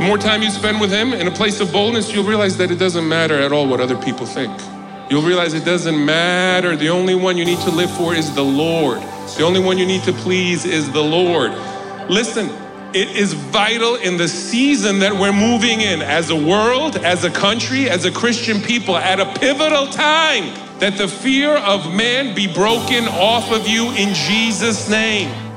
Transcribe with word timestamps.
The 0.00 0.06
more 0.06 0.16
time 0.16 0.40
you 0.40 0.48
spend 0.48 0.80
with 0.80 0.90
Him 0.90 1.12
in 1.12 1.26
a 1.26 1.30
place 1.30 1.60
of 1.60 1.72
boldness, 1.72 2.10
you'll 2.10 2.24
realize 2.24 2.56
that 2.56 2.70
it 2.70 2.78
doesn't 2.78 3.06
matter 3.06 3.34
at 3.34 3.52
all 3.52 3.68
what 3.68 3.80
other 3.80 3.98
people 3.98 4.24
think. 4.24 4.50
You'll 5.10 5.20
realize 5.20 5.52
it 5.52 5.66
doesn't 5.66 6.06
matter. 6.06 6.74
The 6.74 6.88
only 6.88 7.14
one 7.14 7.36
you 7.36 7.44
need 7.44 7.58
to 7.58 7.70
live 7.70 7.94
for 7.98 8.14
is 8.14 8.34
the 8.34 8.42
Lord. 8.42 9.02
The 9.36 9.42
only 9.42 9.60
one 9.60 9.76
you 9.76 9.84
need 9.84 10.02
to 10.04 10.14
please 10.14 10.64
is 10.64 10.90
the 10.90 11.02
Lord. 11.02 11.52
Listen, 12.08 12.48
it 12.94 13.14
is 13.14 13.34
vital 13.34 13.96
in 13.96 14.16
the 14.16 14.26
season 14.26 15.00
that 15.00 15.12
we're 15.12 15.34
moving 15.34 15.82
in 15.82 16.00
as 16.00 16.30
a 16.30 16.34
world, 16.34 16.96
as 16.96 17.24
a 17.24 17.30
country, 17.30 17.90
as 17.90 18.06
a 18.06 18.10
Christian 18.10 18.62
people, 18.62 18.96
at 18.96 19.20
a 19.20 19.26
pivotal 19.38 19.86
time, 19.86 20.44
that 20.78 20.96
the 20.96 21.08
fear 21.08 21.58
of 21.58 21.94
man 21.94 22.34
be 22.34 22.50
broken 22.50 23.04
off 23.04 23.52
of 23.52 23.68
you 23.68 23.90
in 23.90 24.14
Jesus' 24.14 24.88
name. 24.88 25.49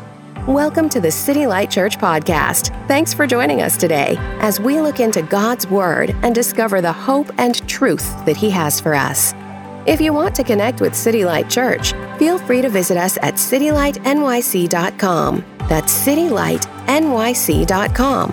Welcome 0.47 0.89
to 0.89 0.99
the 0.99 1.09
City 1.09 1.47
Light 1.47 1.71
Church 1.71 1.97
podcast. 1.97 2.77
Thanks 2.89 3.13
for 3.13 3.25
joining 3.25 3.61
us 3.61 3.77
today 3.77 4.17
as 4.41 4.59
we 4.59 4.81
look 4.81 4.99
into 4.99 5.21
God's 5.21 5.65
Word 5.67 6.13
and 6.21 6.35
discover 6.35 6.81
the 6.81 6.91
hope 6.91 7.31
and 7.37 7.65
truth 7.65 8.13
that 8.25 8.35
He 8.35 8.49
has 8.49 8.77
for 8.77 8.93
us. 8.93 9.33
If 9.85 10.01
you 10.01 10.11
want 10.11 10.35
to 10.35 10.43
connect 10.43 10.81
with 10.81 10.95
City 10.95 11.23
Light 11.23 11.49
Church, 11.49 11.93
feel 12.19 12.37
free 12.37 12.61
to 12.61 12.67
visit 12.67 12.97
us 12.97 13.17
at 13.21 13.35
citylightnyc.com. 13.35 15.45
That's 15.69 16.05
citylightnyc.com. 16.05 18.31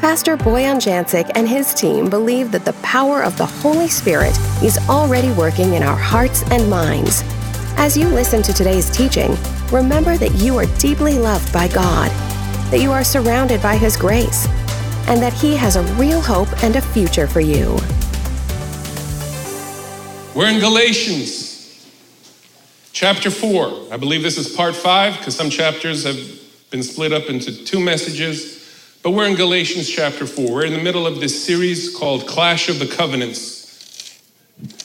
Pastor 0.00 0.36
Boyan 0.36 0.76
Jancic 0.76 1.28
and 1.34 1.48
his 1.48 1.74
team 1.74 2.08
believe 2.08 2.52
that 2.52 2.64
the 2.64 2.74
power 2.84 3.24
of 3.24 3.36
the 3.36 3.46
Holy 3.46 3.88
Spirit 3.88 4.38
is 4.62 4.78
already 4.88 5.32
working 5.32 5.74
in 5.74 5.82
our 5.82 5.98
hearts 5.98 6.44
and 6.52 6.70
minds. 6.70 7.24
As 7.76 7.96
you 7.96 8.06
listen 8.06 8.42
to 8.42 8.52
today's 8.52 8.88
teaching, 8.90 9.36
remember 9.72 10.16
that 10.16 10.32
you 10.34 10.56
are 10.56 10.66
deeply 10.78 11.18
loved 11.18 11.52
by 11.52 11.66
God, 11.68 12.10
that 12.70 12.80
you 12.80 12.92
are 12.92 13.02
surrounded 13.02 13.60
by 13.60 13.76
His 13.76 13.96
grace, 13.96 14.46
and 15.08 15.20
that 15.20 15.32
He 15.32 15.56
has 15.56 15.76
a 15.76 15.82
real 15.94 16.20
hope 16.20 16.48
and 16.62 16.76
a 16.76 16.80
future 16.80 17.26
for 17.26 17.40
you. 17.40 17.78
We're 20.34 20.48
in 20.48 20.60
Galatians 20.60 21.90
chapter 22.92 23.30
4. 23.30 23.92
I 23.92 23.96
believe 23.96 24.22
this 24.22 24.38
is 24.38 24.54
part 24.54 24.76
5 24.76 25.18
because 25.18 25.34
some 25.34 25.50
chapters 25.50 26.04
have 26.04 26.16
been 26.70 26.82
split 26.82 27.12
up 27.12 27.28
into 27.28 27.64
two 27.64 27.80
messages. 27.80 28.60
But 29.02 29.10
we're 29.10 29.26
in 29.26 29.34
Galatians 29.34 29.90
chapter 29.90 30.26
4. 30.26 30.52
We're 30.52 30.64
in 30.66 30.72
the 30.72 30.82
middle 30.82 31.06
of 31.06 31.18
this 31.20 31.44
series 31.44 31.94
called 31.96 32.28
Clash 32.28 32.68
of 32.68 32.78
the 32.78 32.86
Covenants 32.86 34.20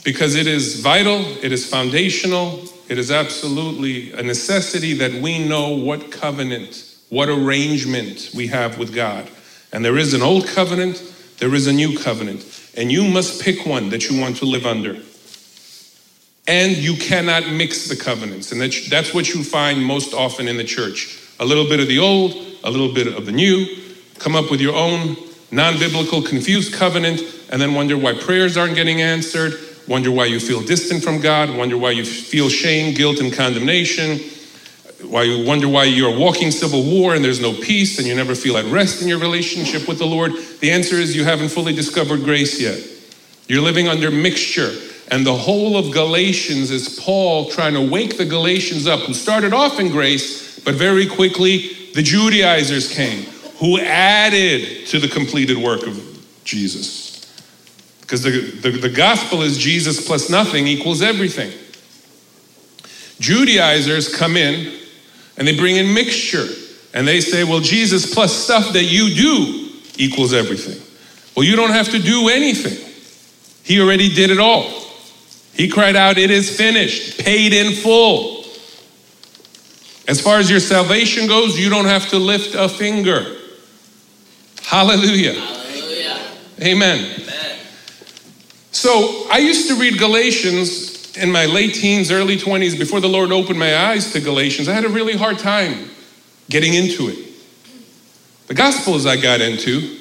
because 0.04 0.36
it 0.36 0.48
is 0.48 0.80
vital, 0.80 1.20
it 1.44 1.52
is 1.52 1.70
foundational, 1.70 2.64
it 2.90 2.98
is 2.98 3.12
absolutely 3.12 4.14
a 4.14 4.24
necessity 4.24 4.94
that 4.94 5.14
we 5.14 5.46
know 5.46 5.70
what 5.70 6.12
covenant, 6.12 6.96
what 7.10 7.28
arrangement 7.28 8.32
we 8.34 8.48
have 8.48 8.78
with 8.78 8.94
God. 8.96 9.30
And 9.74 9.84
there 9.84 9.98
is 9.98 10.14
an 10.14 10.22
old 10.22 10.48
covenant, 10.48 11.02
there 11.40 11.54
is 11.54 11.68
a 11.68 11.74
new 11.74 12.00
covenant. 12.00 12.46
And 12.78 12.92
you 12.92 13.04
must 13.04 13.42
pick 13.42 13.66
one 13.66 13.90
that 13.90 14.10
you 14.10 14.20
want 14.20 14.38
to 14.38 14.46
live 14.46 14.66
under. 14.66 14.98
And 16.48 16.78
you 16.78 16.96
cannot 16.96 17.52
mix 17.52 17.90
the 17.90 17.98
covenants. 17.98 18.54
And 18.54 18.62
that's, 18.62 19.14
what 19.14 19.34
you 19.34 19.44
find 19.44 19.84
most 19.84 20.14
often 20.14 20.48
in 20.48 20.56
the 20.56 20.64
church 20.64 21.20
a 21.40 21.46
little 21.46 21.68
bit 21.68 21.80
of 21.80 21.88
the 21.88 22.00
old, 22.00 22.32
a 22.64 22.72
little 22.72 22.94
bit 22.94 23.08
of 23.08 23.26
the 23.26 23.32
new. 23.32 23.68
Come 24.18 24.36
up 24.36 24.50
with 24.50 24.62
your 24.62 24.76
own 24.76 25.18
non 25.52 25.78
biblical, 25.78 26.22
confused 26.22 26.74
covenant, 26.74 27.22
and 27.52 27.62
then 27.62 27.74
wonder 27.74 27.98
why 27.98 28.14
prayers 28.14 28.56
aren't 28.56 28.76
getting 28.76 29.02
answered 29.02 29.54
wonder 29.88 30.12
why 30.12 30.26
you 30.26 30.40
feel 30.40 30.62
distant 30.62 31.04
from 31.04 31.22
God, 31.22 31.56
wonder 31.56 31.78
why 31.78 31.92
you 31.92 32.06
feel 32.06 32.50
shame, 32.50 32.94
guilt, 32.94 33.20
and 33.20 33.32
condemnation, 33.34 34.20
why 35.04 35.24
you 35.24 35.46
wonder 35.46 35.68
why 35.68 35.86
you're 35.86 36.18
walking 36.18 36.52
civil 36.52 36.84
war 36.84 37.16
and 37.16 37.24
there's 37.24 37.40
no 37.40 37.54
peace 37.54 37.98
and 37.98 38.08
you 38.08 38.16
never 38.16 38.36
feel 38.36 38.58
at 38.58 38.66
rest 38.66 39.02
in 39.02 39.08
your 39.08 39.20
relationship 39.20 39.88
with 39.88 40.00
the 40.00 40.06
Lord. 40.06 40.34
The 40.60 40.72
answer 40.72 40.96
is 40.96 41.16
you 41.16 41.24
haven't 41.24 41.50
fully 41.50 41.74
discovered 41.74 42.24
grace 42.24 42.60
yet. 42.60 42.80
You're 43.48 43.62
living 43.62 43.88
under 43.88 44.12
mixture. 44.12 44.74
And 45.10 45.26
the 45.26 45.36
whole 45.36 45.78
of 45.78 45.94
Galatians 45.94 46.70
is 46.70 47.00
Paul 47.00 47.50
trying 47.50 47.74
to 47.76 47.90
wake 47.90 48.18
the 48.18 48.26
Galatians 48.26 48.88
up, 48.88 49.02
who 49.02 49.14
started 49.14 49.54
off 49.54 49.80
in 49.80 49.90
grace, 49.90 50.60
but 50.60 50.76
very 50.76 51.08
quickly 51.08 51.92
the 51.94 52.02
Judaizers 52.02 52.92
came, 52.92 53.24
who 53.60 53.80
added 53.80 54.86
to 54.88 55.00
the 55.00 55.08
completed 55.08 55.58
work 55.58 55.88
of 55.88 55.98
Jesus. 56.44 57.07
Because 58.08 58.24
the, 58.24 58.40
the, 58.40 58.72
the, 58.72 58.90
gospel 58.90 59.42
is 59.42 59.58
Jesus 59.58 60.08
plus 60.08 60.30
nothing 60.30 60.66
equals 60.66 61.02
everything. 61.02 61.52
Judaizers 63.20 64.16
come 64.16 64.38
in 64.38 64.80
and 65.36 65.46
they 65.46 65.58
bring 65.58 65.76
in 65.76 65.94
mixture 65.94 66.48
and 66.94 67.06
they 67.06 67.20
say, 67.20 67.44
well, 67.44 67.60
Jesus 67.60 68.14
plus 68.14 68.34
stuff 68.34 68.72
that 68.72 68.86
you 68.86 69.14
do 69.14 69.72
equals 69.98 70.32
everything. 70.32 70.82
Well, 71.36 71.44
you 71.46 71.58
don't 71.58 71.72
have 71.72 71.90
to 71.90 72.00
do 72.00 72.30
anything. 72.30 72.82
He 73.66 73.82
already 73.82 74.08
did 74.08 74.32
it 74.32 74.40
all. 74.40 74.72
He 75.54 75.68
cried 75.68 75.98
out, 75.98 76.18
It 76.18 76.32
is 76.32 76.56
finished, 76.56 77.20
paid 77.20 77.52
in 77.52 77.74
full. 77.74 78.46
As 80.08 80.22
far 80.22 80.40
as 80.40 80.50
your 80.50 80.62
salvation 80.62 81.28
goes, 81.28 81.60
you 81.60 81.70
don't 81.70 81.86
have 81.86 82.08
to 82.12 82.20
lift 82.20 82.56
a 82.56 82.70
finger. 82.70 83.36
Hallelujah. 84.64 85.34
Hallelujah. 85.34 86.20
Amen. 86.62 87.24
So 88.78 89.26
I 89.32 89.40
used 89.40 89.70
to 89.70 89.76
read 89.76 89.98
Galatians 89.98 91.18
in 91.18 91.32
my 91.32 91.48
late 91.48 91.74
teens, 91.74 92.12
early 92.12 92.38
20s, 92.38 92.78
before 92.78 93.00
the 93.00 93.10
Lord 93.10 93.32
opened 93.32 93.58
my 93.58 93.76
eyes 93.76 94.14
to 94.14 94.22
Galatians. 94.22 94.70
I 94.70 94.74
had 94.74 94.86
a 94.86 94.90
really 94.90 95.18
hard 95.18 95.40
time 95.40 95.90
getting 96.48 96.76
into 96.76 97.08
it. 97.08 97.18
The 98.46 98.54
Gospels 98.54 99.08
I 99.08 99.18
got 99.18 99.42
into 99.42 99.98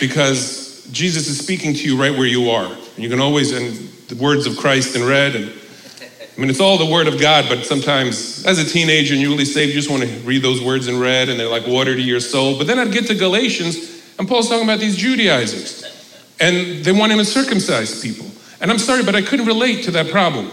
because 0.00 0.88
Jesus 0.90 1.28
is 1.28 1.38
speaking 1.38 1.74
to 1.74 1.80
you 1.80 2.00
right 2.00 2.12
where 2.12 2.24
you 2.24 2.48
are. 2.48 2.64
And 2.64 2.98
you 3.04 3.10
can 3.10 3.20
always, 3.20 3.52
and 3.52 3.76
the 4.08 4.14
words 4.14 4.46
of 4.46 4.56
Christ 4.56 4.96
in 4.96 5.06
red, 5.06 5.36
and 5.36 5.44
I 5.44 6.40
mean, 6.40 6.48
it's 6.48 6.60
all 6.60 6.78
the 6.78 6.90
Word 6.90 7.08
of 7.08 7.20
God, 7.20 7.44
but 7.46 7.66
sometimes 7.66 8.42
as 8.46 8.58
a 8.58 8.64
teenager 8.64 9.12
and 9.12 9.22
newly 9.22 9.44
saved, 9.44 9.74
you 9.74 9.78
just 9.78 9.90
want 9.90 10.02
to 10.02 10.08
read 10.20 10.40
those 10.40 10.62
words 10.62 10.88
in 10.88 10.98
red 10.98 11.28
and 11.28 11.38
they're 11.38 11.46
like 11.46 11.66
water 11.66 11.94
to 11.94 12.00
your 12.00 12.20
soul. 12.20 12.56
But 12.56 12.68
then 12.68 12.78
I'd 12.78 12.90
get 12.90 13.06
to 13.08 13.14
Galatians, 13.14 14.02
and 14.18 14.26
Paul's 14.26 14.48
talking 14.48 14.64
about 14.64 14.80
these 14.80 14.96
Judaizers. 14.96 15.95
And 16.38 16.84
they 16.84 16.92
want 16.92 17.12
him 17.12 17.18
to 17.18 17.24
circumcise 17.24 18.02
people. 18.02 18.26
And 18.60 18.70
I'm 18.70 18.78
sorry, 18.78 19.02
but 19.02 19.14
I 19.14 19.22
couldn't 19.22 19.46
relate 19.46 19.84
to 19.84 19.90
that 19.92 20.10
problem. 20.10 20.46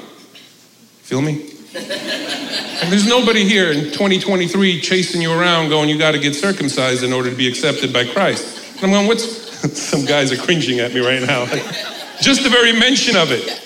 Feel 1.03 1.21
me? 1.21 1.49
and 1.75 2.91
there's 2.91 3.07
nobody 3.07 3.43
here 3.43 3.71
in 3.71 3.85
2023 3.85 4.79
chasing 4.81 5.21
you 5.21 5.31
around 5.31 5.69
going, 5.69 5.89
you 5.89 5.97
got 5.97 6.11
to 6.11 6.19
get 6.19 6.35
circumcised 6.35 7.03
in 7.03 7.11
order 7.11 7.29
to 7.29 7.35
be 7.35 7.47
accepted 7.47 7.91
by 7.91 8.05
Christ. 8.05 8.75
And 8.75 8.85
I'm 8.85 8.91
going, 8.91 9.07
what's. 9.07 9.43
Some 9.73 10.03
guys 10.03 10.31
are 10.31 10.37
cringing 10.37 10.81
at 10.81 10.93
me 10.93 10.99
right 10.99 11.21
now. 11.21 11.45
Just 12.21 12.43
the 12.43 12.49
very 12.49 12.73
mention 12.73 13.15
of 13.15 13.31
it. 13.31 13.61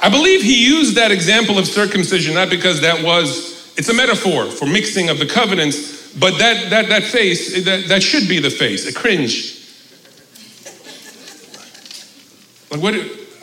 I 0.00 0.10
believe 0.10 0.42
he 0.42 0.64
used 0.64 0.96
that 0.96 1.10
example 1.10 1.58
of 1.58 1.66
circumcision 1.66 2.34
not 2.34 2.50
because 2.50 2.82
that 2.82 3.02
was, 3.02 3.76
it's 3.76 3.88
a 3.88 3.94
metaphor 3.94 4.46
for 4.46 4.66
mixing 4.66 5.08
of 5.08 5.18
the 5.18 5.26
covenants, 5.26 6.14
but 6.14 6.38
that, 6.38 6.70
that, 6.70 6.88
that 6.90 7.02
face, 7.02 7.64
that, 7.64 7.88
that 7.88 8.02
should 8.02 8.28
be 8.28 8.38
the 8.38 8.50
face, 8.50 8.86
a 8.86 8.92
cringe 8.92 9.57
Like, 12.70 12.82
what? 12.82 12.94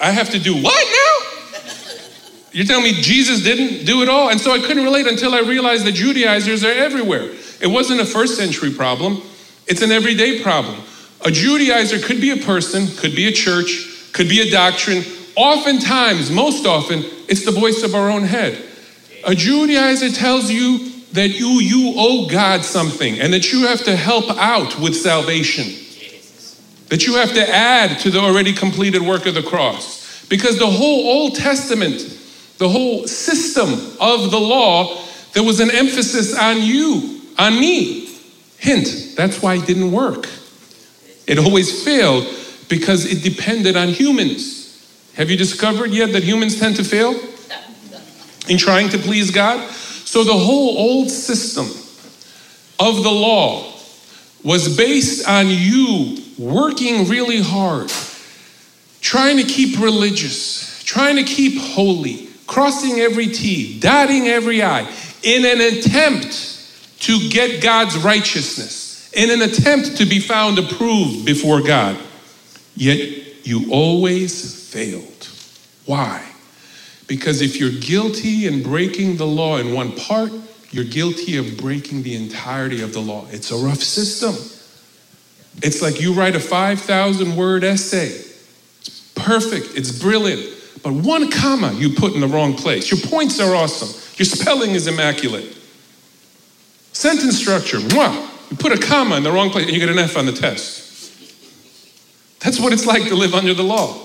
I 0.02 0.12
have 0.12 0.30
to 0.32 0.40
do 0.40 0.62
what 0.62 0.86
now? 0.86 1.26
You're 2.52 2.66
telling 2.66 2.86
me 2.86 2.94
Jesus 2.94 3.44
didn't 3.44 3.86
do 3.86 4.02
it 4.02 4.08
all? 4.08 4.30
And 4.30 4.40
so 4.40 4.52
I 4.52 4.60
couldn't 4.60 4.84
relate 4.84 5.08
until 5.08 5.34
I 5.34 5.42
realized 5.42 5.86
that 5.86 5.94
Judaizers 5.94 6.64
are 6.64 6.72
everywhere. 6.72 7.32
It 7.62 7.68
wasn't 7.68 8.00
a 8.00 8.06
first 8.06 8.38
century 8.38 8.72
problem, 8.72 9.22
it's 9.68 9.82
an 9.82 9.92
everyday 9.92 10.42
problem. 10.42 10.80
A 11.22 11.30
Judaizer 11.30 12.04
could 12.04 12.22
be 12.22 12.32
a 12.32 12.38
person, 12.38 12.88
could 12.98 13.16
be 13.16 13.28
a 13.28 13.32
church, 13.32 14.12
could 14.14 14.30
be 14.30 14.42
a 14.42 14.50
doctrine. 14.52 15.04
Oftentimes, 15.36 16.32
most 16.32 16.66
often, 16.66 17.04
it's 17.28 17.44
the 17.44 17.52
voice 17.52 17.84
of 17.84 17.96
our 17.96 18.10
own 18.10 18.24
head. 18.24 18.54
A 19.26 19.32
Judaizer 19.32 20.16
tells 20.16 20.52
you 20.52 20.92
that 21.14 21.30
you, 21.30 21.60
you 21.60 21.94
owe 21.98 22.28
God 22.30 22.64
something 22.64 23.20
and 23.20 23.34
that 23.34 23.52
you 23.52 23.66
have 23.68 23.84
to 23.86 23.96
help 23.96 24.30
out 24.38 24.80
with 24.80 24.96
salvation 24.96 25.85
that 26.90 27.06
you 27.06 27.16
have 27.16 27.34
to 27.34 27.50
add 27.50 28.00
to 28.00 28.10
the 28.10 28.20
already 28.20 28.54
completed 28.54 29.02
work 29.02 29.26
of 29.26 29.34
the 29.34 29.44
cross. 29.44 30.26
Because 30.28 30.58
the 30.58 30.68
whole 30.68 31.08
Old 31.08 31.36
Testament, 31.36 32.02
the 32.58 32.70
whole 32.70 33.08
system 33.08 33.74
of 34.00 34.32
the 34.32 34.40
law, 34.40 35.02
there 35.34 35.44
was 35.44 35.60
an 35.60 35.72
emphasis 35.72 36.38
on 36.38 36.62
you, 36.62 37.22
on 37.38 37.60
me. 37.60 38.06
Hint, 38.58 39.14
that's 39.16 39.42
why 39.42 39.56
it 39.56 39.66
didn't 39.66 39.92
work. 39.92 40.28
It 41.28 41.38
always 41.38 41.84
failed 41.84 42.26
because 42.70 43.06
it 43.06 43.24
depended 43.24 43.76
on 43.76 43.90
humans. 43.90 44.66
Have 45.16 45.30
you 45.30 45.38
discovered 45.38 45.92
yet 45.92 46.14
that 46.14 46.24
humans 46.24 46.60
tend 46.60 46.76
to 46.78 46.84
fail 46.84 47.16
in 48.48 48.58
trying 48.58 48.90
to 48.90 48.98
please 48.98 49.32
God? 49.32 49.70
So 49.72 50.24
the 50.24 50.34
whole 50.34 50.78
old 50.78 51.10
system 51.10 51.66
of 52.80 53.04
the 53.04 53.12
law 53.12 53.74
was 54.44 54.76
based 54.78 55.28
on 55.28 55.48
you 55.50 56.25
working 56.38 57.08
really 57.08 57.42
hard, 57.42 57.92
trying 59.02 59.38
to 59.38 59.44
keep 59.44 59.80
religious, 59.80 60.84
trying 60.84 61.16
to 61.16 61.24
keep 61.24 61.60
holy, 61.60 62.30
crossing 62.48 63.00
every 63.00 63.28
T, 63.28 63.80
dotting 63.80 64.28
every 64.28 64.62
I, 64.62 64.82
in 65.24 65.46
an 65.46 65.62
attempt 65.62 67.00
to 67.02 67.30
get 67.30 67.62
God's 67.62 67.98
righteousness, 67.98 69.12
in 69.14 69.30
an 69.30 69.42
attempt 69.42 69.98
to 69.98 70.06
be 70.06 70.20
found 70.20 70.60
approved 70.60 71.26
before 71.26 71.62
God. 71.62 71.98
Yet 72.76 73.46
you 73.46 73.72
always 73.72 74.70
failed. 74.70 75.30
Why? 75.86 76.26
Because 77.08 77.42
if 77.42 77.60
you're 77.60 77.80
guilty 77.80 78.48
in 78.48 78.64
breaking 78.64 79.18
the 79.18 79.28
law 79.28 79.58
in 79.58 79.74
one 79.74 79.92
part, 79.94 80.32
you're 80.72 80.84
guilty 80.84 81.38
of 81.38 81.58
breaking 81.58 82.04
the 82.04 82.16
entirety 82.16 82.82
of 82.82 82.94
the 82.94 83.00
law. 83.00 83.28
It's 83.30 83.52
a 83.52 83.56
rough 83.56 83.82
system. 83.82 84.36
It's 85.64 85.82
like 85.82 86.02
you 86.02 86.14
write 86.14 86.36
a 86.36 86.40
5,000 86.40 87.36
word 87.36 87.64
essay. 87.64 88.08
It's 88.08 89.12
perfect, 89.16 89.76
it's 89.76 89.98
brilliant. 89.98 90.54
But 90.84 90.94
one 90.94 91.32
comma 91.32 91.74
you 91.74 91.92
put 91.92 92.14
in 92.14 92.22
the 92.22 92.28
wrong 92.28 92.54
place. 92.54 92.92
Your 92.92 93.00
points 93.10 93.40
are 93.40 93.56
awesome. 93.56 93.90
Your 94.18 94.26
spelling 94.26 94.72
is 94.72 94.88
immaculate. 94.88 95.58
Sentence 96.94 97.38
structure, 97.38 97.78
mwah, 97.78 98.52
you 98.52 98.58
put 98.58 98.72
a 98.72 98.78
comma 98.78 99.18
in 99.18 99.24
the 99.24 99.32
wrong 99.32 99.50
place 99.50 99.66
and 99.66 99.74
you 99.74 99.80
get 99.80 99.90
an 99.90 99.98
F 99.98 100.16
on 100.16 100.26
the 100.26 100.32
test. 100.32 100.84
That's 102.40 102.60
what 102.60 102.72
it's 102.72 102.86
like 102.86 103.08
to 103.08 103.16
live 103.16 103.34
under 103.34 103.54
the 103.54 103.64
law. 103.64 104.00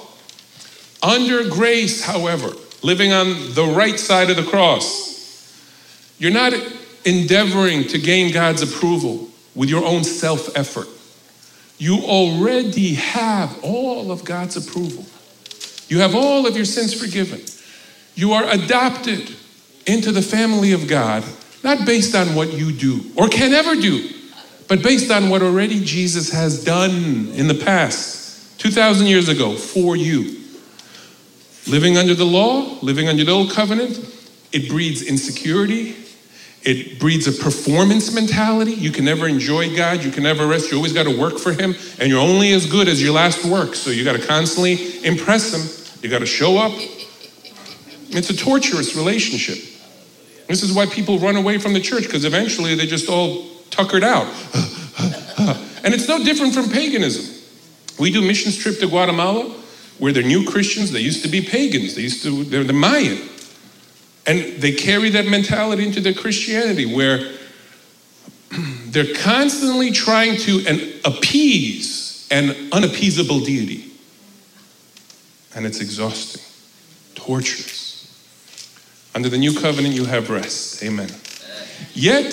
Under 1.02 1.48
grace, 1.48 2.02
however, 2.02 2.50
living 2.82 3.12
on 3.12 3.54
the 3.54 3.64
right 3.76 3.98
side 3.98 4.30
of 4.30 4.36
the 4.36 4.42
cross, 4.42 5.10
you're 6.18 6.32
not 6.32 6.54
endeavoring 7.04 7.84
to 7.88 7.98
gain 7.98 8.32
God's 8.32 8.62
approval 8.62 9.28
with 9.54 9.68
your 9.68 9.84
own 9.84 10.04
self 10.04 10.56
effort. 10.56 10.88
You 11.80 11.96
already 12.04 12.92
have 12.92 13.58
all 13.64 14.12
of 14.12 14.22
God's 14.22 14.54
approval. 14.54 15.06
You 15.88 16.00
have 16.00 16.14
all 16.14 16.46
of 16.46 16.54
your 16.54 16.66
sins 16.66 16.92
forgiven. 16.92 17.40
You 18.14 18.34
are 18.34 18.44
adopted 18.50 19.34
into 19.86 20.12
the 20.12 20.20
family 20.20 20.72
of 20.72 20.86
God, 20.86 21.24
not 21.64 21.86
based 21.86 22.14
on 22.14 22.34
what 22.34 22.52
you 22.52 22.70
do 22.70 23.00
or 23.16 23.28
can 23.28 23.54
ever 23.54 23.74
do, 23.76 24.10
but 24.68 24.82
based 24.82 25.10
on 25.10 25.30
what 25.30 25.40
already 25.40 25.82
Jesus 25.82 26.30
has 26.30 26.62
done 26.62 27.28
in 27.32 27.48
the 27.48 27.54
past, 27.54 28.60
2,000 28.60 29.06
years 29.06 29.30
ago, 29.30 29.56
for 29.56 29.96
you. 29.96 30.38
Living 31.66 31.96
under 31.96 32.14
the 32.14 32.26
law, 32.26 32.78
living 32.82 33.08
under 33.08 33.24
the 33.24 33.32
old 33.32 33.52
covenant, 33.52 33.98
it 34.52 34.68
breeds 34.68 35.00
insecurity. 35.00 35.96
It 36.62 36.98
breeds 36.98 37.26
a 37.26 37.32
performance 37.32 38.14
mentality. 38.14 38.72
You 38.72 38.90
can 38.90 39.04
never 39.04 39.26
enjoy 39.26 39.74
God. 39.74 40.04
You 40.04 40.10
can 40.10 40.22
never 40.22 40.46
rest. 40.46 40.70
You 40.70 40.76
always 40.76 40.92
got 40.92 41.04
to 41.04 41.18
work 41.18 41.38
for 41.38 41.52
Him. 41.52 41.74
And 41.98 42.10
you're 42.10 42.20
only 42.20 42.52
as 42.52 42.66
good 42.66 42.86
as 42.86 43.02
your 43.02 43.14
last 43.14 43.44
work. 43.44 43.74
So 43.74 43.90
you 43.90 44.04
got 44.04 44.16
to 44.16 44.26
constantly 44.26 45.04
impress 45.04 45.54
Him. 45.54 46.02
You 46.02 46.10
got 46.10 46.18
to 46.18 46.26
show 46.26 46.58
up. 46.58 46.72
It's 48.10 48.28
a 48.28 48.36
torturous 48.36 48.94
relationship. 48.94 49.56
This 50.48 50.62
is 50.62 50.72
why 50.72 50.86
people 50.86 51.18
run 51.18 51.36
away 51.36 51.58
from 51.58 51.72
the 51.72 51.80
church 51.80 52.04
because 52.04 52.24
eventually 52.24 52.74
they 52.74 52.84
just 52.84 53.08
all 53.08 53.46
tuckered 53.70 54.02
out. 54.02 54.26
and 55.84 55.94
it's 55.94 56.08
no 56.08 56.22
different 56.22 56.52
from 56.52 56.68
paganism. 56.68 57.36
We 57.98 58.10
do 58.10 58.20
missions 58.20 58.58
trip 58.58 58.80
to 58.80 58.88
Guatemala 58.88 59.44
where 59.98 60.12
they're 60.12 60.22
new 60.22 60.44
Christians. 60.44 60.90
They 60.90 61.00
used 61.00 61.22
to 61.22 61.28
be 61.28 61.40
pagans. 61.40 61.94
They 61.94 62.02
used 62.02 62.22
to, 62.24 62.44
they're 62.44 62.64
the 62.64 62.72
Mayan. 62.72 63.28
And 64.30 64.62
they 64.62 64.70
carry 64.70 65.10
that 65.10 65.26
mentality 65.26 65.84
into 65.84 66.00
their 66.00 66.14
Christianity 66.14 66.86
where 66.86 67.32
they're 68.86 69.12
constantly 69.12 69.90
trying 69.90 70.36
to 70.36 70.64
an, 70.68 71.00
appease 71.04 72.28
an 72.30 72.50
unappeasable 72.70 73.44
deity. 73.44 73.90
And 75.56 75.66
it's 75.66 75.80
exhausting, 75.80 76.42
torturous. 77.16 78.06
Under 79.16 79.28
the 79.28 79.36
new 79.36 79.58
covenant, 79.58 79.96
you 79.96 80.04
have 80.04 80.30
rest. 80.30 80.80
Amen. 80.84 81.10
Yet, 81.92 82.32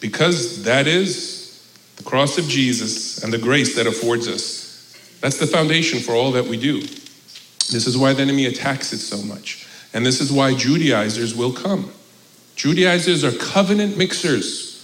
because 0.00 0.64
that 0.64 0.88
is 0.88 1.64
the 1.94 2.02
cross 2.02 2.38
of 2.38 2.46
Jesus 2.46 3.22
and 3.22 3.32
the 3.32 3.38
grace 3.38 3.76
that 3.76 3.86
affords 3.86 4.26
us. 4.26 4.98
That's 5.20 5.38
the 5.38 5.46
foundation 5.46 6.00
for 6.00 6.12
all 6.12 6.32
that 6.32 6.46
we 6.46 6.56
do. 6.56 6.80
This 6.80 7.86
is 7.86 7.96
why 7.96 8.14
the 8.14 8.22
enemy 8.22 8.46
attacks 8.46 8.92
it 8.92 8.98
so 8.98 9.22
much. 9.22 9.65
And 9.96 10.06
this 10.06 10.20
is 10.20 10.30
why 10.30 10.54
Judaizers 10.54 11.34
will 11.34 11.52
come. 11.52 11.90
Judaizers 12.54 13.24
are 13.24 13.32
covenant 13.32 13.98
mixers. 13.98 14.74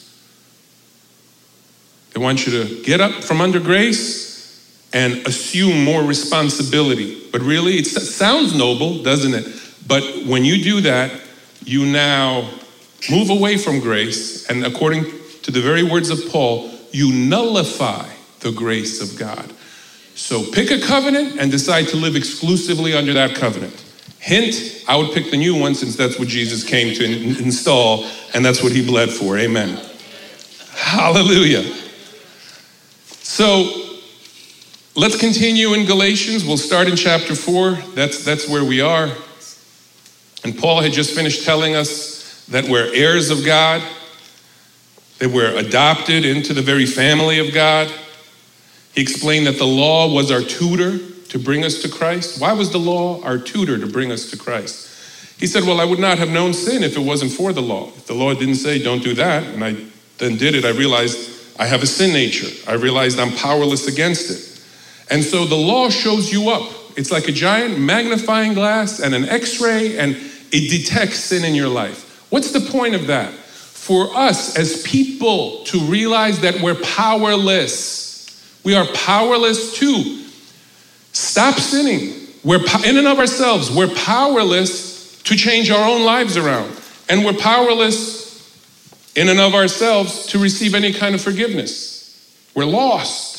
They 2.13 2.21
want 2.21 2.47
you 2.47 2.65
to 2.65 2.83
get 2.83 3.01
up 3.01 3.23
from 3.23 3.41
under 3.41 3.61
grace 3.61 4.89
and 4.93 5.27
assume 5.27 5.85
more 5.85 6.03
responsibility. 6.03 7.29
But 7.31 7.43
really, 7.43 7.75
it 7.75 7.87
sounds 7.87 8.55
noble, 8.55 9.03
doesn't 9.03 9.35
it? 9.35 9.47
But 9.87 10.03
when 10.27 10.45
you 10.45 10.63
do 10.63 10.81
that, 10.83 11.13
you 11.65 11.87
now 11.87 12.51
Move 13.11 13.31
away 13.31 13.57
from 13.57 13.81
grace, 13.81 14.49
and 14.49 14.65
according 14.65 15.05
to 15.43 15.51
the 15.51 15.61
very 15.61 15.83
words 15.83 16.09
of 16.09 16.31
Paul, 16.31 16.71
you 16.93 17.13
nullify 17.13 18.09
the 18.41 18.53
grace 18.53 19.01
of 19.01 19.19
God. 19.19 19.53
So 20.15 20.45
pick 20.53 20.71
a 20.71 20.81
covenant 20.81 21.41
and 21.41 21.51
decide 21.51 21.89
to 21.89 21.97
live 21.97 22.15
exclusively 22.15 22.95
under 22.95 23.13
that 23.15 23.35
covenant. 23.35 23.75
Hint, 24.23 24.85
I 24.87 24.95
would 24.95 25.11
pick 25.11 25.33
the 25.33 25.37
new 25.37 25.59
one 25.59 25.75
since 25.75 25.97
that's 25.97 26.17
what 26.17 26.29
Jesus 26.29 26.63
came 26.63 26.95
to 26.95 27.05
in- 27.05 27.45
install, 27.45 28.07
and 28.33 28.45
that's 28.45 28.63
what 28.63 28.71
he 28.71 28.87
bled 28.87 29.11
for. 29.11 29.37
Amen. 29.37 29.81
Hallelujah. 30.77 31.65
So 33.05 33.99
let's 34.95 35.19
continue 35.19 35.75
in 35.75 35.87
Galatians. 35.87 36.45
We'll 36.45 36.57
start 36.57 36.87
in 36.87 36.95
chapter 36.95 37.35
4. 37.35 37.73
That's, 37.97 38.25
that's 38.25 38.49
where 38.49 38.65
we 38.65 38.81
are. 38.81 39.11
And 40.45 40.57
Paul 40.57 40.83
had 40.83 40.93
just 40.93 41.17
finished 41.17 41.45
telling 41.45 41.75
us 41.75 42.47
that 42.47 42.69
we're 42.69 42.95
heirs 42.95 43.31
of 43.31 43.45
God, 43.45 43.83
that 45.19 45.31
we're 45.31 45.57
adopted 45.57 46.25
into 46.25 46.55
the 46.55 46.63
very 46.63 46.87
family 46.87 47.41
of 47.41 47.53
God. 47.53 47.93
He 48.95 49.03
explained 49.03 49.49
that 49.49 49.59
the 49.59 49.67
law 49.67 50.15
was 50.15 50.31
our 50.31 50.43
tutor 50.43 51.12
to 51.33 51.39
bring 51.39 51.65
us 51.65 51.81
to 51.81 51.89
Christ. 51.89 52.39
Why 52.39 52.53
was 52.53 52.73
the 52.73 52.79
law 52.79 53.23
our 53.23 53.39
tutor 53.39 53.79
to 53.79 53.87
bring 53.87 54.13
us 54.13 54.31
to 54.33 54.37
Christ? 54.37 55.41
He 55.41 55.47
said, 55.47 55.65
Well, 55.65 55.81
I 55.81 55.85
would 55.87 55.99
not 55.99 56.19
have 56.19 56.29
known 56.29 56.53
sin 56.53 56.83
if 56.83 56.95
it 56.95 57.01
wasn't 57.01 57.33
for 57.33 57.55
the 57.55 57.63
law. 57.63 57.89
If 57.89 58.07
the 58.07 58.13
law 58.13 58.35
didn't 58.35 58.57
say, 58.57 58.83
Don't 58.83 59.03
do 59.03 59.15
that, 59.15 59.43
and 59.43 59.65
I 59.65 59.77
then 60.19 60.37
did 60.37 60.55
it, 60.55 60.67
I 60.67 60.73
realized 60.73 61.59
I 61.59 61.65
have 61.65 61.83
a 61.83 61.87
sin 61.87 62.13
nature. 62.13 62.49
I 62.71 62.75
realized 62.75 63.19
I'm 63.19 63.33
powerless 63.33 63.89
against 63.89 64.31
it. 64.31 64.63
And 65.11 65.25
so 65.25 65.47
the 65.47 65.57
law 65.57 65.89
shows 65.89 66.31
you 66.31 66.51
up. 66.51 66.71
It's 66.99 67.11
like 67.11 67.29
a 67.29 67.33
giant 67.33 67.79
magnifying 67.79 68.53
glass 68.53 69.01
and 69.01 69.15
an 69.15 69.25
x 69.25 69.59
ray, 69.59 69.97
and 69.97 70.15
it 70.53 70.71
detects 70.71 71.17
sin 71.17 71.47
in 71.47 71.55
your 71.55 71.69
life. 71.69 72.31
What's 72.31 72.53
the 72.53 72.61
point 72.61 72.95
of 72.95 73.07
that? 73.07 73.33
For 73.33 74.15
us 74.15 74.59
as 74.59 74.83
people 74.83 75.65
to 75.65 75.81
realize 75.81 76.41
that 76.41 76.61
we're 76.61 76.75
powerless. 76.75 78.29
We 78.65 78.75
are 78.75 78.87
powerless 78.93 79.75
to 79.79 80.22
stop 81.13 81.55
sinning. 81.59 82.29
We're 82.45 82.61
in 82.85 82.97
and 82.97 83.07
of 83.07 83.19
ourselves, 83.19 83.71
we're 83.71 83.95
powerless 83.95 85.23
to 85.23 85.37
change 85.37 85.71
our 85.71 85.89
own 85.89 86.05
lives 86.05 86.37
around. 86.37 86.77
And 87.09 87.25
we're 87.25 87.35
powerless 87.35 88.23
in 89.15 89.29
and 89.29 89.41
of 89.41 89.55
ourselves 89.55 90.27
to 90.27 90.39
receive 90.39 90.75
any 90.75 90.93
kind 90.93 91.15
of 91.15 91.21
forgiveness. 91.21 92.51
We're 92.55 92.65
lost. 92.65 93.33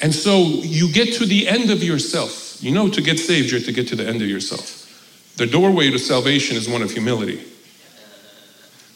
And 0.00 0.14
so 0.14 0.42
you 0.44 0.92
get 0.92 1.14
to 1.14 1.26
the 1.26 1.48
end 1.48 1.70
of 1.70 1.82
yourself. 1.82 2.62
You 2.62 2.72
know, 2.72 2.88
to 2.88 3.02
get 3.02 3.18
saved, 3.18 3.50
you 3.50 3.58
have 3.58 3.66
to 3.66 3.72
get 3.72 3.88
to 3.88 3.96
the 3.96 4.06
end 4.06 4.22
of 4.22 4.28
yourself. 4.28 5.34
The 5.36 5.46
doorway 5.46 5.90
to 5.90 5.98
salvation 5.98 6.56
is 6.56 6.68
one 6.68 6.82
of 6.82 6.90
humility. 6.90 7.42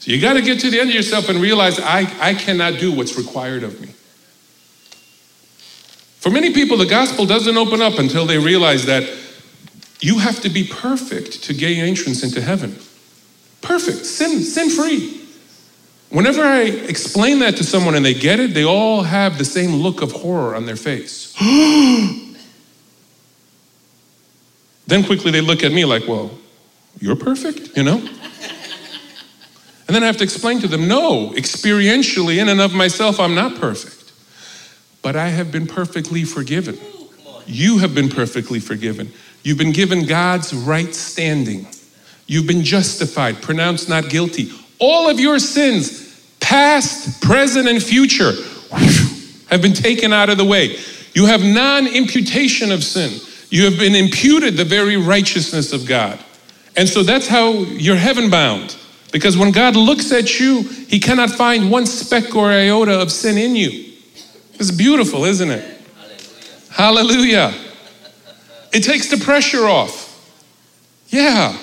So 0.00 0.12
you 0.12 0.20
got 0.20 0.34
to 0.34 0.42
get 0.42 0.60
to 0.60 0.70
the 0.70 0.78
end 0.80 0.90
of 0.90 0.94
yourself 0.94 1.28
and 1.28 1.40
realize 1.40 1.80
I, 1.80 2.06
I 2.20 2.34
cannot 2.34 2.78
do 2.78 2.92
what's 2.92 3.18
required 3.18 3.64
of 3.64 3.80
me. 3.80 3.88
For 6.20 6.30
many 6.30 6.52
people, 6.52 6.76
the 6.76 6.86
gospel 6.86 7.26
doesn't 7.26 7.56
open 7.56 7.80
up 7.80 7.98
until 7.98 8.26
they 8.26 8.38
realize 8.38 8.86
that 8.86 9.08
you 10.00 10.18
have 10.18 10.40
to 10.40 10.48
be 10.48 10.64
perfect 10.64 11.44
to 11.44 11.54
gain 11.54 11.84
entrance 11.84 12.22
into 12.22 12.40
heaven. 12.40 12.76
Perfect, 13.60 14.04
sin, 14.04 14.40
sin 14.40 14.70
free. 14.70 15.24
Whenever 16.10 16.42
I 16.42 16.62
explain 16.62 17.40
that 17.40 17.56
to 17.56 17.64
someone 17.64 17.94
and 17.94 18.04
they 18.04 18.14
get 18.14 18.40
it, 18.40 18.54
they 18.54 18.64
all 18.64 19.02
have 19.02 19.38
the 19.38 19.44
same 19.44 19.76
look 19.76 20.00
of 20.02 20.10
horror 20.12 20.54
on 20.54 20.66
their 20.66 20.76
face. 20.76 21.34
then 24.86 25.04
quickly 25.04 25.30
they 25.30 25.40
look 25.40 25.62
at 25.62 25.70
me 25.70 25.84
like, 25.84 26.08
well, 26.08 26.30
you're 26.98 27.16
perfect, 27.16 27.76
you 27.76 27.82
know? 27.82 27.98
And 27.98 29.94
then 29.94 30.02
I 30.02 30.06
have 30.06 30.18
to 30.18 30.24
explain 30.24 30.60
to 30.60 30.68
them 30.68 30.86
no, 30.88 31.30
experientially, 31.30 32.38
in 32.38 32.48
and 32.48 32.60
of 32.60 32.74
myself, 32.74 33.18
I'm 33.18 33.34
not 33.34 33.58
perfect. 33.58 33.97
But 35.02 35.16
I 35.16 35.28
have 35.28 35.52
been 35.52 35.66
perfectly 35.66 36.24
forgiven. 36.24 36.78
You 37.46 37.78
have 37.78 37.94
been 37.94 38.08
perfectly 38.08 38.60
forgiven. 38.60 39.12
You've 39.42 39.58
been 39.58 39.72
given 39.72 40.06
God's 40.06 40.52
right 40.52 40.94
standing. 40.94 41.66
You've 42.26 42.46
been 42.46 42.62
justified, 42.62 43.40
pronounced 43.40 43.88
not 43.88 44.10
guilty. 44.10 44.52
All 44.78 45.08
of 45.08 45.18
your 45.18 45.38
sins, 45.38 46.36
past, 46.40 47.22
present, 47.22 47.68
and 47.68 47.82
future, 47.82 48.32
have 49.48 49.62
been 49.62 49.72
taken 49.72 50.12
out 50.12 50.28
of 50.28 50.36
the 50.36 50.44
way. 50.44 50.76
You 51.14 51.26
have 51.26 51.42
non 51.42 51.86
imputation 51.86 52.70
of 52.70 52.84
sin. 52.84 53.20
You 53.50 53.64
have 53.64 53.78
been 53.78 53.94
imputed 53.94 54.56
the 54.56 54.64
very 54.64 54.96
righteousness 54.96 55.72
of 55.72 55.86
God. 55.86 56.22
And 56.76 56.88
so 56.88 57.02
that's 57.02 57.26
how 57.26 57.52
you're 57.52 57.96
heaven 57.96 58.28
bound. 58.30 58.76
Because 59.10 59.38
when 59.38 59.52
God 59.52 59.74
looks 59.74 60.12
at 60.12 60.38
you, 60.38 60.62
he 60.62 61.00
cannot 61.00 61.30
find 61.30 61.70
one 61.70 61.86
speck 61.86 62.36
or 62.36 62.50
iota 62.50 63.00
of 63.00 63.10
sin 63.10 63.38
in 63.38 63.56
you. 63.56 63.87
It's 64.58 64.70
beautiful, 64.70 65.24
isn't 65.24 65.50
it? 65.50 65.80
Hallelujah. 66.70 67.52
Hallelujah. 67.52 67.54
It 68.72 68.82
takes 68.82 69.08
the 69.08 69.16
pressure 69.16 69.66
off. 69.66 70.06
Yeah. 71.08 71.56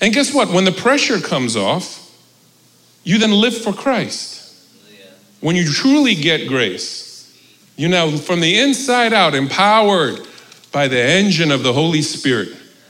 And 0.00 0.12
guess 0.12 0.34
what? 0.34 0.50
When 0.50 0.64
the 0.64 0.72
pressure 0.72 1.20
comes 1.20 1.56
off, 1.56 2.00
you 3.02 3.18
then 3.18 3.32
live 3.32 3.56
for 3.56 3.72
Christ. 3.72 4.42
When 5.40 5.56
you 5.56 5.70
truly 5.70 6.14
get 6.14 6.48
grace, 6.48 7.38
you 7.76 7.88
now 7.88 8.10
from 8.16 8.40
the 8.40 8.58
inside 8.58 9.12
out, 9.12 9.34
empowered 9.34 10.20
by 10.72 10.88
the 10.88 11.00
engine 11.00 11.50
of 11.50 11.62
the 11.62 11.72
Holy 11.72 12.02
Spirit, 12.02 12.48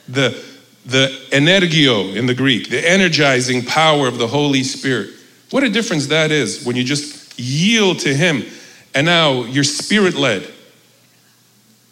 the, 0.08 0.40
the 0.86 1.08
energio 1.30 2.14
in 2.14 2.26
the 2.26 2.34
Greek, 2.34 2.70
the 2.70 2.88
energizing 2.88 3.64
power 3.64 4.06
of 4.06 4.18
the 4.18 4.28
Holy 4.28 4.62
Spirit. 4.62 5.10
What 5.50 5.64
a 5.64 5.68
difference 5.68 6.06
that 6.08 6.30
is 6.30 6.64
when 6.64 6.76
you 6.76 6.84
just 6.84 7.38
yield 7.38 7.98
to 8.00 8.14
Him 8.14 8.44
and 8.94 9.04
now 9.04 9.44
you're 9.44 9.64
spirit 9.64 10.14
led. 10.14 10.48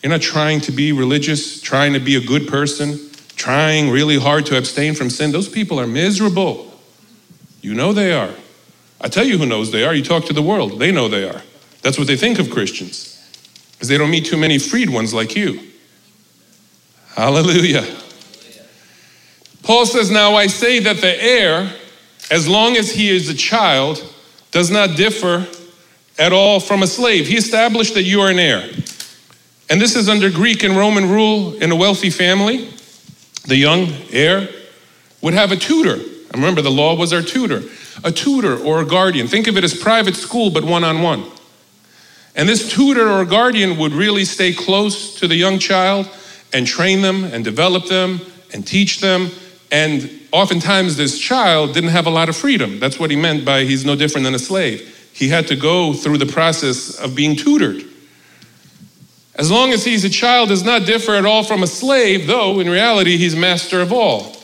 You're 0.02 0.10
not 0.10 0.22
trying 0.22 0.60
to 0.62 0.72
be 0.72 0.92
religious, 0.92 1.60
trying 1.60 1.92
to 1.92 2.00
be 2.00 2.16
a 2.16 2.20
good 2.20 2.48
person, 2.48 2.98
trying 3.36 3.90
really 3.90 4.18
hard 4.18 4.46
to 4.46 4.58
abstain 4.58 4.94
from 4.94 5.10
sin. 5.10 5.32
Those 5.32 5.48
people 5.48 5.78
are 5.78 5.86
miserable. 5.86 6.72
You 7.60 7.74
know 7.74 7.92
they 7.92 8.12
are. 8.12 8.30
I 9.00 9.08
tell 9.08 9.24
you 9.24 9.38
who 9.38 9.46
knows 9.46 9.70
they 9.70 9.84
are. 9.84 9.94
You 9.94 10.02
talk 10.02 10.24
to 10.26 10.32
the 10.32 10.42
world, 10.42 10.78
they 10.78 10.92
know 10.92 11.08
they 11.08 11.28
are. 11.28 11.42
That's 11.82 11.98
what 11.98 12.06
they 12.06 12.16
think 12.16 12.38
of 12.38 12.50
Christians, 12.50 13.18
because 13.72 13.88
they 13.88 13.98
don't 13.98 14.10
meet 14.10 14.26
too 14.26 14.36
many 14.36 14.58
freed 14.58 14.90
ones 14.90 15.12
like 15.12 15.34
you. 15.34 15.60
Hallelujah. 17.14 17.84
Paul 19.62 19.86
says, 19.86 20.10
Now 20.10 20.34
I 20.34 20.46
say 20.46 20.80
that 20.80 20.98
the 20.98 21.22
heir, 21.22 21.72
as 22.30 22.48
long 22.48 22.76
as 22.76 22.92
he 22.92 23.10
is 23.10 23.28
a 23.28 23.34
child, 23.34 24.02
does 24.50 24.70
not 24.70 24.96
differ 24.96 25.46
at 26.18 26.32
all 26.32 26.60
from 26.60 26.82
a 26.82 26.86
slave. 26.86 27.26
He 27.26 27.36
established 27.36 27.94
that 27.94 28.02
you 28.02 28.20
are 28.20 28.30
an 28.30 28.38
heir. 28.38 28.68
And 29.70 29.80
this 29.80 29.96
is 29.96 30.08
under 30.08 30.30
Greek 30.30 30.62
and 30.64 30.76
Roman 30.76 31.08
rule 31.08 31.54
in 31.54 31.72
a 31.72 31.76
wealthy 31.76 32.10
family. 32.10 32.68
The 33.46 33.56
young 33.56 33.88
heir 34.10 34.48
would 35.22 35.34
have 35.34 35.52
a 35.52 35.56
tutor. 35.56 35.94
And 35.94 36.34
Remember, 36.34 36.62
the 36.62 36.70
law 36.70 36.94
was 36.94 37.12
our 37.12 37.22
tutor. 37.22 37.62
A 38.04 38.12
tutor 38.12 38.56
or 38.56 38.80
a 38.80 38.86
guardian. 38.86 39.28
Think 39.28 39.46
of 39.46 39.56
it 39.56 39.64
as 39.64 39.74
private 39.74 40.16
school, 40.16 40.50
but 40.50 40.64
one 40.64 40.84
on 40.84 41.02
one. 41.02 41.24
And 42.34 42.48
this 42.48 42.70
tutor 42.70 43.08
or 43.08 43.24
guardian 43.24 43.78
would 43.78 43.92
really 43.92 44.24
stay 44.24 44.52
close 44.52 45.18
to 45.20 45.28
the 45.28 45.36
young 45.36 45.58
child 45.58 46.08
and 46.52 46.66
train 46.66 47.02
them 47.02 47.24
and 47.24 47.44
develop 47.44 47.86
them 47.86 48.20
and 48.52 48.66
teach 48.66 49.00
them. 49.00 49.30
And 49.70 50.10
oftentimes, 50.32 50.96
this 50.96 51.18
child 51.18 51.74
didn't 51.74 51.90
have 51.90 52.06
a 52.06 52.10
lot 52.10 52.28
of 52.28 52.36
freedom. 52.36 52.78
That's 52.78 52.98
what 52.98 53.10
he 53.10 53.16
meant 53.16 53.44
by 53.44 53.64
he's 53.64 53.84
no 53.84 53.96
different 53.96 54.24
than 54.24 54.34
a 54.34 54.38
slave. 54.38 54.88
He 55.12 55.28
had 55.28 55.48
to 55.48 55.56
go 55.56 55.92
through 55.92 56.18
the 56.18 56.26
process 56.26 56.98
of 56.98 57.14
being 57.14 57.36
tutored. 57.36 57.84
As 59.34 59.50
long 59.50 59.72
as 59.72 59.84
he's 59.84 60.04
a 60.04 60.10
child, 60.10 60.48
does 60.50 60.64
not 60.64 60.84
differ 60.84 61.14
at 61.14 61.24
all 61.24 61.42
from 61.42 61.62
a 61.62 61.66
slave, 61.66 62.26
though 62.26 62.60
in 62.60 62.68
reality 62.68 63.16
he's 63.16 63.34
master 63.34 63.80
of 63.80 63.92
all, 63.92 64.36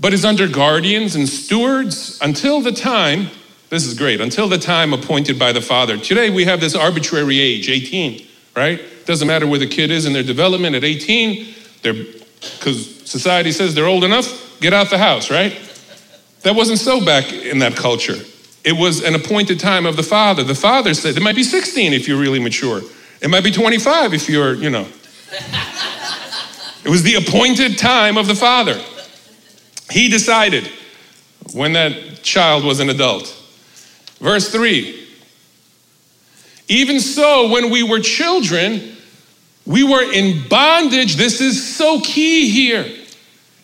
but 0.00 0.14
is 0.14 0.24
under 0.24 0.48
guardians 0.48 1.14
and 1.14 1.28
stewards 1.28 2.18
until 2.22 2.60
the 2.60 2.72
time 2.72 3.28
this 3.70 3.84
is 3.84 3.94
great. 3.94 4.20
Until 4.20 4.48
the 4.48 4.58
time 4.58 4.92
appointed 4.92 5.38
by 5.38 5.52
the 5.52 5.60
father. 5.60 5.98
Today 5.98 6.30
we 6.30 6.44
have 6.44 6.60
this 6.60 6.74
arbitrary 6.74 7.38
age, 7.38 7.68
18, 7.68 8.26
right? 8.56 8.80
Doesn't 9.04 9.28
matter 9.28 9.46
where 9.46 9.58
the 9.58 9.66
kid 9.66 9.90
is 9.90 10.06
in 10.06 10.12
their 10.12 10.22
development 10.22 10.74
at 10.74 10.84
18, 10.84 11.54
they're 11.82 11.94
because 12.58 13.08
society 13.08 13.50
says 13.50 13.74
they're 13.74 13.86
old 13.86 14.04
enough, 14.04 14.60
get 14.60 14.72
out 14.72 14.90
the 14.90 14.98
house, 14.98 15.30
right? 15.30 15.58
That 16.42 16.54
wasn't 16.54 16.78
so 16.78 17.04
back 17.04 17.32
in 17.32 17.58
that 17.58 17.74
culture. 17.74 18.16
It 18.68 18.76
was 18.76 19.02
an 19.02 19.14
appointed 19.14 19.58
time 19.58 19.86
of 19.86 19.96
the 19.96 20.02
father. 20.02 20.44
The 20.44 20.54
father 20.54 20.92
said 20.92 21.16
it 21.16 21.22
might 21.22 21.34
be 21.34 21.42
16 21.42 21.94
if 21.94 22.06
you're 22.06 22.20
really 22.20 22.38
mature. 22.38 22.82
It 23.22 23.30
might 23.30 23.42
be 23.42 23.50
25 23.50 24.12
if 24.12 24.28
you're, 24.28 24.52
you 24.52 24.68
know. 24.68 24.86
it 26.84 26.90
was 26.90 27.02
the 27.02 27.14
appointed 27.14 27.78
time 27.78 28.18
of 28.18 28.26
the 28.26 28.34
father. 28.34 28.78
He 29.90 30.10
decided 30.10 30.70
when 31.54 31.72
that 31.72 32.22
child 32.22 32.62
was 32.62 32.78
an 32.80 32.90
adult. 32.90 33.34
Verse 34.20 34.52
3 34.52 35.08
Even 36.68 37.00
so, 37.00 37.48
when 37.48 37.70
we 37.70 37.82
were 37.82 38.00
children, 38.00 38.98
we 39.64 39.82
were 39.82 40.12
in 40.12 40.46
bondage. 40.46 41.16
This 41.16 41.40
is 41.40 41.74
so 41.74 42.02
key 42.02 42.50
here. 42.50 42.84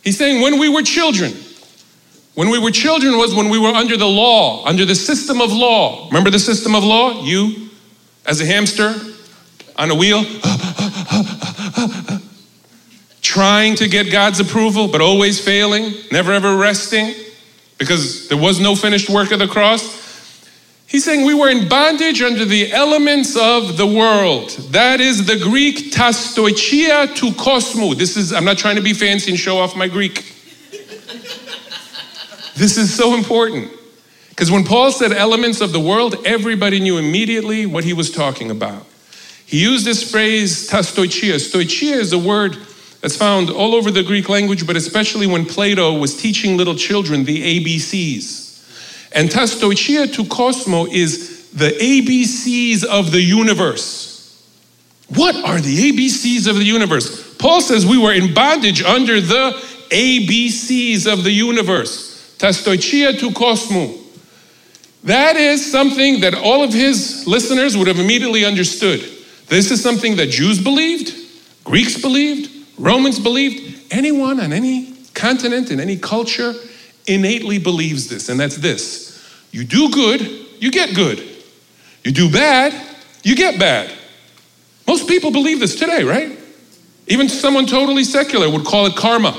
He's 0.02 0.16
saying, 0.16 0.40
when 0.40 0.58
we 0.58 0.70
were 0.70 0.80
children, 0.80 1.34
when 2.34 2.50
we 2.50 2.58
were 2.58 2.70
children 2.70 3.16
was 3.16 3.34
when 3.34 3.48
we 3.48 3.58
were 3.58 3.68
under 3.68 3.96
the 3.96 4.08
law, 4.08 4.64
under 4.64 4.84
the 4.84 4.94
system 4.94 5.40
of 5.40 5.52
law. 5.52 6.06
Remember 6.08 6.30
the 6.30 6.38
system 6.38 6.74
of 6.74 6.82
law? 6.82 7.22
You, 7.22 7.68
as 8.26 8.40
a 8.40 8.46
hamster 8.46 8.94
on 9.76 9.90
a 9.90 9.94
wheel, 9.94 10.24
trying 13.22 13.76
to 13.76 13.88
get 13.88 14.10
God's 14.10 14.40
approval, 14.40 14.88
but 14.88 15.00
always 15.00 15.40
failing, 15.42 15.92
never 16.10 16.32
ever 16.32 16.56
resting, 16.56 17.14
because 17.78 18.28
there 18.28 18.38
was 18.38 18.58
no 18.60 18.74
finished 18.74 19.08
work 19.08 19.30
of 19.30 19.38
the 19.38 19.46
cross. 19.46 20.02
He's 20.86 21.04
saying 21.04 21.24
we 21.24 21.34
were 21.34 21.50
in 21.50 21.68
bondage 21.68 22.20
under 22.22 22.44
the 22.44 22.72
elements 22.72 23.36
of 23.36 23.76
the 23.76 23.86
world. 23.86 24.50
That 24.70 25.00
is 25.00 25.26
the 25.26 25.36
Greek 25.36 25.92
tastoichia 25.92 27.14
to 27.16 27.30
kosmo. 27.32 27.96
This 27.96 28.16
is, 28.16 28.32
I'm 28.32 28.44
not 28.44 28.58
trying 28.58 28.76
to 28.76 28.82
be 28.82 28.92
fancy 28.92 29.30
and 29.30 29.38
show 29.38 29.58
off 29.58 29.76
my 29.76 29.88
Greek. 29.88 30.32
This 32.56 32.76
is 32.76 32.94
so 32.94 33.14
important. 33.14 33.70
Because 34.30 34.50
when 34.50 34.64
Paul 34.64 34.90
said 34.90 35.12
elements 35.12 35.60
of 35.60 35.72
the 35.72 35.80
world, 35.80 36.16
everybody 36.24 36.80
knew 36.80 36.98
immediately 36.98 37.66
what 37.66 37.84
he 37.84 37.92
was 37.92 38.10
talking 38.10 38.50
about. 38.50 38.84
He 39.46 39.62
used 39.62 39.84
this 39.84 40.10
phrase 40.10 40.68
tastoichia. 40.68 41.34
Stoichia 41.34 41.96
is 41.96 42.12
a 42.12 42.18
word 42.18 42.56
that's 43.00 43.16
found 43.16 43.50
all 43.50 43.74
over 43.74 43.90
the 43.90 44.02
Greek 44.02 44.28
language, 44.28 44.66
but 44.66 44.76
especially 44.76 45.26
when 45.26 45.44
Plato 45.44 45.92
was 45.98 46.16
teaching 46.16 46.56
little 46.56 46.74
children 46.74 47.24
the 47.24 47.60
ABCs. 47.60 49.10
And 49.12 49.28
tastoichia 49.28 50.12
to 50.14 50.24
cosmo 50.24 50.86
is 50.86 51.50
the 51.50 51.70
ABCs 51.70 52.84
of 52.84 53.12
the 53.12 53.20
universe. 53.20 54.14
What 55.08 55.36
are 55.36 55.60
the 55.60 55.92
ABCs 55.92 56.48
of 56.48 56.56
the 56.56 56.64
universe? 56.64 57.36
Paul 57.36 57.60
says 57.60 57.86
we 57.86 57.98
were 57.98 58.12
in 58.12 58.34
bondage 58.34 58.82
under 58.82 59.20
the 59.20 59.52
ABCs 59.90 61.10
of 61.12 61.22
the 61.22 61.30
universe. 61.30 62.13
Tastoichia 62.44 63.18
to 63.20 63.32
cosmo. 63.32 63.94
That 65.04 65.36
is 65.36 65.70
something 65.70 66.20
that 66.20 66.34
all 66.34 66.62
of 66.62 66.74
his 66.74 67.26
listeners 67.26 67.74
would 67.74 67.86
have 67.86 67.98
immediately 67.98 68.44
understood. 68.44 69.00
This 69.46 69.70
is 69.70 69.82
something 69.82 70.16
that 70.16 70.28
Jews 70.28 70.62
believed, 70.62 71.14
Greeks 71.64 71.98
believed, 71.98 72.50
Romans 72.78 73.18
believed. 73.18 73.90
Anyone 73.90 74.40
on 74.40 74.52
any 74.52 74.92
continent, 75.14 75.70
in 75.70 75.80
any 75.80 75.96
culture, 75.96 76.52
innately 77.06 77.58
believes 77.58 78.08
this, 78.08 78.28
and 78.28 78.38
that's 78.38 78.56
this 78.56 79.26
you 79.50 79.64
do 79.64 79.88
good, 79.90 80.20
you 80.58 80.70
get 80.70 80.94
good. 80.94 81.22
You 82.02 82.12
do 82.12 82.30
bad, 82.30 82.74
you 83.22 83.36
get 83.36 83.58
bad. 83.58 83.90
Most 84.86 85.08
people 85.08 85.30
believe 85.30 85.60
this 85.60 85.76
today, 85.76 86.04
right? 86.04 86.38
Even 87.06 87.30
someone 87.30 87.64
totally 87.64 88.04
secular 88.04 88.50
would 88.50 88.66
call 88.66 88.84
it 88.84 88.96
karma. 88.96 89.32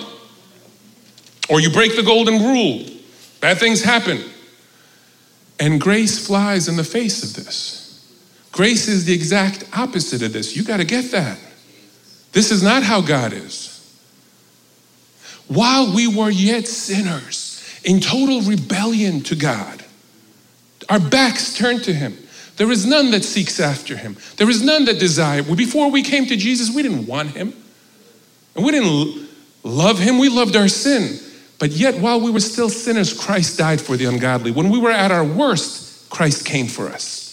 Or 1.49 1.59
you 1.59 1.69
break 1.69 1.95
the 1.95 2.01
golden 2.01 2.41
rule, 2.41 2.94
bad 3.45 3.59
things 3.59 3.83
happen. 3.83 4.23
And 5.59 5.79
grace 5.79 6.25
flies 6.25 6.67
in 6.67 6.77
the 6.77 6.83
face 6.83 7.21
of 7.23 7.45
this. 7.45 8.03
Grace 8.51 8.87
is 8.87 9.05
the 9.05 9.13
exact 9.13 9.65
opposite 9.77 10.23
of 10.23 10.33
this. 10.33 10.55
You 10.55 10.63
got 10.63 10.77
to 10.77 10.83
get 10.83 11.11
that. 11.11 11.37
This 12.31 12.49
is 12.49 12.63
not 12.63 12.81
how 12.81 13.01
God 13.01 13.33
is. 13.33 13.71
While 15.47 15.93
we 15.93 16.07
were 16.07 16.31
yet 16.31 16.67
sinners, 16.67 17.79
in 17.83 17.99
total 17.99 18.41
rebellion 18.41 19.21
to 19.21 19.35
God, 19.35 19.85
our 20.89 20.99
backs 20.99 21.55
turned 21.55 21.83
to 21.83 21.93
him. 21.93 22.17
There 22.57 22.71
is 22.71 22.87
none 22.87 23.11
that 23.11 23.23
seeks 23.23 23.59
after 23.59 23.95
him. 23.95 24.17
There 24.37 24.49
is 24.49 24.63
none 24.63 24.85
that 24.85 24.97
desire. 24.97 25.43
Before 25.43 25.91
we 25.91 26.01
came 26.01 26.25
to 26.25 26.35
Jesus, 26.35 26.73
we 26.73 26.81
didn't 26.81 27.05
want 27.05 27.29
him. 27.29 27.53
And 28.55 28.65
we 28.65 28.71
didn't 28.71 29.29
love 29.61 29.99
him. 29.99 30.17
We 30.17 30.29
loved 30.29 30.55
our 30.55 30.67
sin. 30.67 31.19
But 31.59 31.71
yet, 31.71 31.99
while 32.01 32.19
we 32.19 32.31
were 32.31 32.39
still 32.39 32.69
sinners, 32.69 33.13
Christ 33.13 33.57
died 33.57 33.79
for 33.79 33.95
the 33.95 34.05
ungodly. 34.05 34.51
When 34.51 34.69
we 34.69 34.79
were 34.79 34.91
at 34.91 35.11
our 35.11 35.23
worst, 35.23 36.09
Christ 36.09 36.45
came 36.45 36.67
for 36.67 36.87
us. 36.87 37.25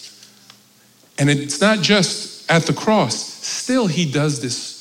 And 1.19 1.29
it's 1.29 1.61
not 1.61 1.81
just 1.81 2.49
at 2.49 2.63
the 2.63 2.73
cross, 2.73 3.15
still, 3.15 3.87
he 3.87 4.09
does 4.09 4.41
this 4.41 4.73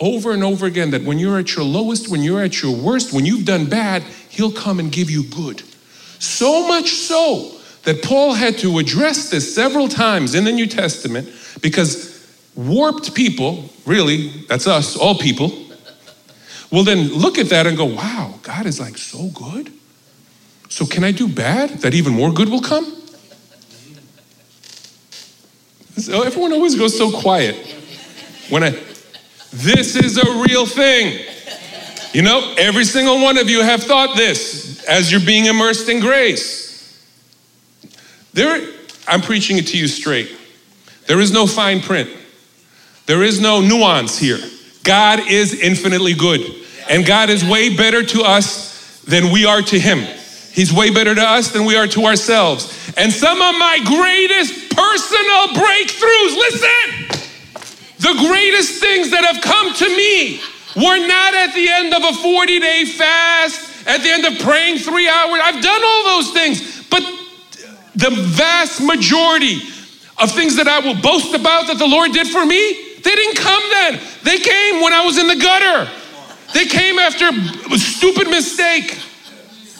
over 0.00 0.32
and 0.32 0.44
over 0.44 0.66
again 0.66 0.90
that 0.92 1.02
when 1.02 1.18
you're 1.18 1.38
at 1.38 1.56
your 1.56 1.64
lowest, 1.64 2.08
when 2.08 2.22
you're 2.22 2.42
at 2.42 2.62
your 2.62 2.74
worst, 2.74 3.12
when 3.12 3.24
you've 3.24 3.44
done 3.44 3.66
bad, 3.66 4.02
he'll 4.28 4.52
come 4.52 4.78
and 4.78 4.92
give 4.92 5.10
you 5.10 5.24
good. 5.24 5.62
So 6.18 6.66
much 6.68 6.90
so 6.90 7.58
that 7.84 8.02
Paul 8.02 8.34
had 8.34 8.58
to 8.58 8.78
address 8.78 9.30
this 9.30 9.54
several 9.54 9.88
times 9.88 10.34
in 10.34 10.44
the 10.44 10.52
New 10.52 10.66
Testament 10.66 11.28
because 11.62 12.26
warped 12.54 13.14
people, 13.14 13.70
really, 13.86 14.28
that's 14.48 14.66
us, 14.66 14.96
all 14.96 15.14
people, 15.14 15.67
will 16.70 16.84
then 16.84 17.12
look 17.12 17.38
at 17.38 17.48
that 17.50 17.66
and 17.66 17.76
go, 17.76 17.84
wow, 17.84 18.38
God 18.42 18.66
is 18.66 18.78
like 18.80 18.98
so 18.98 19.28
good. 19.28 19.72
So 20.68 20.86
can 20.86 21.04
I 21.04 21.12
do 21.12 21.28
bad 21.28 21.70
that 21.80 21.94
even 21.94 22.12
more 22.12 22.32
good 22.32 22.48
will 22.48 22.60
come? 22.60 22.94
So 25.96 26.22
everyone 26.22 26.52
always 26.52 26.74
goes 26.76 26.96
so 26.96 27.10
quiet 27.10 27.56
when 28.50 28.62
I. 28.62 28.70
This 29.50 29.96
is 29.96 30.18
a 30.18 30.42
real 30.42 30.66
thing. 30.66 31.24
You 32.12 32.22
know, 32.22 32.54
every 32.58 32.84
single 32.84 33.20
one 33.22 33.38
of 33.38 33.48
you 33.48 33.62
have 33.62 33.82
thought 33.82 34.16
this 34.16 34.84
as 34.84 35.10
you're 35.10 35.20
being 35.20 35.46
immersed 35.46 35.88
in 35.88 36.00
grace. 36.00 37.02
There, 38.32 38.72
I'm 39.06 39.20
preaching 39.20 39.58
it 39.58 39.66
to 39.68 39.78
you 39.78 39.88
straight. 39.88 40.30
There 41.06 41.20
is 41.20 41.32
no 41.32 41.46
fine 41.46 41.80
print. 41.80 42.10
There 43.06 43.22
is 43.22 43.40
no 43.40 43.60
nuance 43.60 44.18
here. 44.18 44.38
God 44.84 45.20
is 45.28 45.60
infinitely 45.60 46.14
good. 46.14 46.40
And 46.88 47.04
God 47.04 47.30
is 47.30 47.44
way 47.44 47.76
better 47.76 48.02
to 48.02 48.22
us 48.22 49.02
than 49.02 49.30
we 49.32 49.44
are 49.44 49.62
to 49.62 49.78
Him. 49.78 50.06
He's 50.52 50.72
way 50.72 50.90
better 50.90 51.14
to 51.14 51.22
us 51.22 51.52
than 51.52 51.64
we 51.64 51.76
are 51.76 51.86
to 51.86 52.04
ourselves. 52.04 52.92
And 52.96 53.12
some 53.12 53.40
of 53.40 53.54
my 53.58 53.78
greatest 53.84 54.74
personal 54.74 55.48
breakthroughs, 55.54 56.34
listen, 56.36 57.08
the 57.98 58.14
greatest 58.26 58.80
things 58.80 59.10
that 59.10 59.24
have 59.24 59.42
come 59.42 59.74
to 59.74 59.88
me 59.96 60.40
were 60.76 61.06
not 61.06 61.34
at 61.34 61.54
the 61.54 61.68
end 61.68 61.94
of 61.94 62.04
a 62.04 62.12
40 62.12 62.60
day 62.60 62.84
fast, 62.84 63.86
at 63.86 64.02
the 64.02 64.10
end 64.10 64.24
of 64.24 64.38
praying 64.40 64.78
three 64.78 65.08
hours. 65.08 65.40
I've 65.42 65.62
done 65.62 65.82
all 65.84 66.04
those 66.16 66.32
things, 66.32 66.88
but 66.88 67.02
the 67.94 68.10
vast 68.10 68.80
majority 68.80 69.60
of 70.20 70.32
things 70.32 70.56
that 70.56 70.68
I 70.68 70.80
will 70.80 71.00
boast 71.00 71.34
about 71.34 71.66
that 71.68 71.78
the 71.78 71.86
Lord 71.86 72.12
did 72.12 72.26
for 72.26 72.44
me, 72.44 72.96
they 73.02 73.14
didn't 73.14 73.36
come 73.36 73.62
then. 73.70 74.00
They 74.24 74.38
came 74.38 74.82
when 74.82 74.92
I 74.92 75.04
was 75.04 75.18
in 75.18 75.26
the 75.28 75.36
gutter. 75.36 75.90
They 76.54 76.66
came 76.66 76.98
after 76.98 77.28
a 77.28 77.78
stupid 77.78 78.28
mistake. 78.28 78.98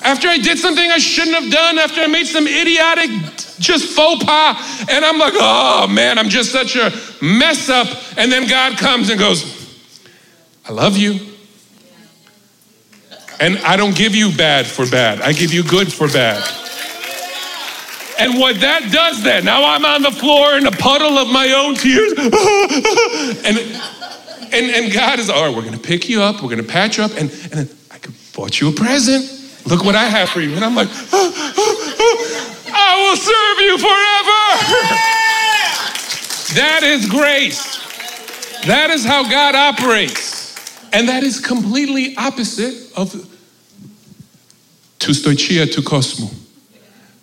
After 0.03 0.29
I 0.29 0.39
did 0.39 0.59
something 0.59 0.91
I 0.91 0.99
shouldn't 0.99 1.37
have 1.37 1.51
done, 1.51 1.79
after 1.79 2.01
I 2.01 2.07
made 2.07 2.27
some 2.27 2.47
idiotic 2.47 3.11
just 3.59 3.97
faux 3.97 4.25
pas, 4.25 4.87
and 4.89 5.05
I'm 5.05 5.19
like, 5.19 5.33
oh 5.37 5.89
man, 5.89 6.19
I'm 6.19 6.29
just 6.29 6.53
such 6.53 6.77
a 6.77 6.93
mess 7.21 7.69
up. 7.69 7.89
And 8.17 8.31
then 8.31 8.49
God 8.49 8.79
comes 8.79 9.11
and 9.11 9.19
goes, 9.19 9.45
I 10.69 10.73
love 10.73 10.97
you. 10.97 11.19
And 13.41 13.59
I 13.59 13.77
don't 13.77 13.97
give 13.97 14.15
you 14.15 14.37
bad 14.37 14.67
for 14.67 14.87
bad, 14.87 15.21
I 15.21 15.33
give 15.33 15.53
you 15.53 15.63
good 15.63 15.93
for 15.93 16.09
bad. 16.09 16.43
And 18.21 18.39
what 18.39 18.61
that 18.61 18.91
does 18.91 19.23
then, 19.23 19.45
now 19.45 19.65
I'm 19.65 19.85
on 19.85 20.03
the 20.03 20.11
floor 20.11 20.57
in 20.57 20.67
a 20.67 20.73
puddle 20.73 21.19
of 21.19 21.29
my 21.31 21.53
own 21.53 21.77
tears. 21.77 22.13
and, 23.45 23.81
and, 24.53 24.67
and 24.67 24.93
God 24.93 25.19
is, 25.19 25.31
all 25.31 25.47
right, 25.47 25.55
we're 25.55 25.63
going 25.63 25.79
to 25.79 25.81
pick 25.81 26.09
you 26.09 26.23
up, 26.23 26.37
we're 26.43 26.51
going 26.51 26.63
to 26.63 26.69
patch 26.69 26.99
you 26.99 27.05
up, 27.05 27.13
and, 27.13 27.31
and 27.53 27.71
I 27.91 27.99
bought 28.35 28.61
you 28.61 28.69
a 28.71 28.73
present. 28.73 29.35
Look 29.67 29.85
what 29.85 29.95
I 29.95 30.05
have 30.05 30.31
for 30.31 30.41
you. 30.41 30.55
And 30.55 30.65
I'm 30.65 30.75
like, 30.75 30.89
I 32.73 32.93
will 33.03 33.17
serve 33.17 33.61
you 33.61 33.79
forever. 33.79 34.41
that 36.55 36.83
is 36.83 37.09
grace. 37.09 37.79
That 38.67 38.91
is 38.91 39.05
how 39.05 39.29
God 39.29 39.55
operates. 39.55 40.89
And 40.93 41.09
that 41.09 41.23
is 41.23 41.39
completely 41.41 42.17
opposite 42.17 42.93
of 42.97 43.13
to 45.01 45.13
stoichia 45.13 45.73
to 45.75 45.83
cosmo 45.83 46.29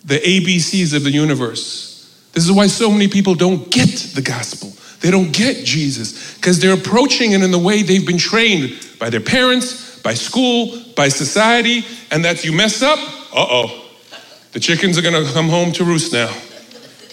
the 0.04 0.18
ABCs 0.18 0.94
of 0.94 1.02
the 1.02 1.10
universe. 1.10 1.86
This 2.32 2.44
is 2.44 2.52
why 2.52 2.68
so 2.68 2.90
many 2.90 3.08
people 3.08 3.34
don't 3.34 3.70
get 3.70 3.88
the 4.14 4.22
gospel. 4.22 4.72
They 5.06 5.12
don't 5.12 5.30
get 5.30 5.64
Jesus 5.64 6.34
because 6.34 6.58
they're 6.58 6.74
approaching 6.74 7.30
it 7.30 7.40
in 7.40 7.52
the 7.52 7.60
way 7.60 7.84
they've 7.84 8.04
been 8.04 8.18
trained 8.18 8.74
by 8.98 9.08
their 9.08 9.20
parents, 9.20 10.00
by 10.00 10.14
school, 10.14 10.82
by 10.96 11.10
society, 11.10 11.84
and 12.10 12.24
that's 12.24 12.44
you 12.44 12.50
mess 12.50 12.82
up, 12.82 12.98
uh 13.32 13.46
oh. 13.48 13.84
The 14.50 14.58
chickens 14.58 14.98
are 14.98 15.02
gonna 15.02 15.24
come 15.32 15.48
home 15.48 15.70
to 15.74 15.84
roost 15.84 16.12
now. 16.12 16.26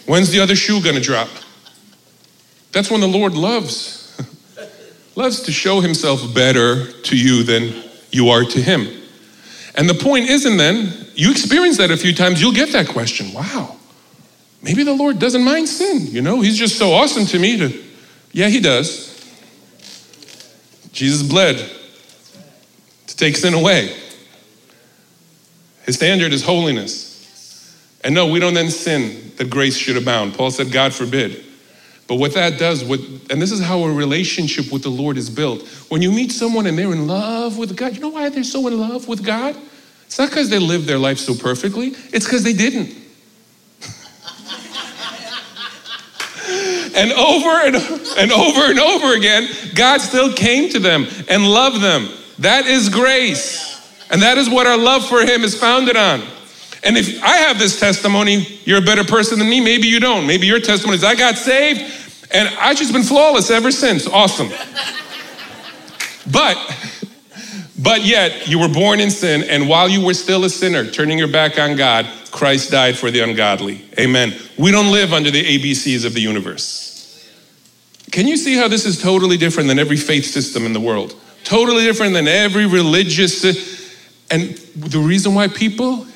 When's 0.08 0.32
the 0.32 0.40
other 0.40 0.56
shoe 0.56 0.82
gonna 0.82 1.02
drop? 1.02 1.30
That's 2.72 2.90
when 2.90 3.00
the 3.00 3.08
Lord 3.08 3.36
loves. 3.36 4.20
loves 5.16 5.42
to 5.42 5.52
show 5.52 5.80
himself 5.80 6.34
better 6.34 6.92
to 6.92 7.16
you 7.16 7.44
than 7.44 7.76
you 8.10 8.30
are 8.30 8.44
to 8.44 8.60
him. 8.60 8.88
And 9.76 9.88
the 9.88 9.94
point 9.94 10.32
isn't 10.32 10.58
then 10.58 10.92
you 11.14 11.30
experience 11.30 11.78
that 11.78 11.92
a 11.92 11.98
few 11.98 12.16
times, 12.16 12.42
you'll 12.42 12.54
get 12.54 12.72
that 12.72 12.88
question 12.88 13.32
wow, 13.34 13.76
maybe 14.64 14.84
the 14.84 14.94
Lord 14.94 15.20
doesn't 15.20 15.44
mind 15.44 15.70
sin. 15.70 16.08
You 16.08 16.22
know, 16.22 16.42
He's 16.42 16.58
just 16.58 16.78
so 16.78 16.94
awesome 16.94 17.26
to 17.28 17.40
me 17.40 17.58
to, 17.58 17.84
yeah, 18.32 18.48
He 18.48 18.60
does. 18.60 19.12
Jesus 20.92 21.28
bled 21.28 21.58
to 23.08 23.16
take 23.16 23.36
sin 23.36 23.54
away. 23.54 23.96
His 25.86 25.96
standard 25.96 26.32
is 26.34 26.44
holiness. 26.44 27.12
And 28.04 28.16
no, 28.16 28.28
we 28.28 28.40
don't 28.40 28.54
then 28.54 28.70
sin 28.70 29.32
that 29.38 29.50
grace 29.50 29.78
should 29.78 29.98
abound. 29.98 30.36
Paul 30.36 30.52
said, 30.52 30.72
God 30.72 30.94
forbid. 30.94 31.44
But 32.08 32.16
what 32.16 32.34
that 32.34 32.60
does, 32.60 32.84
what, 32.84 33.00
and 33.30 33.42
this 33.42 33.52
is 33.52 33.62
how 33.62 33.80
a 33.80 33.92
relationship 33.92 34.72
with 34.72 34.84
the 34.84 34.90
Lord 34.90 35.18
is 35.18 35.30
built. 35.30 35.66
When 35.90 36.02
you 36.02 36.12
meet 36.12 36.32
someone 36.32 36.68
and 36.68 36.78
they're 36.78 36.92
in 36.92 37.08
love 37.08 37.58
with 37.58 37.76
God, 37.76 37.96
you 37.96 38.02
know 38.02 38.10
why 38.10 38.30
they're 38.30 38.44
so 38.44 38.68
in 38.68 38.78
love 38.78 39.08
with 39.08 39.24
God? 39.24 39.56
It's 40.06 40.20
not 40.20 40.30
because 40.30 40.50
they 40.50 40.60
lived 40.60 40.86
their 40.86 41.00
life 41.00 41.18
so 41.18 41.34
perfectly, 41.34 41.88
it's 42.12 42.26
because 42.26 42.44
they 42.44 42.54
didn't. 42.54 42.96
And 46.96 47.12
over 47.14 47.50
and, 47.50 47.76
and 48.18 48.32
over 48.32 48.70
and 48.70 48.80
over 48.80 49.16
again, 49.16 49.50
God 49.76 50.02
still 50.02 50.34
came 50.34 50.70
to 50.70 50.80
them 50.80 51.08
and 51.30 51.46
loved 51.46 51.82
them. 51.82 52.10
That 52.40 52.66
is 52.66 52.90
grace. 52.90 53.72
And 54.12 54.22
that 54.22 54.38
is 54.38 54.50
what 54.50 54.68
our 54.68 54.78
love 54.78 55.08
for 55.08 55.22
Him 55.22 55.44
is 55.44 55.60
founded 55.60 55.96
on. 55.96 56.22
And 56.84 56.98
if 56.98 57.24
I 57.24 57.38
have 57.38 57.58
this 57.58 57.80
testimony, 57.80 58.60
you're 58.66 58.80
a 58.80 58.86
better 58.86 59.04
person 59.04 59.40
than 59.40 59.50
me. 59.50 59.62
Maybe 59.62 59.88
you 59.88 60.00
don't. 60.00 60.28
Maybe 60.28 60.48
your 60.48 60.60
testimony 60.60 60.98
is 60.98 61.04
I 61.04 61.16
got 61.16 61.36
saved 61.36 61.80
and 62.32 62.50
I've 62.60 62.78
just 62.78 62.92
been 62.92 63.04
flawless 63.04 63.52
ever 63.52 63.72
since. 63.72 64.08
Awesome. 64.08 64.50
But 66.32 66.58
but 67.84 68.06
yet, 68.06 68.48
you 68.48 68.60
were 68.60 68.70
born 68.70 69.02
in 69.02 69.12
sin, 69.12 69.44
and 69.44 69.68
while 69.68 69.90
you 69.90 70.06
were 70.06 70.14
still 70.14 70.46
a 70.46 70.50
sinner, 70.50 70.90
turning 70.90 71.18
your 71.18 71.28
back 71.28 71.60
on 71.60 71.76
God, 71.76 72.08
Christ 72.32 72.72
died 72.72 72.98
for 72.98 73.12
the 73.12 73.20
ungodly. 73.20 73.84
Amen. 74.00 74.34
We 74.58 74.72
don't 74.72 74.90
live 74.90 75.12
under 75.12 75.30
the 75.30 75.44
ABCs 75.44 76.06
of 76.06 76.14
the 76.14 76.22
universe. 76.22 77.30
Can 78.12 78.26
you 78.26 78.38
see 78.38 78.56
how 78.56 78.70
this 78.70 78.86
is 78.86 79.02
totally 79.02 79.36
different 79.36 79.68
than 79.68 79.80
every 79.80 79.98
faith 79.98 80.26
system 80.26 80.66
in 80.66 80.72
the 80.72 80.80
world? 80.80 81.14
Totally 81.44 81.84
different 81.84 82.14
than 82.14 82.28
every 82.28 82.66
religious. 82.66 83.44
And 84.32 84.56
the 84.78 85.00
reason 85.00 85.36
why 85.36 85.50
people 85.50 86.08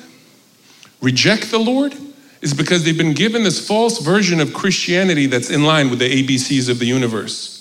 reject 1.02 1.50
the 1.50 1.58
Lord 1.58 1.94
is 2.40 2.54
because 2.54 2.84
they've 2.84 2.96
been 2.96 3.14
given 3.14 3.42
this 3.42 3.66
false 3.66 3.98
version 3.98 4.40
of 4.40 4.54
Christianity 4.54 5.26
that's 5.26 5.50
in 5.50 5.64
line 5.64 5.90
with 5.90 5.98
the 5.98 6.22
ABCs 6.22 6.70
of 6.70 6.78
the 6.78 6.86
universe. 6.86 7.57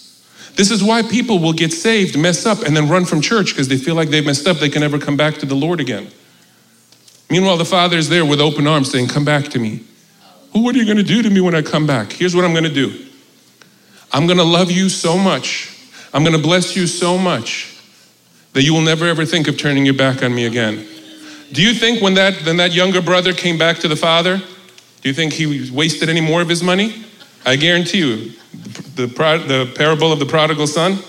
This 0.57 0.71
is 0.71 0.83
why 0.83 1.03
people 1.03 1.37
will 1.37 1.53
get 1.53 1.71
saved, 1.71 2.17
mess 2.17 2.45
up, 2.47 2.63
and 2.63 2.75
then 2.75 2.89
run 2.89 3.05
from 3.05 3.21
church 3.21 3.51
because 3.51 3.67
they 3.67 3.77
feel 3.77 3.93
like 3.93 4.09
they've 4.09 4.25
messed 4.25 4.47
up, 4.47 4.57
they 4.57 4.69
can 4.69 4.81
never 4.81 4.97
come 4.97 5.15
back 5.15 5.35
to 5.35 5.45
the 5.45 5.55
Lord 5.55 5.79
again. 5.79 6.07
Meanwhile, 7.29 7.57
the 7.57 7.65
Father 7.65 7.95
is 7.95 8.09
there 8.09 8.25
with 8.25 8.41
open 8.41 8.65
arms 8.65 8.91
saying, 8.91 9.07
Come 9.07 9.23
back 9.23 9.45
to 9.49 9.59
me. 9.59 9.83
Well, 10.53 10.63
what 10.63 10.75
are 10.75 10.79
you 10.79 10.85
going 10.85 10.97
to 10.97 11.03
do 11.03 11.21
to 11.21 11.29
me 11.29 11.41
when 11.41 11.53
I 11.53 11.61
come 11.61 11.85
back? 11.85 12.11
Here's 12.11 12.35
what 12.35 12.43
I'm 12.43 12.53
going 12.53 12.63
to 12.63 12.73
do 12.73 13.05
I'm 14.11 14.25
going 14.25 14.39
to 14.39 14.43
love 14.43 14.71
you 14.71 14.89
so 14.89 15.17
much, 15.17 15.77
I'm 16.11 16.23
going 16.23 16.35
to 16.35 16.41
bless 16.41 16.75
you 16.75 16.87
so 16.87 17.17
much 17.19 17.77
that 18.53 18.63
you 18.63 18.73
will 18.73 18.81
never 18.81 19.05
ever 19.05 19.25
think 19.25 19.47
of 19.47 19.59
turning 19.59 19.85
your 19.85 19.93
back 19.93 20.23
on 20.23 20.33
me 20.33 20.47
again. 20.47 20.87
Do 21.51 21.61
you 21.61 21.75
think 21.75 22.01
when 22.01 22.15
that, 22.15 22.43
when 22.45 22.57
that 22.57 22.73
younger 22.73 23.01
brother 23.01 23.31
came 23.31 23.59
back 23.59 23.77
to 23.79 23.87
the 23.87 23.95
Father, 23.95 24.37
do 24.37 25.09
you 25.09 25.13
think 25.13 25.33
he 25.33 25.69
wasted 25.71 26.09
any 26.09 26.19
more 26.19 26.41
of 26.41 26.49
his 26.49 26.63
money? 26.63 27.05
I 27.45 27.55
guarantee 27.55 27.99
you, 27.99 28.33
the, 28.95 29.07
the 29.07 29.73
parable 29.75 30.11
of 30.11 30.19
the 30.19 30.25
prodigal 30.25 30.67
son, 30.67 30.99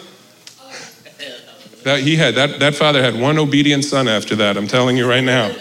that 1.84 2.00
he 2.00 2.16
had, 2.16 2.34
that, 2.34 2.60
that 2.60 2.74
father 2.74 3.02
had 3.02 3.18
one 3.18 3.38
obedient 3.38 3.84
son 3.84 4.08
after 4.08 4.36
that, 4.36 4.56
I'm 4.56 4.68
telling 4.68 4.96
you 4.96 5.08
right 5.08 5.24
now. 5.24 5.54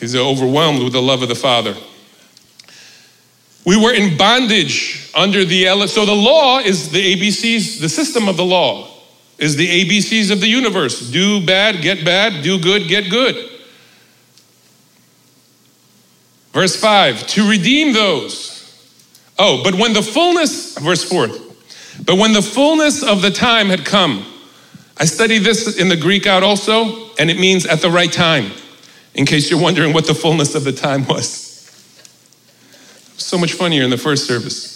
He's 0.00 0.16
overwhelmed 0.16 0.82
with 0.82 0.92
the 0.92 1.02
love 1.02 1.22
of 1.22 1.28
the 1.28 1.34
father. 1.34 1.74
We 3.64 3.76
were 3.76 3.94
in 3.94 4.16
bondage 4.16 5.10
under 5.14 5.44
the, 5.44 5.86
so 5.86 6.04
the 6.04 6.14
law 6.14 6.58
is 6.58 6.90
the 6.90 7.16
ABCs, 7.16 7.80
the 7.80 7.88
system 7.88 8.28
of 8.28 8.36
the 8.36 8.44
law 8.44 8.90
is 9.38 9.56
the 9.56 9.66
ABCs 9.66 10.30
of 10.30 10.40
the 10.40 10.48
universe. 10.48 11.10
Do 11.10 11.44
bad, 11.44 11.80
get 11.82 12.04
bad, 12.04 12.42
do 12.42 12.58
good, 12.58 12.88
get 12.88 13.10
good. 13.10 13.50
Verse 16.52 16.76
5 16.76 17.26
to 17.28 17.50
redeem 17.50 17.92
those 17.92 18.53
Oh, 19.38 19.62
but 19.64 19.74
when 19.74 19.92
the 19.92 20.02
fullness, 20.02 20.78
verse 20.78 21.02
4, 21.04 21.28
but 22.04 22.16
when 22.16 22.32
the 22.32 22.42
fullness 22.42 23.02
of 23.02 23.22
the 23.22 23.30
time 23.30 23.68
had 23.68 23.84
come, 23.84 24.24
I 24.96 25.06
studied 25.06 25.40
this 25.40 25.78
in 25.78 25.88
the 25.88 25.96
Greek 25.96 26.26
out 26.26 26.42
also, 26.42 27.10
and 27.18 27.30
it 27.30 27.38
means 27.38 27.66
at 27.66 27.80
the 27.80 27.90
right 27.90 28.12
time, 28.12 28.52
in 29.14 29.26
case 29.26 29.50
you're 29.50 29.60
wondering 29.60 29.92
what 29.92 30.06
the 30.06 30.14
fullness 30.14 30.54
of 30.54 30.64
the 30.64 30.72
time 30.72 31.06
was. 31.06 31.42
So 33.16 33.38
much 33.38 33.54
funnier 33.54 33.82
in 33.82 33.90
the 33.90 33.98
first 33.98 34.26
service. 34.26 34.72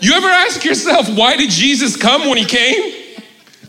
You 0.00 0.14
ever 0.14 0.28
ask 0.28 0.64
yourself, 0.64 1.08
why 1.14 1.36
did 1.36 1.50
Jesus 1.50 1.96
come 1.96 2.28
when 2.28 2.38
he 2.38 2.44
came? 2.46 3.00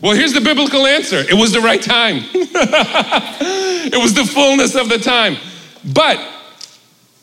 Well, 0.00 0.16
here's 0.16 0.32
the 0.32 0.40
biblical 0.40 0.86
answer 0.86 1.18
it 1.18 1.34
was 1.34 1.52
the 1.52 1.60
right 1.60 1.82
time, 1.82 2.16
it 2.34 4.00
was 4.00 4.14
the 4.14 4.24
fullness 4.24 4.74
of 4.74 4.88
the 4.88 4.98
time. 4.98 5.36
But 5.84 6.18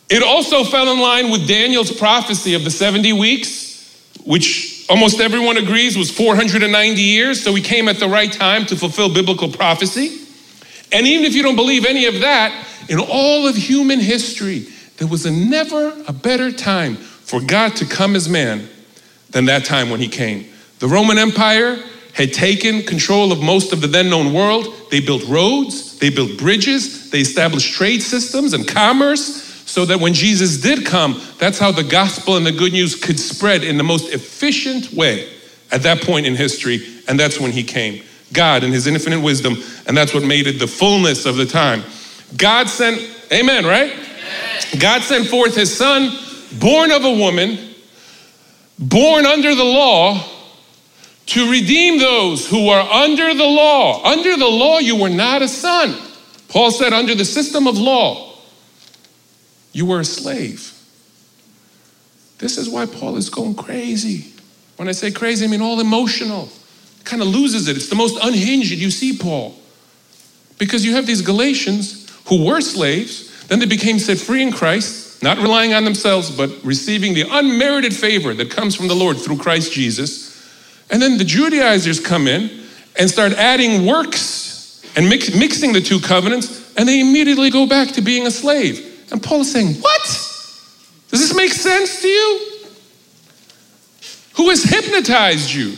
It 0.09 0.23
also 0.23 0.63
fell 0.63 0.91
in 0.91 0.99
line 0.99 1.29
with 1.29 1.47
Daniel's 1.47 1.91
prophecy 1.91 2.55
of 2.55 2.63
the 2.63 2.71
70 2.71 3.13
weeks, 3.13 4.17
which 4.25 4.85
almost 4.89 5.19
everyone 5.19 5.57
agrees 5.57 5.95
was 5.95 6.09
490 6.09 6.99
years, 6.99 7.43
so 7.43 7.53
we 7.53 7.61
came 7.61 7.87
at 7.87 7.97
the 7.97 8.07
right 8.07 8.31
time 8.31 8.65
to 8.67 8.75
fulfill 8.75 9.13
biblical 9.13 9.51
prophecy. 9.51 10.25
And 10.91 11.05
even 11.05 11.25
if 11.25 11.35
you 11.35 11.43
don't 11.43 11.55
believe 11.55 11.85
any 11.85 12.07
of 12.07 12.21
that, 12.21 12.65
in 12.89 12.99
all 12.99 13.47
of 13.47 13.55
human 13.55 13.99
history, 13.99 14.65
there 14.97 15.07
was 15.07 15.27
a 15.27 15.31
never 15.31 15.95
a 16.07 16.13
better 16.13 16.51
time 16.51 16.95
for 16.95 17.39
God 17.39 17.75
to 17.75 17.85
come 17.85 18.15
as 18.15 18.27
man 18.27 18.67
than 19.29 19.45
that 19.45 19.63
time 19.63 19.91
when 19.91 19.99
he 19.99 20.07
came. 20.07 20.47
The 20.79 20.87
Roman 20.87 21.19
Empire 21.19 21.77
had 22.13 22.33
taken 22.33 22.81
control 22.81 23.31
of 23.31 23.43
most 23.43 23.73
of 23.73 23.81
the 23.81 23.87
then 23.87 24.09
known 24.09 24.33
world. 24.33 24.73
They 24.89 25.01
built 25.01 25.23
roads, 25.27 25.99
they 25.99 26.09
built 26.09 26.39
bridges, 26.39 27.11
they 27.11 27.19
established 27.19 27.73
trade 27.73 28.01
systems 28.01 28.53
and 28.53 28.67
commerce 28.67 29.48
so 29.69 29.85
that 29.85 29.99
when 29.99 30.15
Jesus 30.15 30.57
did 30.57 30.83
come, 30.83 31.21
that's 31.37 31.59
how 31.59 31.71
the 31.71 31.83
gospel 31.83 32.37
and 32.37 32.45
the 32.45 32.51
good 32.51 32.73
news 32.73 32.95
could 32.95 33.19
spread 33.19 33.63
in 33.63 33.77
the 33.77 33.83
most 33.83 34.11
efficient 34.11 34.91
way 34.91 35.29
at 35.71 35.83
that 35.83 36.01
point 36.01 36.25
in 36.25 36.35
history. 36.35 36.83
And 37.07 37.19
that's 37.19 37.39
when 37.39 37.51
he 37.51 37.63
came. 37.63 38.03
God 38.33 38.63
in 38.63 38.71
his 38.71 38.87
infinite 38.87 39.21
wisdom, 39.21 39.57
and 39.85 39.95
that's 39.95 40.11
what 40.11 40.23
made 40.23 40.47
it 40.47 40.53
the 40.53 40.65
fullness 40.65 41.27
of 41.27 41.37
the 41.37 41.45
time. 41.45 41.83
God 42.35 42.67
sent, 42.67 42.99
amen, 43.31 43.63
right? 43.63 43.91
Amen. 43.91 44.79
God 44.79 45.03
sent 45.03 45.27
forth 45.27 45.55
his 45.55 45.75
son, 45.75 46.17
born 46.59 46.91
of 46.91 47.05
a 47.05 47.11
woman, 47.11 47.59
born 48.79 49.27
under 49.27 49.53
the 49.53 49.63
law, 49.63 50.19
to 51.27 51.51
redeem 51.51 51.99
those 51.99 52.49
who 52.49 52.69
are 52.69 52.91
under 52.91 53.35
the 53.35 53.45
law. 53.45 54.03
Under 54.03 54.35
the 54.35 54.47
law, 54.47 54.79
you 54.79 54.95
were 54.95 55.09
not 55.09 55.43
a 55.43 55.47
son. 55.47 55.95
Paul 56.47 56.71
said, 56.71 56.91
under 56.91 57.13
the 57.13 57.25
system 57.25 57.67
of 57.67 57.77
law, 57.77 58.28
you 59.79 59.85
were 59.85 60.01
a 60.01 60.05
slave. 60.05 60.73
This 62.39 62.57
is 62.57 62.67
why 62.67 62.85
Paul 62.85 63.15
is 63.15 63.29
going 63.29 63.55
crazy. 63.55 64.33
When 64.75 64.89
I 64.89 64.91
say 64.91 65.09
crazy, 65.09 65.45
I 65.45 65.47
mean 65.47 65.61
all 65.61 65.79
emotional. 65.79 66.49
Kind 67.05 67.21
of 67.21 67.29
loses 67.29 67.69
it. 67.69 67.77
It's 67.77 67.87
the 67.87 67.95
most 67.95 68.21
unhinged 68.21 68.73
you 68.73 68.91
see 68.91 69.17
Paul. 69.17 69.55
Because 70.57 70.83
you 70.83 70.95
have 70.95 71.05
these 71.05 71.21
Galatians 71.21 72.09
who 72.27 72.45
were 72.45 72.59
slaves, 72.59 73.47
then 73.47 73.59
they 73.59 73.65
became 73.65 73.99
set 73.99 74.17
free 74.17 74.41
in 74.41 74.51
Christ, 74.51 75.23
not 75.23 75.37
relying 75.37 75.73
on 75.73 75.85
themselves, 75.85 76.29
but 76.29 76.49
receiving 76.61 77.13
the 77.13 77.23
unmerited 77.31 77.95
favor 77.95 78.33
that 78.33 78.51
comes 78.51 78.75
from 78.75 78.89
the 78.89 78.95
Lord 78.95 79.17
through 79.17 79.37
Christ 79.37 79.71
Jesus. 79.71 80.45
And 80.91 81.01
then 81.01 81.17
the 81.17 81.23
Judaizers 81.23 82.01
come 82.01 82.27
in 82.27 82.51
and 82.99 83.09
start 83.09 83.31
adding 83.31 83.85
works 83.85 84.83
and 84.97 85.07
mix, 85.07 85.33
mixing 85.33 85.71
the 85.71 85.79
two 85.79 86.01
covenants, 86.01 86.75
and 86.75 86.85
they 86.85 86.99
immediately 86.99 87.49
go 87.49 87.65
back 87.65 87.93
to 87.93 88.01
being 88.01 88.27
a 88.27 88.31
slave. 88.31 88.88
And 89.11 89.21
Paul 89.21 89.41
is 89.41 89.51
saying, 89.51 89.75
What? 89.75 90.01
Does 91.09 91.19
this 91.19 91.35
make 91.35 91.51
sense 91.51 92.01
to 92.01 92.07
you? 92.07 92.49
Who 94.35 94.49
has 94.49 94.63
hypnotized 94.63 95.51
you? 95.51 95.75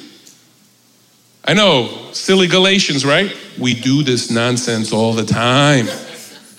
I 1.44 1.54
know, 1.54 2.10
silly 2.12 2.48
Galatians, 2.48 3.04
right? 3.06 3.36
We 3.60 3.74
do 3.74 4.04
this 4.04 4.30
nonsense 4.30 4.94
all 4.94 5.14
the 5.14 5.26
time. 5.26 5.88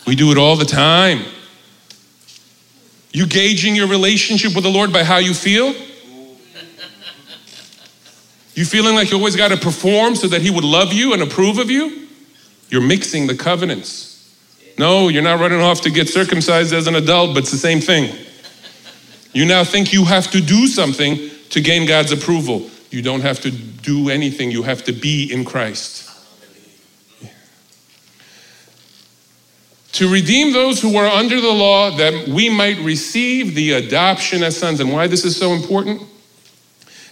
We 0.07 0.17
do 0.17 0.33
it 0.33 0.39
all 0.39 0.57
the 0.57 0.65
time. 0.65 1.21
You 3.13 3.27
gauging 3.27 3.77
your 3.77 3.87
relationship 3.89 4.55
with 4.55 4.65
the 4.65 4.71
Lord 4.71 4.93
by 4.93 5.05
how 5.05 5.19
you 5.19 5.35
feel? 5.35 5.75
You 8.55 8.65
feeling 8.65 8.95
like 8.95 9.11
you 9.11 9.17
always 9.17 9.37
got 9.37 9.49
to 9.49 9.57
perform 9.57 10.17
so 10.17 10.29
that 10.29 10.43
He 10.43 10.51
would 10.51 10.65
love 10.65 10.93
you 10.93 11.13
and 11.13 11.23
approve 11.23 11.59
of 11.59 11.71
you? 11.71 12.09
You're 12.69 12.83
mixing 12.83 13.27
the 13.27 13.35
covenants. 13.37 14.12
No, 14.79 15.09
you're 15.09 15.23
not 15.23 15.41
running 15.41 15.61
off 15.61 15.83
to 15.83 15.91
get 15.91 16.09
circumcised 16.09 16.73
as 16.73 16.87
an 16.87 16.95
adult, 16.95 17.35
but 17.35 17.45
it's 17.45 17.51
the 17.51 17.59
same 17.59 17.81
thing. 17.81 18.15
You 19.33 19.45
now 19.45 19.65
think 19.65 19.93
you 19.93 20.05
have 20.05 20.31
to 20.31 20.41
do 20.41 20.67
something 20.67 21.31
to 21.51 21.61
gain 21.61 21.87
God's 21.87 22.13
approval. 22.13 22.71
You 22.91 23.03
don't 23.03 23.23
have 23.23 23.41
to 23.41 23.51
do 23.51 24.11
anything, 24.11 24.51
you 24.51 24.63
have 24.63 24.85
to 24.85 24.93
be 24.93 25.33
in 25.33 25.45
Christ. 25.45 26.11
To 29.93 30.11
redeem 30.11 30.53
those 30.53 30.81
who 30.81 30.97
are 30.97 31.07
under 31.07 31.41
the 31.41 31.51
law, 31.51 31.91
that 31.97 32.29
we 32.29 32.49
might 32.49 32.79
receive 32.79 33.55
the 33.55 33.73
adoption 33.73 34.43
as 34.43 34.57
sons. 34.57 34.81
And 34.81 34.91
why 34.91 35.07
this 35.07 35.25
is 35.25 35.37
so 35.37 35.53
important? 35.53 36.03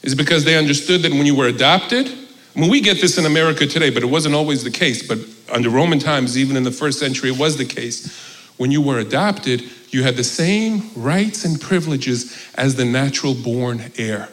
is 0.03 0.15
because 0.15 0.45
they 0.45 0.57
understood 0.57 1.03
that 1.03 1.13
when 1.13 1.27
you 1.27 1.35
were 1.35 1.47
adopted, 1.47 2.07
I 2.09 2.61
mean, 2.61 2.71
we 2.71 2.81
get 2.81 3.01
this 3.01 3.19
in 3.19 3.27
America 3.27 3.67
today, 3.67 3.91
but 3.91 4.03
it 4.03 4.07
wasn't 4.07 4.35
always 4.35 4.65
the 4.65 4.71
case. 4.71 5.07
But 5.07 5.19
under 5.51 5.71
Roman 5.71 5.99
times, 5.99 6.39
even 6.39 6.57
in 6.57 6.65
the 6.65 6.71
first 6.71 6.99
century, 6.99 7.31
it 7.31 7.39
was 7.39 7.57
the 7.57 7.65
case. 7.65 8.29
When 8.57 8.71
you 8.71 8.83
were 8.83 8.99
adopted, 8.99 9.63
you 9.89 10.03
had 10.03 10.17
the 10.17 10.25
same 10.25 10.91
rights 10.95 11.45
and 11.45 11.61
privileges 11.61 12.37
as 12.55 12.77
the 12.77 12.85
natural 12.85 13.35
born 13.35 13.91
heir. 13.97 14.29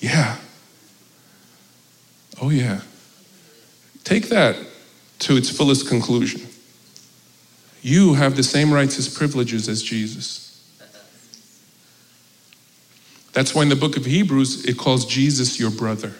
Yeah. 0.00 0.38
Oh, 2.40 2.50
yeah. 2.50 2.80
Take 4.04 4.28
that 4.30 4.56
to 5.20 5.36
its 5.36 5.50
fullest 5.50 5.88
conclusion. 5.88 6.40
You 7.82 8.14
have 8.14 8.36
the 8.36 8.42
same 8.42 8.72
rights 8.72 8.98
as 8.98 9.08
privileges 9.08 9.68
as 9.68 9.82
Jesus. 9.82 10.46
That's 13.32 13.54
why 13.54 13.62
in 13.62 13.68
the 13.68 13.76
book 13.76 13.96
of 13.96 14.06
Hebrews, 14.06 14.64
it 14.64 14.76
calls 14.76 15.06
Jesus 15.06 15.60
your 15.60 15.70
brother. 15.70 16.14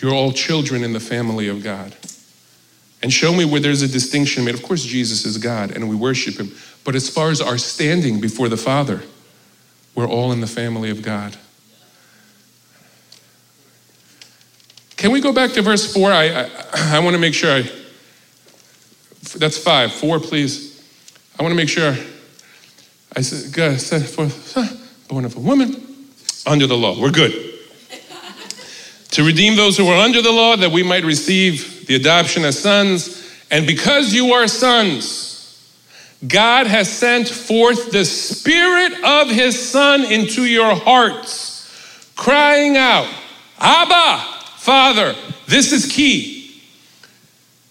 You're 0.00 0.14
all 0.14 0.32
children 0.32 0.82
in 0.82 0.92
the 0.92 1.00
family 1.00 1.48
of 1.48 1.62
God. 1.62 1.94
And 3.02 3.12
show 3.12 3.32
me 3.32 3.44
where 3.44 3.60
there's 3.60 3.82
a 3.82 3.88
distinction 3.88 4.44
made. 4.44 4.54
Of 4.54 4.62
course, 4.62 4.84
Jesus 4.84 5.24
is 5.24 5.38
God 5.38 5.70
and 5.70 5.88
we 5.88 5.96
worship 5.96 6.38
him. 6.38 6.52
But 6.84 6.94
as 6.94 7.08
far 7.08 7.30
as 7.30 7.40
our 7.40 7.58
standing 7.58 8.20
before 8.20 8.48
the 8.48 8.56
Father, 8.56 9.02
we're 9.94 10.08
all 10.08 10.32
in 10.32 10.40
the 10.40 10.46
family 10.46 10.90
of 10.90 11.02
God. 11.02 11.36
Can 14.96 15.12
we 15.12 15.20
go 15.20 15.32
back 15.32 15.52
to 15.52 15.62
verse 15.62 15.92
4? 15.92 16.12
I, 16.12 16.24
I, 16.28 16.50
I 16.74 16.98
want 16.98 17.14
to 17.14 17.20
make 17.20 17.32
sure 17.32 17.50
I. 17.50 17.70
That's 19.36 19.56
five. 19.56 19.92
Four, 19.92 20.18
please. 20.20 20.82
I 21.38 21.42
want 21.42 21.52
to 21.52 21.56
make 21.56 21.68
sure 21.68 21.96
I 23.16 23.22
said, 23.22 23.52
God 23.52 23.80
said, 23.80 24.06
for 24.06 24.28
born 25.08 25.24
of 25.24 25.36
a 25.36 25.40
woman, 25.40 26.06
under 26.46 26.66
the 26.66 26.76
law. 26.76 27.00
We're 27.00 27.10
good. 27.10 27.49
To 29.20 29.26
redeem 29.26 29.54
those 29.54 29.76
who 29.76 29.86
are 29.86 30.02
under 30.02 30.22
the 30.22 30.32
law, 30.32 30.56
that 30.56 30.72
we 30.72 30.82
might 30.82 31.04
receive 31.04 31.86
the 31.86 31.94
adoption 31.94 32.42
as 32.42 32.58
sons. 32.58 33.30
And 33.50 33.66
because 33.66 34.14
you 34.14 34.32
are 34.32 34.48
sons, 34.48 35.76
God 36.26 36.66
has 36.66 36.90
sent 36.90 37.28
forth 37.28 37.92
the 37.92 38.06
Spirit 38.06 38.92
of 39.04 39.28
His 39.28 39.70
Son 39.70 40.04
into 40.04 40.46
your 40.46 40.74
hearts, 40.74 41.70
crying 42.16 42.78
out, 42.78 43.12
Abba, 43.58 44.22
Father. 44.56 45.14
This 45.46 45.72
is 45.72 45.92
key. 45.92 46.62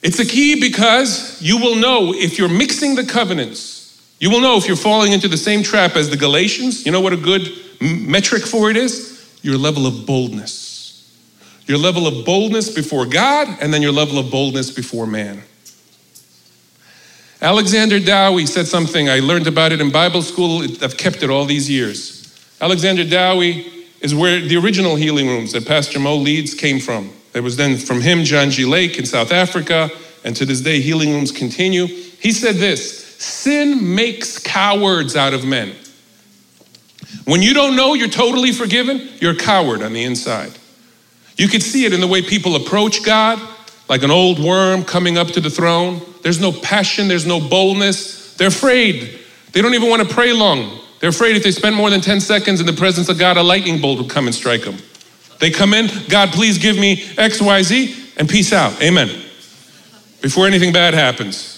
It's 0.03 0.19
a 0.19 0.25
key 0.25 0.59
because 0.61 1.41
you 1.41 1.57
will 1.57 1.75
know 1.75 2.13
if 2.13 2.37
you're 2.37 2.47
mixing 2.47 2.93
the 2.93 3.05
covenants 3.05 3.79
you 4.19 4.29
will 4.29 4.41
know 4.41 4.57
if 4.57 4.67
you're 4.67 4.75
falling 4.75 5.13
into 5.13 5.29
the 5.29 5.37
same 5.37 5.63
trap 5.63 5.95
as 5.95 6.09
the 6.09 6.17
Galatians. 6.17 6.85
You 6.85 6.91
know 6.91 6.99
what 6.99 7.13
a 7.13 7.17
good 7.17 7.53
metric 7.79 8.43
for 8.43 8.69
it 8.69 8.75
is? 8.75 9.39
Your 9.41 9.57
level 9.57 9.87
of 9.87 10.05
boldness. 10.05 10.68
Your 11.69 11.77
level 11.77 12.07
of 12.07 12.25
boldness 12.25 12.73
before 12.73 13.05
God, 13.05 13.47
and 13.61 13.71
then 13.71 13.83
your 13.83 13.91
level 13.91 14.17
of 14.17 14.31
boldness 14.31 14.71
before 14.71 15.05
man. 15.05 15.43
Alexander 17.43 17.99
Dowie 17.99 18.47
said 18.47 18.65
something, 18.65 19.07
I 19.07 19.19
learned 19.19 19.45
about 19.45 19.71
it 19.71 19.79
in 19.79 19.91
Bible 19.91 20.23
school, 20.23 20.63
I've 20.63 20.97
kept 20.97 21.21
it 21.21 21.29
all 21.29 21.45
these 21.45 21.69
years. 21.69 22.35
Alexander 22.59 23.05
Dowie 23.07 23.71
is 24.01 24.15
where 24.15 24.41
the 24.41 24.57
original 24.57 24.95
healing 24.95 25.27
rooms 25.27 25.51
that 25.51 25.67
Pastor 25.67 25.99
Mo 25.99 26.15
leads 26.15 26.55
came 26.55 26.79
from. 26.79 27.11
There 27.33 27.43
was 27.43 27.55
then 27.55 27.77
from 27.77 28.01
him 28.01 28.23
John 28.23 28.49
G. 28.49 28.65
Lake 28.65 28.97
in 28.97 29.05
South 29.05 29.31
Africa, 29.31 29.91
and 30.25 30.35
to 30.37 30.45
this 30.45 30.61
day, 30.61 30.81
healing 30.81 31.13
rooms 31.13 31.31
continue. 31.31 31.85
He 31.85 32.31
said 32.31 32.55
this 32.55 33.05
Sin 33.23 33.93
makes 33.93 34.39
cowards 34.39 35.15
out 35.15 35.35
of 35.35 35.45
men. 35.45 35.75
When 37.25 37.43
you 37.43 37.53
don't 37.53 37.75
know 37.75 37.93
you're 37.93 38.07
totally 38.07 38.53
forgiven, 38.53 39.07
you're 39.21 39.33
a 39.33 39.37
coward 39.37 39.83
on 39.83 39.93
the 39.93 40.03
inside. 40.03 40.58
You 41.39 41.47
could 41.47 41.63
see 41.63 41.85
it 41.85 41.93
in 41.93 42.01
the 42.01 42.07
way 42.07 42.21
people 42.21 42.57
approach 42.57 43.01
God, 43.01 43.39
like 43.87 44.03
an 44.03 44.11
old 44.11 44.43
worm 44.43 44.83
coming 44.83 45.17
up 45.17 45.27
to 45.29 45.39
the 45.39 45.49
throne. 45.49 46.01
There's 46.21 46.41
no 46.41 46.51
passion, 46.51 47.07
there's 47.07 47.25
no 47.25 47.39
boldness. 47.39 48.35
They're 48.35 48.49
afraid. 48.49 49.21
They 49.53 49.61
don't 49.61 49.73
even 49.73 49.89
want 49.89 50.05
to 50.05 50.13
pray 50.13 50.33
long. 50.33 50.81
They're 50.99 51.11
afraid 51.11 51.37
if 51.37 51.43
they 51.43 51.51
spend 51.51 51.77
more 51.77 51.89
than 51.89 52.01
10 52.01 52.19
seconds 52.19 52.59
in 52.59 52.65
the 52.65 52.73
presence 52.73 53.07
of 53.07 53.17
God, 53.17 53.37
a 53.37 53.41
lightning 53.41 53.79
bolt 53.79 53.99
will 53.99 54.09
come 54.09 54.25
and 54.25 54.35
strike 54.35 54.63
them. 54.63 54.75
They 55.39 55.49
come 55.49 55.73
in, 55.73 55.89
God, 56.09 56.31
please 56.31 56.57
give 56.57 56.77
me 56.77 57.05
X, 57.17 57.41
Y, 57.41 57.63
Z, 57.63 57.95
and 58.17 58.27
peace 58.27 58.51
out. 58.51 58.81
Amen. 58.81 59.07
Before 60.21 60.45
anything 60.45 60.73
bad 60.73 60.93
happens. 60.93 61.55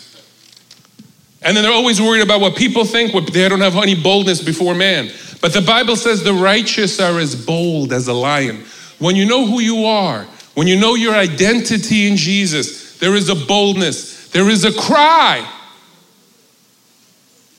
And 1.41 1.58
then 1.58 1.63
they're 1.63 1.74
always 1.74 2.00
worried 2.00 2.22
about 2.22 2.39
what 2.39 2.56
people 2.56 2.86
think, 2.86 3.15
what, 3.15 3.34
they 3.34 3.50
don't 3.50 3.62
have 3.62 3.76
any 3.78 3.96
boldness 3.96 4.44
before 4.44 4.76
man. 4.76 5.10
But 5.41 5.54
the 5.54 5.62
Bible 5.62 5.96
says 5.96 6.24
the 6.24 6.36
righteous 6.36 7.00
are 7.00 7.17
as 7.17 7.34
bold 7.34 7.94
as 7.94 8.08
a 8.08 8.13
lion. 8.13 8.63
When 9.01 9.15
you 9.15 9.25
know 9.25 9.47
who 9.47 9.59
you 9.61 9.85
are, 9.85 10.25
when 10.53 10.67
you 10.67 10.79
know 10.79 10.93
your 10.93 11.15
identity 11.15 12.07
in 12.07 12.17
Jesus, 12.17 12.99
there 12.99 13.15
is 13.15 13.29
a 13.29 13.35
boldness, 13.35 14.29
there 14.29 14.47
is 14.47 14.63
a 14.63 14.71
cry. 14.71 15.51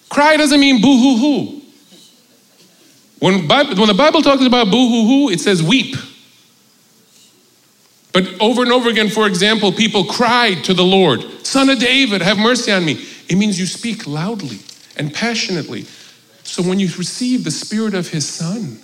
Cry 0.09 0.37
doesn't 0.37 0.61
mean 0.61 0.81
boo 0.81 0.97
hoo 0.97 1.17
hoo. 1.17 1.63
When, 3.19 3.49
when 3.49 3.89
the 3.89 3.95
Bible 3.97 4.23
talks 4.23 4.45
about 4.47 4.71
boo 4.71 4.89
hoo 4.89 5.05
hoo, 5.05 5.31
it 5.31 5.41
says 5.41 5.65
weep. 5.65 5.97
But 8.13 8.41
over 8.41 8.63
and 8.63 8.71
over 8.71 8.89
again, 8.89 9.09
for 9.09 9.27
example, 9.27 9.73
people 9.73 10.05
cried 10.05 10.63
to 10.65 10.75
the 10.75 10.85
Lord, 10.85 11.23
Son 11.45 11.69
of 11.71 11.81
David, 11.81 12.23
have 12.23 12.39
mercy 12.39 12.71
on 12.71 12.85
me. 12.85 13.05
It 13.29 13.37
means 13.37 13.59
you 13.59 13.67
speak 13.67 14.07
loudly 14.07 14.61
and 14.97 15.13
passionately. 15.13 15.87
So 16.45 16.63
when 16.63 16.79
you 16.79 16.87
receive 16.97 17.43
the 17.43 17.51
Spirit 17.51 17.95
of 17.95 18.11
His 18.11 18.29
Son, 18.29 18.82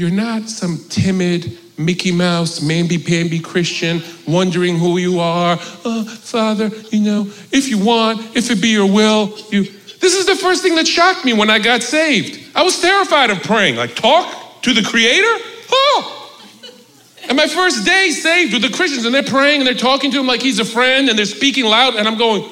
you're 0.00 0.10
not 0.10 0.48
some 0.48 0.78
timid 0.88 1.58
Mickey 1.76 2.10
Mouse, 2.10 2.60
mamby-pamby 2.60 3.40
Christian 3.40 4.02
wondering 4.26 4.78
who 4.78 4.96
you 4.96 5.20
are. 5.20 5.58
Oh, 5.84 6.04
Father, 6.04 6.68
you 6.90 7.00
know, 7.00 7.26
if 7.52 7.68
you 7.68 7.76
want, 7.76 8.34
if 8.34 8.50
it 8.50 8.62
be 8.62 8.68
your 8.68 8.90
will, 8.90 9.36
you. 9.50 9.64
This 10.00 10.16
is 10.16 10.24
the 10.24 10.36
first 10.36 10.62
thing 10.62 10.74
that 10.76 10.88
shocked 10.88 11.26
me 11.26 11.34
when 11.34 11.50
I 11.50 11.58
got 11.58 11.82
saved. 11.82 12.56
I 12.56 12.62
was 12.62 12.80
terrified 12.80 13.28
of 13.28 13.42
praying. 13.42 13.76
Like, 13.76 13.94
talk 13.94 14.62
to 14.62 14.72
the 14.72 14.82
Creator? 14.82 15.44
Oh! 15.70 16.38
And 17.28 17.36
my 17.36 17.46
first 17.46 17.84
day 17.84 18.08
saved 18.08 18.54
with 18.54 18.62
the 18.62 18.70
Christians, 18.70 19.04
and 19.04 19.14
they're 19.14 19.22
praying 19.22 19.60
and 19.60 19.66
they're 19.66 19.74
talking 19.74 20.10
to 20.12 20.18
him 20.18 20.26
like 20.26 20.40
he's 20.40 20.60
a 20.60 20.64
friend, 20.64 21.10
and 21.10 21.18
they're 21.18 21.26
speaking 21.26 21.66
loud, 21.66 21.96
and 21.96 22.08
I'm 22.08 22.16
going, 22.16 22.42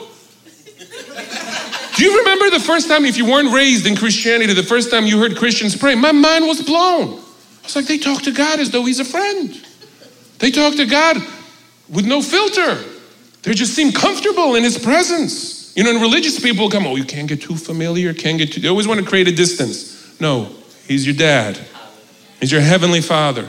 Do 1.96 2.04
you 2.04 2.18
remember 2.18 2.50
the 2.50 2.60
first 2.60 2.88
time, 2.88 3.06
if 3.06 3.16
you 3.16 3.24
weren't 3.24 3.54
raised 3.54 3.86
in 3.86 3.96
Christianity, 3.96 4.52
the 4.52 4.62
first 4.62 4.90
time 4.90 5.06
you 5.06 5.18
heard 5.18 5.36
Christians 5.36 5.74
pray? 5.74 5.94
My 5.94 6.12
mind 6.12 6.46
was 6.46 6.60
blown. 6.60 7.22
Was 7.68 7.76
like, 7.76 7.86
they 7.86 7.98
talk 7.98 8.22
to 8.22 8.32
God 8.32 8.60
as 8.60 8.70
though 8.70 8.84
he's 8.84 9.00
a 9.00 9.04
friend. 9.04 9.54
They 10.38 10.50
talk 10.50 10.76
to 10.76 10.86
God 10.86 11.16
with 11.88 12.06
no 12.06 12.22
filter. 12.22 12.82
They 13.42 13.54
just 13.54 13.74
seem 13.74 13.92
comfortable 13.92 14.54
in 14.54 14.64
his 14.64 14.78
presence. 14.78 15.76
You 15.76 15.84
know, 15.84 15.90
and 15.90 16.00
religious 16.00 16.40
people 16.40 16.70
come, 16.70 16.86
oh, 16.86 16.96
you 16.96 17.04
can't 17.04 17.28
get 17.28 17.42
too 17.42 17.56
familiar, 17.56 18.12
can't 18.14 18.38
get 18.38 18.52
too, 18.52 18.60
they 18.60 18.68
always 18.68 18.88
want 18.88 19.00
to 19.00 19.06
create 19.06 19.28
a 19.28 19.32
distance. 19.32 20.20
No, 20.20 20.48
he's 20.86 21.06
your 21.06 21.14
dad. 21.14 21.58
He's 22.40 22.50
your 22.50 22.60
heavenly 22.60 23.00
father 23.00 23.48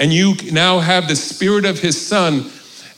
and 0.00 0.12
you 0.14 0.34
now 0.50 0.78
have 0.78 1.06
the 1.06 1.14
spirit 1.14 1.66
of 1.66 1.78
his 1.78 2.04
son, 2.04 2.50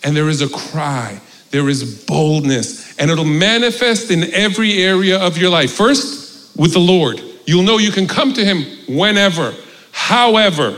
and 0.05 0.17
there 0.17 0.29
is 0.29 0.41
a 0.41 0.49
cry, 0.49 1.21
there 1.51 1.69
is 1.69 2.05
boldness, 2.07 2.97
and 2.97 3.11
it'll 3.11 3.25
manifest 3.25 4.11
in 4.13 4.33
every 4.33 4.83
area 4.83 5.19
of 5.19 5.37
your 5.37 5.51
life. 5.51 5.73
First, 5.73 6.57
with 6.57 6.73
the 6.73 6.79
Lord. 6.79 7.21
You'll 7.45 7.65
know 7.65 7.79
you 7.79 7.91
can 7.91 8.07
come 8.07 8.33
to 8.35 8.45
him 8.45 8.65
whenever, 8.87 9.53
however. 10.03 10.77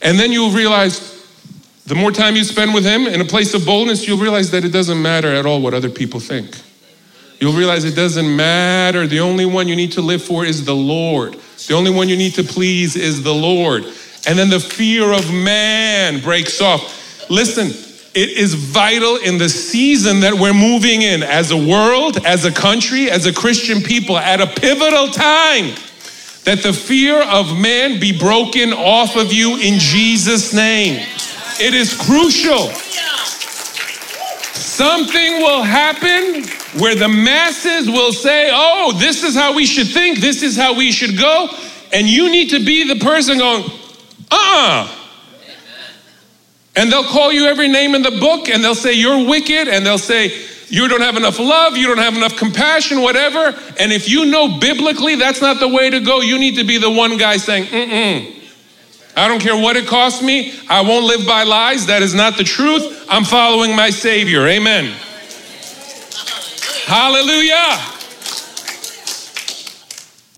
And 0.00 0.18
then 0.18 0.32
you'll 0.32 0.52
realize 0.52 1.14
the 1.86 1.94
more 1.94 2.10
time 2.10 2.36
you 2.36 2.44
spend 2.44 2.72
with 2.72 2.84
him 2.84 3.06
in 3.06 3.20
a 3.20 3.24
place 3.24 3.54
of 3.54 3.64
boldness, 3.64 4.06
you'll 4.06 4.18
realize 4.18 4.50
that 4.52 4.64
it 4.64 4.70
doesn't 4.70 5.00
matter 5.00 5.28
at 5.28 5.46
all 5.46 5.60
what 5.60 5.74
other 5.74 5.90
people 5.90 6.20
think. 6.20 6.56
You'll 7.38 7.52
realize 7.52 7.84
it 7.84 7.94
doesn't 7.94 8.34
matter. 8.34 9.06
The 9.06 9.20
only 9.20 9.46
one 9.46 9.68
you 9.68 9.76
need 9.76 9.92
to 9.92 10.00
live 10.00 10.22
for 10.22 10.44
is 10.44 10.64
the 10.64 10.74
Lord. 10.74 11.34
The 11.66 11.74
only 11.74 11.90
one 11.90 12.08
you 12.08 12.16
need 12.16 12.34
to 12.34 12.42
please 12.42 12.96
is 12.96 13.22
the 13.22 13.34
Lord. 13.34 13.84
And 14.26 14.38
then 14.38 14.50
the 14.50 14.60
fear 14.60 15.12
of 15.12 15.32
man 15.32 16.20
breaks 16.20 16.60
off. 16.60 17.30
Listen, 17.30 17.66
it 18.14 18.30
is 18.30 18.54
vital 18.54 19.16
in 19.16 19.38
the 19.38 19.48
season 19.48 20.20
that 20.20 20.34
we're 20.34 20.54
moving 20.54 21.02
in 21.02 21.22
as 21.22 21.50
a 21.50 21.56
world, 21.56 22.24
as 22.26 22.44
a 22.44 22.52
country, 22.52 23.10
as 23.10 23.26
a 23.26 23.32
Christian 23.32 23.80
people, 23.80 24.16
at 24.18 24.40
a 24.40 24.46
pivotal 24.46 25.08
time, 25.08 25.74
that 26.48 26.62
the 26.62 26.72
fear 26.72 27.20
of 27.24 27.58
man 27.58 28.00
be 28.00 28.18
broken 28.18 28.72
off 28.72 29.16
of 29.16 29.30
you 29.30 29.58
in 29.58 29.78
Jesus' 29.78 30.54
name. 30.54 30.94
It 31.60 31.74
is 31.74 31.94
crucial. 31.94 32.70
Something 34.54 35.42
will 35.42 35.62
happen 35.62 36.44
where 36.80 36.94
the 36.94 37.06
masses 37.06 37.86
will 37.86 38.14
say, 38.14 38.48
oh, 38.50 38.96
this 38.98 39.24
is 39.24 39.34
how 39.34 39.54
we 39.54 39.66
should 39.66 39.88
think, 39.88 40.20
this 40.20 40.42
is 40.42 40.56
how 40.56 40.74
we 40.74 40.90
should 40.90 41.18
go. 41.18 41.50
And 41.92 42.08
you 42.08 42.30
need 42.30 42.48
to 42.48 42.64
be 42.64 42.88
the 42.88 43.04
person 43.04 43.36
going, 43.36 43.64
uh 44.30 44.34
uh-uh. 44.34 44.94
And 46.76 46.90
they'll 46.90 47.04
call 47.04 47.30
you 47.30 47.44
every 47.44 47.68
name 47.68 47.94
in 47.94 48.00
the 48.00 48.12
book 48.12 48.48
and 48.48 48.64
they'll 48.64 48.74
say, 48.74 48.94
you're 48.94 49.28
wicked. 49.28 49.68
And 49.68 49.84
they'll 49.84 49.98
say, 49.98 50.32
you 50.70 50.88
don't 50.88 51.00
have 51.00 51.16
enough 51.16 51.38
love, 51.38 51.76
you 51.76 51.86
don't 51.86 51.98
have 51.98 52.16
enough 52.16 52.36
compassion, 52.36 53.00
whatever. 53.00 53.54
And 53.78 53.92
if 53.92 54.08
you 54.08 54.26
know 54.26 54.58
biblically 54.58 55.16
that's 55.16 55.40
not 55.40 55.60
the 55.60 55.68
way 55.68 55.90
to 55.90 56.00
go, 56.00 56.20
you 56.20 56.38
need 56.38 56.56
to 56.56 56.64
be 56.64 56.78
the 56.78 56.90
one 56.90 57.16
guy 57.16 57.36
saying, 57.36 57.64
mm 57.64 57.88
mm. 57.88 58.34
I 59.16 59.26
don't 59.26 59.40
care 59.40 59.56
what 59.56 59.76
it 59.76 59.88
costs 59.88 60.22
me. 60.22 60.52
I 60.68 60.80
won't 60.82 61.04
live 61.04 61.26
by 61.26 61.42
lies. 61.42 61.86
That 61.86 62.02
is 62.02 62.14
not 62.14 62.36
the 62.36 62.44
truth. 62.44 63.04
I'm 63.08 63.24
following 63.24 63.74
my 63.74 63.90
Savior. 63.90 64.46
Amen. 64.46 64.94
Hallelujah. 66.86 67.78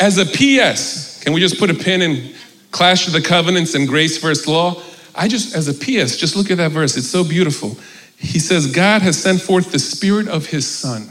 As 0.00 0.16
a 0.16 0.24
PS, 0.24 1.22
can 1.22 1.34
we 1.34 1.40
just 1.40 1.58
put 1.58 1.68
a 1.68 1.74
pin 1.74 2.00
in 2.00 2.34
Clash 2.70 3.06
of 3.06 3.12
the 3.12 3.20
Covenants 3.20 3.74
and 3.74 3.86
Grace 3.86 4.16
First 4.16 4.48
Law? 4.48 4.82
I 5.14 5.28
just, 5.28 5.54
as 5.54 5.68
a 5.68 5.74
PS, 5.74 6.16
just 6.16 6.34
look 6.34 6.50
at 6.50 6.56
that 6.56 6.70
verse. 6.70 6.96
It's 6.96 7.06
so 7.06 7.22
beautiful. 7.22 7.76
He 8.20 8.38
says, 8.38 8.70
God 8.70 9.02
has 9.02 9.20
sent 9.20 9.40
forth 9.40 9.72
the 9.72 9.78
Spirit 9.78 10.28
of 10.28 10.46
His 10.46 10.68
Son. 10.68 11.10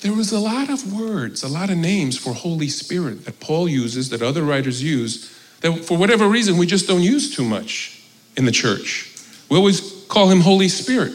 There 0.00 0.12
was 0.12 0.30
a 0.30 0.38
lot 0.38 0.70
of 0.70 0.92
words, 0.92 1.42
a 1.42 1.48
lot 1.48 1.70
of 1.70 1.76
names 1.76 2.16
for 2.16 2.32
Holy 2.32 2.68
Spirit 2.68 3.24
that 3.24 3.40
Paul 3.40 3.68
uses, 3.68 4.10
that 4.10 4.22
other 4.22 4.44
writers 4.44 4.82
use, 4.82 5.34
that 5.60 5.84
for 5.84 5.98
whatever 5.98 6.28
reason 6.28 6.56
we 6.56 6.66
just 6.66 6.86
don't 6.86 7.02
use 7.02 7.34
too 7.34 7.44
much 7.44 8.00
in 8.36 8.44
the 8.44 8.52
church. 8.52 9.12
We 9.48 9.56
always 9.56 10.04
call 10.08 10.28
him 10.30 10.40
Holy 10.40 10.68
Spirit, 10.68 11.14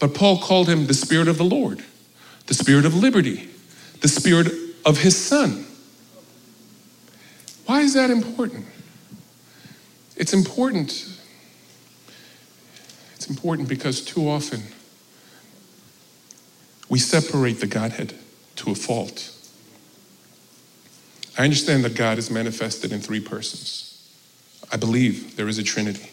but 0.00 0.14
Paul 0.14 0.38
called 0.38 0.68
him 0.68 0.86
the 0.86 0.94
Spirit 0.94 1.28
of 1.28 1.38
the 1.38 1.44
Lord 1.44 1.84
the 2.46 2.54
spirit 2.54 2.84
of 2.84 2.94
liberty, 2.94 3.48
the 4.00 4.08
spirit 4.08 4.52
of 4.84 4.98
his 4.98 5.16
son. 5.16 5.66
Why 7.66 7.80
is 7.80 7.94
that 7.94 8.10
important? 8.10 8.66
It's 10.16 10.32
important. 10.32 11.10
It's 13.24 13.30
important 13.30 13.70
because 13.70 14.02
too 14.02 14.28
often 14.28 14.60
we 16.90 16.98
separate 16.98 17.58
the 17.58 17.66
Godhead 17.66 18.14
to 18.56 18.70
a 18.70 18.74
fault. 18.74 19.34
I 21.38 21.44
understand 21.44 21.86
that 21.86 21.96
God 21.96 22.18
is 22.18 22.30
manifested 22.30 22.92
in 22.92 23.00
three 23.00 23.20
persons. 23.20 24.12
I 24.70 24.76
believe 24.76 25.36
there 25.36 25.48
is 25.48 25.56
a 25.56 25.62
Trinity, 25.62 26.10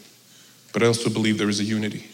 but 0.71 0.83
I 0.83 0.85
also 0.85 1.09
believe 1.09 1.37
there 1.37 1.49
is 1.49 1.59
a 1.59 1.65
unity 1.65 2.07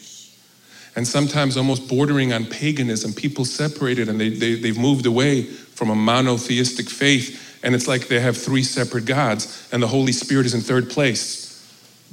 and 0.96 1.06
sometimes 1.06 1.56
almost 1.56 1.86
bordering 1.88 2.32
on 2.32 2.46
paganism. 2.46 3.12
People 3.12 3.44
separated 3.44 4.08
and 4.08 4.20
they, 4.20 4.30
they, 4.30 4.56
they've 4.56 4.76
moved 4.76 5.06
away 5.06 5.42
from 5.44 5.90
a 5.90 5.94
monotheistic 5.94 6.90
faith. 6.90 7.60
And 7.62 7.72
it's 7.72 7.86
like 7.86 8.08
they 8.08 8.18
have 8.18 8.36
three 8.36 8.64
separate 8.64 9.04
gods, 9.04 9.68
and 9.70 9.80
the 9.80 9.86
Holy 9.86 10.10
Spirit 10.10 10.46
is 10.46 10.54
in 10.54 10.60
third 10.60 10.90
place. 10.90 11.47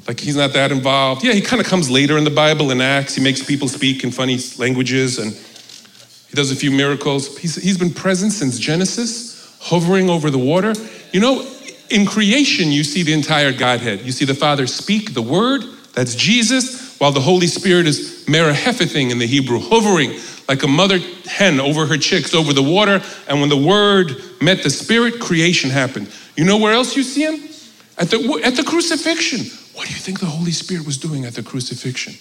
Like 0.07 0.19
he's 0.19 0.35
not 0.35 0.53
that 0.53 0.71
involved. 0.71 1.23
Yeah, 1.23 1.33
he 1.33 1.41
kind 1.41 1.59
of 1.59 1.67
comes 1.67 1.89
later 1.89 2.17
in 2.17 2.23
the 2.23 2.29
Bible 2.29 2.71
in 2.71 2.79
Acts. 2.79 3.15
He 3.15 3.23
makes 3.23 3.43
people 3.43 3.67
speak 3.67 4.03
in 4.03 4.11
funny 4.11 4.37
languages 4.57 5.17
and 5.17 5.33
he 5.33 6.35
does 6.35 6.51
a 6.51 6.55
few 6.55 6.71
miracles. 6.71 7.37
He's, 7.37 7.55
he's 7.55 7.77
been 7.77 7.93
present 7.93 8.31
since 8.31 8.59
Genesis, 8.59 9.57
hovering 9.61 10.09
over 10.09 10.29
the 10.29 10.37
water. 10.37 10.73
You 11.11 11.21
know, 11.21 11.47
in 11.89 12.05
creation, 12.05 12.71
you 12.71 12.83
see 12.83 13.03
the 13.03 13.13
entire 13.13 13.51
Godhead. 13.51 14.01
You 14.01 14.11
see 14.11 14.25
the 14.25 14.35
Father 14.35 14.67
speak 14.67 15.13
the 15.13 15.21
word, 15.21 15.63
that's 15.93 16.13
Jesus 16.13 16.85
while 16.99 17.11
the 17.11 17.21
Holy 17.21 17.47
Spirit 17.47 17.87
is 17.87 18.25
merahephathing 18.27 19.11
in 19.11 19.19
the 19.19 19.25
Hebrew, 19.25 19.59
hovering 19.59 20.19
like 20.47 20.63
a 20.63 20.67
mother 20.67 20.99
hen 21.25 21.59
over 21.59 21.85
her 21.85 21.97
chicks 21.97 22.33
over 22.33 22.53
the 22.53 22.63
water. 22.63 23.01
And 23.27 23.39
when 23.39 23.49
the 23.49 23.57
word 23.57 24.11
met 24.41 24.63
the 24.63 24.69
Spirit, 24.69 25.19
creation 25.19 25.69
happened. 25.69 26.11
You 26.37 26.45
know 26.45 26.57
where 26.57 26.73
else 26.73 26.95
you 26.95 27.03
see 27.03 27.23
him? 27.23 27.49
At 27.97 28.09
the, 28.09 28.41
at 28.43 28.55
the 28.55 28.63
crucifixion. 28.63 29.45
What 29.75 29.87
do 29.87 29.93
you 29.93 29.99
think 29.99 30.19
the 30.19 30.25
Holy 30.25 30.51
Spirit 30.51 30.85
was 30.85 30.97
doing 30.97 31.25
at 31.25 31.35
the 31.35 31.43
crucifixion? 31.43 32.15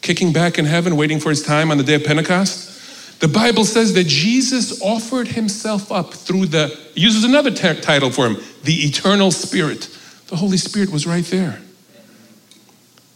Kicking 0.00 0.32
back 0.32 0.58
in 0.58 0.64
heaven, 0.64 0.96
waiting 0.96 1.20
for 1.20 1.28
his 1.28 1.42
time 1.42 1.70
on 1.70 1.76
the 1.76 1.84
day 1.84 1.94
of 1.94 2.04
Pentecost? 2.04 3.20
The 3.20 3.28
Bible 3.28 3.64
says 3.64 3.92
that 3.94 4.06
Jesus 4.06 4.80
offered 4.80 5.28
himself 5.28 5.92
up 5.92 6.14
through 6.14 6.46
the, 6.46 6.78
uses 6.94 7.24
another 7.24 7.50
t- 7.50 7.80
title 7.80 8.10
for 8.10 8.26
him, 8.26 8.38
the 8.64 8.72
eternal 8.86 9.30
Spirit. 9.30 9.94
The 10.28 10.36
Holy 10.36 10.56
Spirit 10.56 10.90
was 10.90 11.06
right 11.06 11.24
there. 11.24 11.60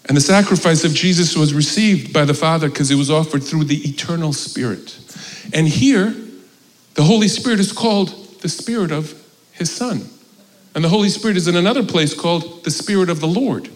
And 0.07 0.17
the 0.17 0.21
sacrifice 0.21 0.85
of 0.85 0.93
Jesus 0.93 1.37
was 1.37 1.55
received 1.55 2.13
by 2.13 2.27
the 2.27 2.35
Father 2.35 2.69
because 2.69 2.91
it 2.91 2.97
was 2.97 3.11
offered 3.11 3.43
through 3.43 3.65
the 3.65 3.89
eternal 3.89 4.35
Spirit. 4.35 4.99
And 5.55 5.67
here, 5.67 6.15
the 6.95 7.05
Holy 7.05 7.29
Spirit 7.29 7.61
is 7.61 7.73
called 7.73 8.41
the 8.41 8.49
Spirit 8.49 8.93
of 8.93 9.15
His 9.53 9.71
Son. 9.71 10.07
And 10.75 10.85
the 10.85 10.89
Holy 10.89 11.09
Spirit 11.09 11.37
is 11.37 11.49
in 11.49 11.57
another 11.57 11.85
place 11.85 12.13
called 12.13 12.65
the 12.65 12.71
Spirit 12.71 13.09
of 13.09 13.21
the 13.21 13.29
Lord. 13.29 13.71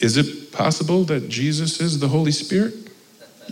Is 0.00 0.16
it 0.16 0.52
possible 0.52 1.04
that 1.04 1.28
Jesus 1.28 1.80
is 1.80 1.98
the 1.98 2.08
Holy 2.08 2.32
Spirit? 2.32 2.74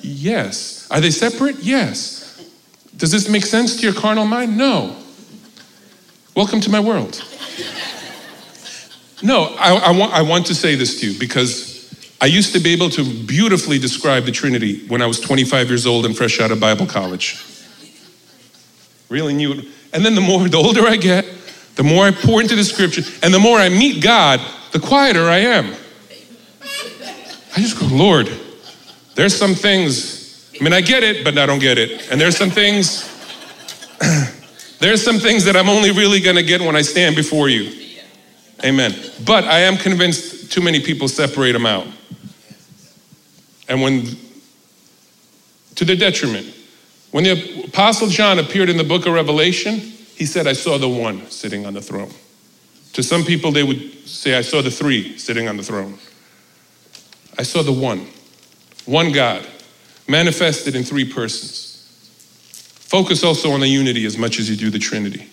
Yes. 0.02 0.88
Are 0.90 1.00
they 1.00 1.10
separate? 1.10 1.56
Yes. 1.60 2.50
Does 2.96 3.10
this 3.10 3.28
make 3.28 3.44
sense 3.44 3.76
to 3.76 3.82
your 3.82 3.94
carnal 3.94 4.26
mind? 4.26 4.56
No. 4.56 4.96
Welcome 6.34 6.60
to 6.60 6.70
my 6.70 6.80
world. 6.80 7.22
No, 9.22 9.54
I, 9.58 9.74
I, 9.76 9.90
want, 9.92 10.12
I 10.12 10.22
want 10.22 10.46
to 10.46 10.54
say 10.54 10.74
this 10.74 11.00
to 11.00 11.10
you 11.10 11.18
because 11.18 11.72
I 12.20 12.26
used 12.26 12.52
to 12.54 12.60
be 12.60 12.72
able 12.72 12.90
to 12.90 13.04
beautifully 13.04 13.78
describe 13.78 14.24
the 14.24 14.32
Trinity 14.32 14.86
when 14.88 15.00
I 15.00 15.06
was 15.06 15.20
25 15.20 15.68
years 15.68 15.86
old 15.86 16.06
and 16.06 16.16
fresh 16.16 16.40
out 16.40 16.50
of 16.50 16.58
Bible 16.58 16.86
college. 16.86 17.44
really 19.08 19.34
knew. 19.34 19.62
And 19.92 20.04
then 20.04 20.14
the 20.14 20.20
more, 20.20 20.48
the 20.48 20.56
older 20.56 20.86
I 20.86 20.96
get, 20.96 21.24
the 21.76 21.82
more 21.84 22.04
I 22.04 22.10
pour 22.10 22.40
into 22.40 22.56
the 22.56 22.64
scripture, 22.64 23.02
and 23.22 23.32
the 23.32 23.38
more 23.38 23.58
I 23.58 23.68
meet 23.68 24.02
God, 24.02 24.40
the 24.72 24.80
quieter 24.80 25.28
I 25.28 25.38
am. 25.38 25.74
I 27.54 27.60
just 27.60 27.78
go, 27.78 27.86
Lord, 27.86 28.30
there's 29.14 29.36
some 29.36 29.54
things, 29.54 30.50
I 30.58 30.64
mean, 30.64 30.72
I 30.72 30.80
get 30.80 31.02
it, 31.02 31.22
but 31.22 31.36
I 31.36 31.46
don't 31.46 31.58
get 31.58 31.78
it. 31.78 32.10
And 32.10 32.20
there's 32.20 32.36
some 32.36 32.50
things, 32.50 33.08
there's 34.78 35.04
some 35.04 35.18
things 35.18 35.44
that 35.44 35.56
I'm 35.56 35.68
only 35.68 35.90
really 35.90 36.20
gonna 36.20 36.42
get 36.42 36.60
when 36.60 36.76
I 36.76 36.82
stand 36.82 37.14
before 37.14 37.48
you. 37.48 37.96
Amen. 38.64 38.94
But 39.26 39.44
I 39.44 39.60
am 39.60 39.76
convinced 39.76 40.52
too 40.52 40.60
many 40.60 40.80
people 40.80 41.08
separate 41.08 41.52
them 41.52 41.66
out. 41.66 41.86
And 43.68 43.82
when, 43.82 44.04
to 45.74 45.84
their 45.84 45.96
detriment, 45.96 46.46
when 47.10 47.24
the 47.24 47.64
Apostle 47.64 48.08
John 48.08 48.38
appeared 48.38 48.70
in 48.70 48.76
the 48.76 48.84
book 48.84 49.06
of 49.06 49.12
Revelation, 49.12 49.74
he 49.74 50.24
said, 50.24 50.46
I 50.46 50.52
saw 50.52 50.78
the 50.78 50.88
one 50.88 51.28
sitting 51.30 51.66
on 51.66 51.74
the 51.74 51.82
throne. 51.82 52.10
To 52.94 53.02
some 53.02 53.24
people, 53.24 53.50
they 53.50 53.62
would 53.62 54.06
say, 54.06 54.36
I 54.36 54.42
saw 54.42 54.62
the 54.62 54.70
three 54.70 55.18
sitting 55.18 55.48
on 55.48 55.56
the 55.56 55.62
throne. 55.62 55.98
I 57.38 57.42
saw 57.42 57.62
the 57.62 57.72
one, 57.72 58.06
one 58.84 59.12
God, 59.12 59.46
manifested 60.08 60.74
in 60.74 60.82
three 60.82 61.10
persons. 61.10 61.68
Focus 62.92 63.24
also 63.24 63.52
on 63.52 63.60
the 63.60 63.68
unity 63.68 64.04
as 64.04 64.18
much 64.18 64.38
as 64.38 64.50
you 64.50 64.56
do 64.56 64.68
the 64.68 64.78
Trinity. 64.78 65.28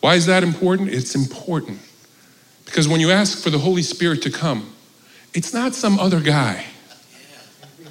Why 0.00 0.14
is 0.14 0.26
that 0.26 0.42
important? 0.42 0.90
It's 0.90 1.14
important 1.14 1.80
because 2.64 2.88
when 2.88 3.00
you 3.00 3.10
ask 3.10 3.42
for 3.42 3.50
the 3.50 3.58
Holy 3.58 3.82
Spirit 3.82 4.22
to 4.22 4.30
come, 4.30 4.72
it's 5.34 5.54
not 5.54 5.74
some 5.74 5.98
other 5.98 6.20
guy. 6.20 6.64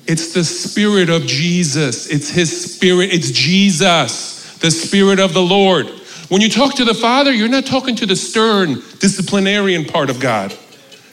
It's 0.08 0.34
the 0.34 0.44
Spirit 0.44 1.10
of 1.10 1.24
Jesus. 1.24 2.08
It's 2.10 2.30
His 2.30 2.76
Spirit. 2.76 3.14
It's 3.14 3.32
Jesus, 3.32 4.58
the 4.60 4.72
Spirit 4.72 5.20
of 5.20 5.34
the 5.34 5.42
Lord. 5.42 5.88
When 6.30 6.42
you 6.42 6.50
talk 6.50 6.76
to 6.76 6.86
the 6.86 6.94
Father, 6.94 7.32
you're 7.32 7.48
not 7.48 7.66
talking 7.66 7.96
to 7.98 8.06
the 8.06 8.16
stern, 8.16 8.76
disciplinarian 9.00 9.86
part 9.86 10.10
of 10.10 10.20
God. 10.20 10.58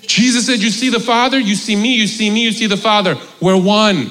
Jesus 0.07 0.47
said, 0.47 0.61
You 0.61 0.71
see 0.71 0.91
the 0.91 1.01
Father, 1.01 1.39
you 1.39 1.55
see 1.55 1.77
me, 1.77 1.95
you 1.95 2.07
see 2.07 2.31
me, 2.31 2.43
you 2.45 2.53
see 2.53 2.67
the 2.67 2.77
Father. 2.77 3.17
We're 3.41 3.61
one. 3.61 4.11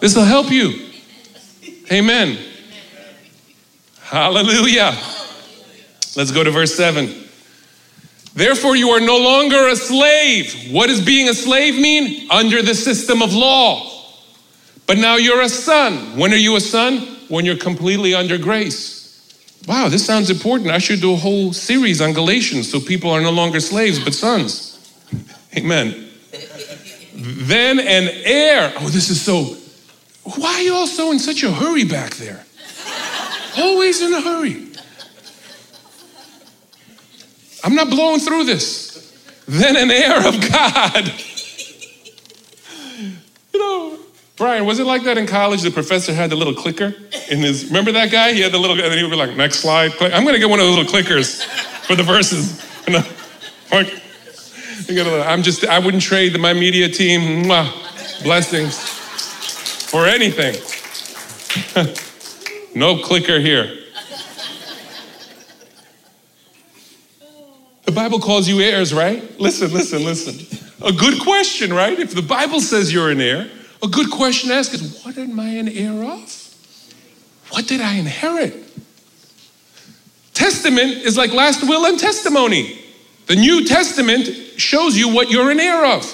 This 0.00 0.16
will 0.16 0.24
help 0.24 0.50
you. 0.50 0.88
Amen. 1.92 2.38
Hallelujah. 4.00 4.92
Let's 6.16 6.32
go 6.32 6.42
to 6.42 6.50
verse 6.50 6.74
7. 6.74 7.28
Therefore, 8.34 8.76
you 8.76 8.90
are 8.90 9.00
no 9.00 9.18
longer 9.18 9.68
a 9.68 9.76
slave. 9.76 10.72
What 10.72 10.86
does 10.86 11.04
being 11.04 11.28
a 11.28 11.34
slave 11.34 11.74
mean? 11.74 12.30
Under 12.30 12.62
the 12.62 12.74
system 12.74 13.22
of 13.22 13.34
law. 13.34 13.90
But 14.86 14.98
now 14.98 15.16
you're 15.16 15.42
a 15.42 15.48
son. 15.48 16.16
When 16.16 16.32
are 16.32 16.36
you 16.36 16.56
a 16.56 16.60
son? 16.60 16.98
When 17.28 17.44
you're 17.44 17.56
completely 17.56 18.14
under 18.14 18.38
grace. 18.38 19.00
Wow, 19.68 19.88
this 19.88 20.04
sounds 20.04 20.30
important. 20.30 20.70
I 20.70 20.78
should 20.78 21.00
do 21.00 21.12
a 21.12 21.16
whole 21.16 21.52
series 21.52 22.00
on 22.00 22.12
Galatians 22.12 22.70
so 22.70 22.80
people 22.80 23.10
are 23.10 23.20
no 23.20 23.30
longer 23.30 23.60
slaves 23.60 24.02
but 24.02 24.14
sons. 24.14 24.69
Amen. 25.56 26.08
then 27.14 27.80
an 27.80 28.08
heir. 28.24 28.72
Oh, 28.78 28.88
this 28.88 29.10
is 29.10 29.20
so. 29.20 29.56
Why 30.38 30.54
are 30.54 30.62
you 30.62 30.74
all 30.74 30.86
so 30.86 31.10
in 31.10 31.18
such 31.18 31.42
a 31.42 31.50
hurry 31.50 31.84
back 31.84 32.14
there? 32.16 32.44
Always 33.58 34.00
in 34.00 34.12
a 34.12 34.20
hurry. 34.20 34.68
I'm 37.64 37.74
not 37.74 37.90
blowing 37.90 38.20
through 38.20 38.44
this. 38.44 38.90
Then 39.46 39.76
an 39.76 39.90
heir 39.90 40.26
of 40.26 40.40
God. 40.48 41.12
you 43.52 43.58
know, 43.58 43.98
Brian, 44.36 44.64
was 44.64 44.78
it 44.78 44.84
like 44.84 45.02
that 45.02 45.18
in 45.18 45.26
college? 45.26 45.62
The 45.62 45.70
professor 45.70 46.14
had 46.14 46.30
the 46.30 46.36
little 46.36 46.54
clicker 46.54 46.94
in 47.28 47.38
his. 47.40 47.66
Remember 47.66 47.90
that 47.92 48.12
guy? 48.12 48.32
He 48.32 48.40
had 48.40 48.52
the 48.52 48.58
little, 48.58 48.80
and 48.80 48.90
then 48.90 48.96
he 48.96 49.02
would 49.02 49.10
be 49.10 49.16
like, 49.16 49.36
"Next 49.36 49.58
slide." 49.58 49.92
Click. 49.92 50.12
I'm 50.14 50.22
going 50.22 50.34
to 50.34 50.38
get 50.38 50.48
one 50.48 50.60
of 50.60 50.66
those 50.66 50.76
little 50.76 50.92
clickers 50.92 51.44
for 51.84 51.96
the 51.96 52.04
verses. 52.04 52.64
I'm 54.98 55.42
just. 55.42 55.64
I 55.64 55.78
wouldn't 55.78 56.02
trade 56.02 56.38
my 56.40 56.52
media 56.52 56.88
team. 56.88 57.44
Mwah, 57.44 58.24
blessings 58.24 58.76
for 59.90 60.06
anything. 60.06 60.54
no 62.74 62.98
clicker 62.98 63.38
here. 63.38 63.76
The 67.84 67.92
Bible 67.92 68.20
calls 68.20 68.48
you 68.48 68.60
heirs, 68.60 68.92
right? 68.92 69.40
Listen, 69.40 69.72
listen, 69.72 70.04
listen. 70.04 70.58
A 70.82 70.92
good 70.92 71.20
question, 71.22 71.72
right? 71.72 71.98
If 71.98 72.14
the 72.14 72.22
Bible 72.22 72.60
says 72.60 72.92
you're 72.92 73.10
an 73.10 73.20
heir, 73.20 73.50
a 73.82 73.88
good 73.88 74.10
question 74.10 74.50
to 74.50 74.54
ask 74.56 74.72
is 74.74 75.04
what 75.04 75.16
am 75.18 75.38
I 75.38 75.48
an 75.50 75.68
heir 75.68 76.02
of? 76.04 76.54
What 77.50 77.66
did 77.66 77.80
I 77.80 77.94
inherit? 77.94 78.54
Testament 80.34 80.92
is 81.04 81.16
like 81.16 81.32
last 81.32 81.62
will 81.62 81.86
and 81.86 81.98
testimony. 81.98 82.80
The 83.30 83.36
New 83.36 83.64
Testament 83.64 84.26
shows 84.56 84.96
you 84.96 85.14
what 85.14 85.30
you're 85.30 85.52
an 85.52 85.60
heir 85.60 85.86
of. 85.86 86.04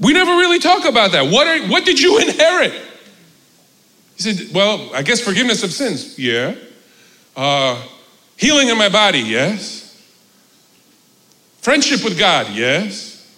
We 0.00 0.12
never 0.12 0.32
really 0.32 0.58
talk 0.58 0.84
about 0.84 1.12
that. 1.12 1.30
What, 1.30 1.46
are, 1.46 1.68
what 1.68 1.84
did 1.84 2.00
you 2.00 2.18
inherit? 2.28 2.72
He 4.16 4.22
said, 4.22 4.52
Well, 4.52 4.90
I 4.92 5.02
guess 5.02 5.20
forgiveness 5.20 5.62
of 5.62 5.72
sins. 5.72 6.18
Yeah. 6.18 6.56
Uh, 7.36 7.80
healing 8.36 8.66
in 8.66 8.78
my 8.78 8.88
body. 8.88 9.20
Yes. 9.20 9.96
Friendship 11.58 12.02
with 12.02 12.18
God, 12.18 12.48
yes. 12.52 13.32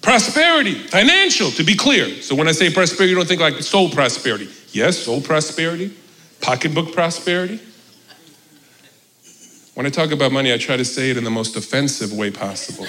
Prosperity, 0.00 0.72
financial, 0.72 1.50
to 1.50 1.64
be 1.64 1.76
clear. 1.76 2.22
So 2.22 2.34
when 2.34 2.48
I 2.48 2.52
say 2.52 2.72
prosperity, 2.72 3.10
you 3.10 3.16
don't 3.16 3.28
think 3.28 3.42
like 3.42 3.56
soul 3.56 3.90
prosperity. 3.90 4.48
Yes, 4.72 4.96
soul 4.96 5.20
prosperity, 5.20 5.94
pocketbook 6.40 6.94
prosperity. 6.94 7.60
When 9.78 9.86
I 9.86 9.90
talk 9.90 10.10
about 10.10 10.32
money, 10.32 10.52
I 10.52 10.58
try 10.58 10.76
to 10.76 10.84
say 10.84 11.10
it 11.10 11.16
in 11.16 11.22
the 11.22 11.30
most 11.30 11.54
offensive 11.54 12.12
way 12.12 12.32
possible 12.32 12.88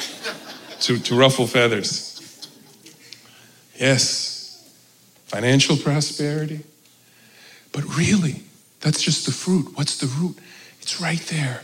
to, 0.79 0.97
to 0.97 1.15
ruffle 1.15 1.45
feathers. 1.45 2.49
Yes, 3.75 4.67
financial 5.27 5.77
prosperity. 5.77 6.61
But 7.73 7.83
really, 7.95 8.41
that's 8.79 9.03
just 9.03 9.27
the 9.27 9.31
fruit. 9.31 9.77
What's 9.77 9.99
the 9.99 10.07
root? 10.07 10.39
It's 10.81 10.99
right 10.99 11.19
there. 11.27 11.61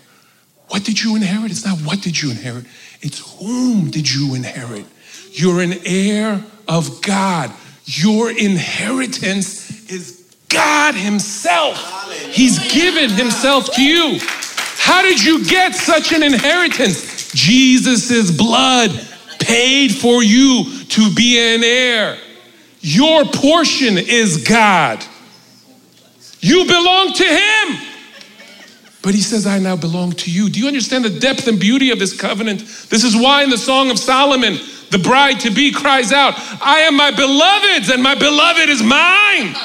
What 0.67 0.83
did 0.83 1.01
you 1.01 1.15
inherit? 1.15 1.49
It's 1.49 1.65
not 1.65 1.79
what 1.79 2.03
did 2.03 2.21
you 2.21 2.29
inherit, 2.29 2.65
it's 3.01 3.39
whom 3.39 3.89
did 3.89 4.13
you 4.13 4.35
inherit? 4.35 4.85
You're 5.31 5.61
an 5.61 5.73
heir 5.87 6.45
of 6.67 7.01
God. 7.01 7.51
Your 7.85 8.29
inheritance 8.29 9.91
is 9.91 10.35
God 10.49 10.93
Himself. 10.93 12.13
He's 12.29 12.71
given 12.71 13.09
Himself 13.09 13.73
to 13.73 13.81
you. 13.81 14.19
How 14.85 15.01
did 15.01 15.23
you 15.23 15.43
get 15.43 15.73
such 15.73 16.11
an 16.11 16.21
inheritance? 16.21 17.31
Jesus' 17.33 18.29
blood 18.29 18.91
paid 19.39 19.95
for 19.95 20.21
you 20.21 20.63
to 20.89 21.11
be 21.15 21.39
an 21.39 21.63
heir. 21.63 22.19
Your 22.81 23.25
portion 23.25 23.97
is 23.97 24.47
God. 24.47 25.03
You 26.39 26.65
belong 26.65 27.13
to 27.13 27.23
Him. 27.23 27.77
But 29.01 29.15
he 29.15 29.21
says, 29.21 29.47
I 29.47 29.57
now 29.57 29.75
belong 29.75 30.11
to 30.11 30.31
you. 30.31 30.51
Do 30.51 30.59
you 30.59 30.67
understand 30.67 31.03
the 31.03 31.19
depth 31.19 31.47
and 31.47 31.59
beauty 31.59 31.89
of 31.89 31.97
this 31.97 32.15
covenant? 32.15 32.59
This 32.59 33.03
is 33.03 33.15
why 33.15 33.41
in 33.41 33.49
the 33.49 33.57
Song 33.57 33.89
of 33.89 33.97
Solomon, 33.97 34.59
the 34.91 34.99
bride 34.99 35.39
to 35.39 35.49
be 35.49 35.71
cries 35.71 36.11
out, 36.11 36.35
I 36.61 36.81
am 36.81 36.95
my 36.95 37.09
beloved's 37.09 37.89
and 37.89 38.03
my 38.03 38.13
beloved 38.13 38.69
is 38.69 38.83
mine. 38.83 39.55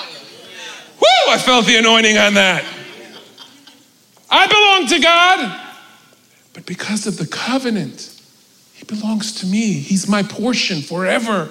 Woo, 0.99 1.33
I 1.33 1.37
felt 1.37 1.67
the 1.67 1.77
anointing 1.77 2.17
on 2.17 2.33
that. 2.35 2.65
I 4.31 4.47
belong 4.47 4.88
to 4.88 5.01
God, 5.01 5.61
but 6.53 6.64
because 6.66 7.07
of 7.07 7.16
the 7.16 7.27
covenant, 7.27 8.21
He 8.75 8.85
belongs 8.85 9.40
to 9.40 9.47
me. 9.47 9.73
He's 9.73 10.09
my 10.09 10.23
portion 10.23 10.83
forever. 10.83 11.51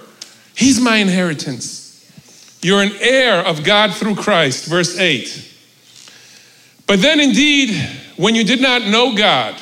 He's 0.56 0.80
my 0.80 0.98
inheritance. 0.98 1.88
You're 2.62 2.82
an 2.82 2.94
heir 3.00 3.46
of 3.46 3.64
God 3.64 3.94
through 3.94 4.16
Christ, 4.16 4.66
verse 4.66 4.98
8. 4.98 5.48
But 6.88 7.02
then, 7.02 7.20
indeed, 7.20 7.76
when 8.18 8.36
you 8.36 8.44
did 8.44 8.62
not 8.62 8.88
know 8.88 9.16
God, 9.16 9.62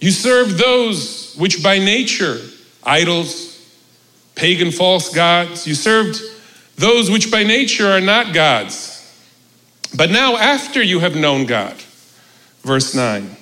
you 0.00 0.10
served 0.10 0.58
those 0.58 1.34
which 1.36 1.62
by 1.62 1.78
nature, 1.78 2.40
idols, 2.84 3.58
pagan 4.34 4.70
false 4.70 5.14
gods, 5.14 5.66
you 5.66 5.74
served 5.74 6.20
those 6.76 7.10
which 7.10 7.30
by 7.30 7.42
nature 7.42 7.90
are 7.90 8.00
not 8.00 8.34
gods. 8.34 8.93
But 9.96 10.10
now, 10.10 10.36
after 10.36 10.82
you 10.82 11.00
have 11.00 11.14
known 11.14 11.46
God, 11.46 11.76
verse 12.62 12.94
9, 12.94 13.36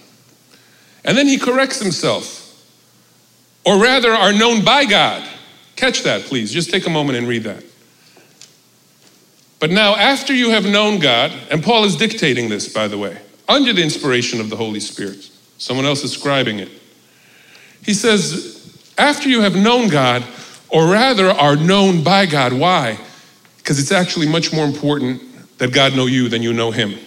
and 1.04 1.18
then 1.18 1.26
he 1.26 1.38
corrects 1.38 1.80
himself, 1.80 2.38
or 3.64 3.80
rather, 3.80 4.12
are 4.12 4.32
known 4.32 4.64
by 4.64 4.84
God. 4.84 5.28
Catch 5.76 6.02
that, 6.02 6.22
please. 6.22 6.52
Just 6.52 6.70
take 6.70 6.86
a 6.86 6.90
moment 6.90 7.18
and 7.18 7.26
read 7.26 7.44
that. 7.44 7.64
But 9.58 9.70
now, 9.70 9.94
after 9.94 10.34
you 10.34 10.50
have 10.50 10.64
known 10.64 10.98
God, 10.98 11.32
and 11.50 11.62
Paul 11.62 11.84
is 11.84 11.96
dictating 11.96 12.48
this, 12.48 12.72
by 12.72 12.88
the 12.88 12.98
way, 12.98 13.18
under 13.48 13.72
the 13.72 13.82
inspiration 13.82 14.40
of 14.40 14.50
the 14.50 14.56
Holy 14.56 14.80
Spirit, 14.80 15.30
someone 15.58 15.86
else 15.86 16.04
is 16.04 16.16
scribing 16.16 16.58
it. 16.58 16.68
He 17.82 17.94
says, 17.94 18.58
after 18.98 19.28
you 19.28 19.40
have 19.40 19.56
known 19.56 19.88
God, 19.88 20.24
or 20.72 20.86
rather 20.86 21.30
are 21.30 21.54
known 21.54 22.02
by 22.02 22.26
God. 22.26 22.52
Why? 22.52 22.98
Because 23.58 23.78
it's 23.78 23.92
actually 23.92 24.26
much 24.26 24.52
more 24.52 24.64
important 24.64 25.22
that 25.62 25.72
God 25.72 25.94
know 25.94 26.06
you 26.06 26.28
than 26.28 26.42
you 26.42 26.52
know 26.52 26.72
him. 26.72 26.98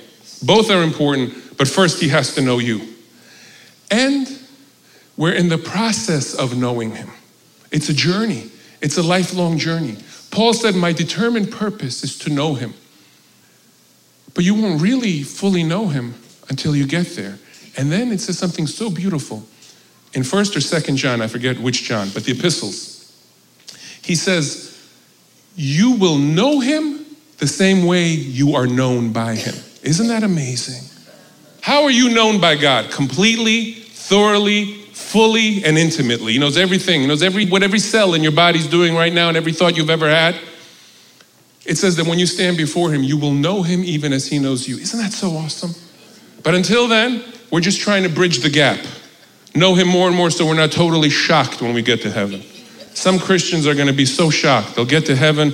Both 0.41 0.71
are 0.71 0.81
important, 0.81 1.57
but 1.57 1.67
first 1.67 1.99
he 1.99 2.07
has 2.07 2.35
to 2.35 2.41
know 2.41 2.57
you. 2.59 2.87
And 3.91 4.29
we're 5.17 5.33
in 5.33 5.49
the 5.49 5.57
process 5.57 6.33
of 6.33 6.55
knowing 6.55 6.95
him. 6.95 7.09
It's 7.73 7.89
a 7.89 7.93
journey. 7.93 8.49
It's 8.79 8.97
a 8.97 9.03
lifelong 9.03 9.57
journey. 9.57 9.97
Paul 10.31 10.53
said, 10.53 10.73
My 10.73 10.93
determined 10.93 11.51
purpose 11.51 12.01
is 12.05 12.17
to 12.19 12.29
know 12.29 12.53
him. 12.53 12.73
But 14.33 14.45
you 14.45 14.55
won't 14.55 14.81
really 14.81 15.21
fully 15.21 15.63
know 15.63 15.89
him 15.89 16.15
until 16.47 16.77
you 16.77 16.87
get 16.87 17.07
there. 17.07 17.37
And 17.75 17.91
then 17.91 18.09
it 18.13 18.21
says 18.21 18.39
something 18.39 18.67
so 18.67 18.89
beautiful. 18.89 19.43
In 20.13 20.21
1st 20.21 20.55
or 20.55 20.59
2nd 20.61 20.95
John, 20.95 21.21
I 21.21 21.27
forget 21.27 21.59
which 21.59 21.83
John, 21.83 22.07
but 22.13 22.23
the 22.23 22.31
epistles. 22.31 23.21
He 24.01 24.15
says, 24.15 24.81
You 25.57 25.97
will 25.97 26.17
know 26.17 26.61
him 26.61 27.04
the 27.37 27.47
same 27.47 27.85
way 27.85 28.09
you 28.09 28.55
are 28.55 28.67
known 28.67 29.11
by 29.11 29.35
him. 29.35 29.55
Isn't 29.83 30.07
that 30.07 30.23
amazing? 30.23 30.83
How 31.61 31.83
are 31.83 31.91
you 31.91 32.13
known 32.13 32.39
by 32.39 32.55
God? 32.55 32.91
Completely, 32.91 33.73
thoroughly, 33.73 34.73
fully, 34.93 35.63
and 35.63 35.77
intimately. 35.77 36.33
He 36.33 36.39
knows 36.39 36.57
everything. 36.57 37.01
He 37.01 37.07
knows 37.07 37.23
every 37.23 37.45
what 37.47 37.63
every 37.63 37.79
cell 37.79 38.13
in 38.13 38.23
your 38.23 38.31
body's 38.31 38.67
doing 38.67 38.95
right 38.95 39.13
now 39.13 39.29
and 39.29 39.37
every 39.37 39.51
thought 39.51 39.75
you've 39.75 39.89
ever 39.89 40.09
had. 40.09 40.35
It 41.65 41.77
says 41.77 41.95
that 41.95 42.05
when 42.05 42.19
you 42.19 42.27
stand 42.27 42.57
before 42.57 42.91
him, 42.91 43.03
you 43.03 43.17
will 43.17 43.33
know 43.33 43.63
him 43.63 43.83
even 43.83 44.13
as 44.13 44.27
he 44.27 44.37
knows 44.37 44.67
you. 44.67 44.77
Isn't 44.77 44.99
that 44.99 45.13
so 45.13 45.31
awesome? 45.31 45.71
But 46.43 46.53
until 46.53 46.87
then, 46.87 47.23
we're 47.51 47.61
just 47.61 47.81
trying 47.81 48.03
to 48.03 48.09
bridge 48.09 48.39
the 48.39 48.49
gap. 48.49 48.79
Know 49.55 49.73
him 49.73 49.87
more 49.87 50.07
and 50.07 50.15
more 50.15 50.29
so 50.29 50.45
we're 50.45 50.53
not 50.53 50.71
totally 50.71 51.09
shocked 51.09 51.61
when 51.61 51.73
we 51.73 51.81
get 51.81 52.01
to 52.01 52.11
heaven. 52.11 52.43
Some 52.93 53.17
Christians 53.17 53.65
are 53.65 53.73
going 53.73 53.87
to 53.87 53.93
be 53.93 54.05
so 54.05 54.29
shocked. 54.29 54.75
They'll 54.75 54.85
get 54.85 55.07
to 55.07 55.15
heaven 55.15 55.51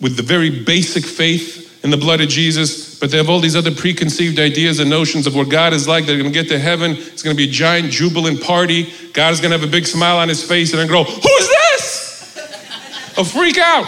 with 0.00 0.16
the 0.16 0.22
very 0.22 0.64
basic 0.64 1.04
faith 1.04 1.84
in 1.84 1.90
the 1.90 1.96
blood 1.96 2.20
of 2.20 2.28
Jesus, 2.28 2.98
but 2.98 3.10
they 3.10 3.16
have 3.16 3.28
all 3.30 3.40
these 3.40 3.56
other 3.56 3.70
preconceived 3.70 4.38
ideas 4.38 4.80
and 4.80 4.90
notions 4.90 5.26
of 5.26 5.34
what 5.34 5.48
God 5.48 5.72
is 5.72 5.86
like. 5.86 6.06
They're 6.06 6.18
going 6.18 6.32
to 6.32 6.34
get 6.42 6.48
to 6.48 6.58
heaven. 6.58 6.92
It's 6.92 7.22
going 7.22 7.36
to 7.36 7.36
be 7.36 7.48
a 7.48 7.52
giant 7.52 7.90
jubilant 7.90 8.42
party. 8.42 8.92
God 9.12 9.32
is 9.32 9.40
going 9.40 9.52
to 9.52 9.58
have 9.58 9.68
a 9.68 9.70
big 9.70 9.86
smile 9.86 10.18
on 10.18 10.28
his 10.28 10.42
face 10.42 10.72
and 10.72 10.80
then 10.80 10.88
go, 10.88 11.04
Who's 11.04 11.48
this? 11.48 13.12
They'll 13.14 13.24
freak 13.24 13.58
out. 13.58 13.86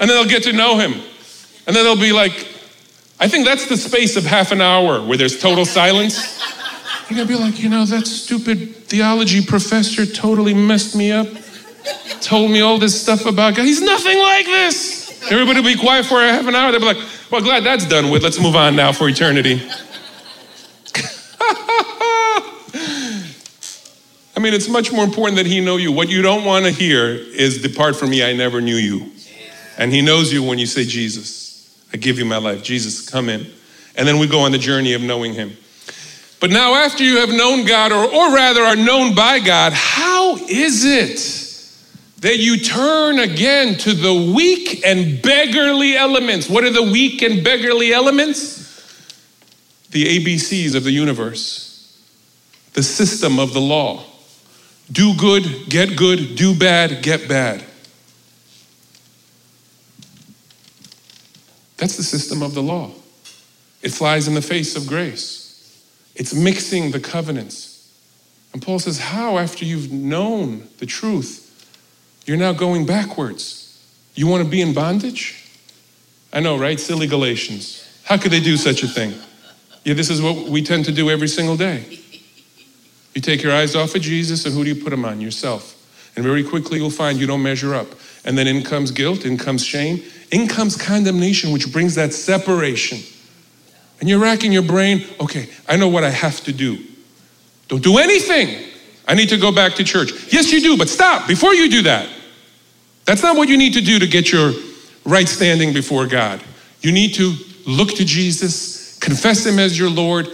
And 0.00 0.10
then 0.10 0.16
they'll 0.16 0.28
get 0.28 0.42
to 0.44 0.52
know 0.52 0.78
him. 0.78 0.92
And 1.66 1.76
then 1.76 1.84
they'll 1.84 1.96
be 1.96 2.12
like, 2.12 2.32
I 3.20 3.28
think 3.28 3.46
that's 3.46 3.68
the 3.68 3.76
space 3.76 4.16
of 4.16 4.24
half 4.24 4.50
an 4.50 4.60
hour 4.60 5.00
where 5.00 5.16
there's 5.16 5.40
total 5.40 5.64
silence. 5.64 6.42
You're 7.08 7.18
going 7.18 7.28
to 7.28 7.34
be 7.34 7.38
like, 7.38 7.62
you 7.62 7.68
know, 7.68 7.84
that 7.84 8.06
stupid 8.06 8.74
theology 8.74 9.44
professor 9.44 10.04
totally 10.04 10.54
messed 10.54 10.96
me 10.96 11.12
up, 11.12 11.28
told 12.20 12.50
me 12.50 12.60
all 12.60 12.78
this 12.78 13.00
stuff 13.00 13.26
about 13.26 13.54
God. 13.54 13.64
He's 13.64 13.80
nothing 13.80 14.18
like 14.18 14.46
this. 14.46 14.91
Everybody 15.30 15.62
be 15.62 15.78
quiet 15.78 16.06
for 16.06 16.22
a 16.22 16.28
half 16.28 16.46
an 16.46 16.54
hour. 16.54 16.70
They'll 16.72 16.80
be 16.80 16.86
like, 16.86 16.98
well, 17.30 17.40
glad 17.40 17.64
that's 17.64 17.86
done 17.86 18.10
with. 18.10 18.22
Let's 18.22 18.40
move 18.40 18.56
on 18.56 18.76
now 18.76 18.92
for 18.92 19.08
eternity. 19.08 19.62
I 24.34 24.40
mean, 24.40 24.54
it's 24.54 24.68
much 24.68 24.92
more 24.92 25.04
important 25.04 25.36
that 25.36 25.46
he 25.46 25.60
know 25.60 25.76
you. 25.76 25.92
What 25.92 26.08
you 26.08 26.22
don't 26.22 26.44
want 26.44 26.64
to 26.64 26.70
hear 26.70 27.08
is, 27.08 27.62
depart 27.62 27.96
from 27.96 28.10
me, 28.10 28.24
I 28.24 28.32
never 28.32 28.60
knew 28.60 28.76
you. 28.76 29.12
And 29.78 29.92
he 29.92 30.02
knows 30.02 30.32
you 30.32 30.42
when 30.42 30.58
you 30.58 30.66
say, 30.66 30.84
Jesus, 30.84 31.80
I 31.92 31.96
give 31.96 32.18
you 32.18 32.24
my 32.24 32.38
life. 32.38 32.62
Jesus, 32.62 33.08
come 33.08 33.28
in. 33.28 33.46
And 33.96 34.08
then 34.08 34.18
we 34.18 34.26
go 34.26 34.40
on 34.40 34.52
the 34.52 34.58
journey 34.58 34.94
of 34.94 35.02
knowing 35.02 35.34
him. 35.34 35.56
But 36.40 36.50
now, 36.50 36.74
after 36.74 37.04
you 37.04 37.18
have 37.18 37.28
known 37.28 37.64
God, 37.64 37.92
or, 37.92 38.04
or 38.04 38.34
rather 38.34 38.62
are 38.62 38.74
known 38.74 39.14
by 39.14 39.38
God, 39.38 39.72
how 39.72 40.36
is 40.36 40.84
it 40.84 41.41
that 42.22 42.38
you 42.38 42.56
turn 42.56 43.18
again 43.18 43.76
to 43.76 43.92
the 43.92 44.32
weak 44.32 44.86
and 44.86 45.20
beggarly 45.20 45.96
elements? 45.96 46.48
What 46.48 46.62
are 46.62 46.70
the 46.70 46.82
weak 46.82 47.20
and 47.20 47.44
beggarly 47.44 47.92
elements? 47.92 48.60
The 49.90 50.18
ABCs 50.18 50.76
of 50.76 50.84
the 50.84 50.92
universe, 50.92 52.00
the 52.74 52.82
system 52.82 53.38
of 53.38 53.52
the 53.52 53.60
law. 53.60 54.04
Do 54.90 55.16
good, 55.16 55.68
get 55.68 55.96
good, 55.96 56.36
do 56.36 56.56
bad, 56.56 57.02
get 57.02 57.28
bad. 57.28 57.64
That's 61.76 61.96
the 61.96 62.04
system 62.04 62.42
of 62.42 62.54
the 62.54 62.62
law. 62.62 62.92
It 63.82 63.90
flies 63.90 64.28
in 64.28 64.34
the 64.34 64.42
face 64.42 64.76
of 64.76 64.86
grace. 64.86 65.82
It's 66.14 66.32
mixing 66.32 66.92
the 66.92 67.00
covenants. 67.00 67.92
And 68.52 68.62
Paul 68.62 68.78
says, 68.78 69.00
How, 69.00 69.38
after 69.38 69.64
you've 69.64 69.90
known 69.90 70.68
the 70.78 70.86
truth, 70.86 71.41
you're 72.26 72.36
now 72.36 72.52
going 72.52 72.86
backwards? 72.86 73.58
You 74.14 74.26
want 74.26 74.44
to 74.44 74.48
be 74.48 74.60
in 74.60 74.74
bondage? 74.74 75.50
I 76.32 76.40
know, 76.40 76.58
right? 76.58 76.78
Silly 76.78 77.06
Galatians. 77.06 77.88
How 78.04 78.16
could 78.16 78.32
they 78.32 78.40
do 78.40 78.56
such 78.56 78.82
a 78.82 78.88
thing? 78.88 79.14
Yeah, 79.84 79.94
this 79.94 80.10
is 80.10 80.22
what 80.22 80.48
we 80.48 80.62
tend 80.62 80.84
to 80.86 80.92
do 80.92 81.10
every 81.10 81.28
single 81.28 81.56
day. 81.56 81.98
You 83.14 83.20
take 83.20 83.42
your 83.42 83.52
eyes 83.52 83.74
off 83.74 83.94
of 83.94 84.02
Jesus, 84.02 84.46
and 84.46 84.54
who 84.54 84.64
do 84.64 84.70
you 84.70 84.82
put 84.82 84.90
them 84.90 85.04
on? 85.04 85.20
Yourself. 85.20 85.78
And 86.16 86.24
very 86.24 86.44
quickly 86.44 86.78
you'll 86.78 86.90
find 86.90 87.18
you 87.18 87.26
don't 87.26 87.42
measure 87.42 87.74
up. 87.74 87.88
And 88.24 88.36
then 88.38 88.46
in 88.46 88.62
comes 88.62 88.90
guilt, 88.90 89.24
in 89.24 89.36
comes 89.38 89.64
shame, 89.64 90.02
in 90.30 90.46
comes 90.46 90.76
condemnation, 90.76 91.52
which 91.52 91.72
brings 91.72 91.94
that 91.96 92.12
separation. 92.12 92.98
And 94.00 94.08
you're 94.08 94.20
racking 94.20 94.52
your 94.52 94.62
brain, 94.62 95.04
okay, 95.20 95.48
I 95.68 95.76
know 95.76 95.88
what 95.88 96.04
I 96.04 96.10
have 96.10 96.40
to 96.44 96.52
do. 96.52 96.78
Don't 97.68 97.82
do 97.82 97.98
anything. 97.98 98.71
I 99.06 99.14
need 99.14 99.28
to 99.30 99.36
go 99.36 99.52
back 99.52 99.74
to 99.74 99.84
church. 99.84 100.32
Yes, 100.32 100.52
you 100.52 100.60
do, 100.60 100.76
but 100.76 100.88
stop 100.88 101.26
before 101.26 101.54
you 101.54 101.68
do 101.68 101.82
that. 101.82 102.08
That's 103.04 103.22
not 103.22 103.36
what 103.36 103.48
you 103.48 103.56
need 103.56 103.74
to 103.74 103.80
do 103.80 103.98
to 103.98 104.06
get 104.06 104.30
your 104.30 104.52
right 105.04 105.28
standing 105.28 105.72
before 105.72 106.06
God. 106.06 106.40
You 106.80 106.92
need 106.92 107.14
to 107.14 107.34
look 107.66 107.90
to 107.96 108.04
Jesus, 108.04 108.98
confess 108.98 109.44
Him 109.44 109.58
as 109.58 109.78
your 109.78 109.90
Lord, 109.90 110.28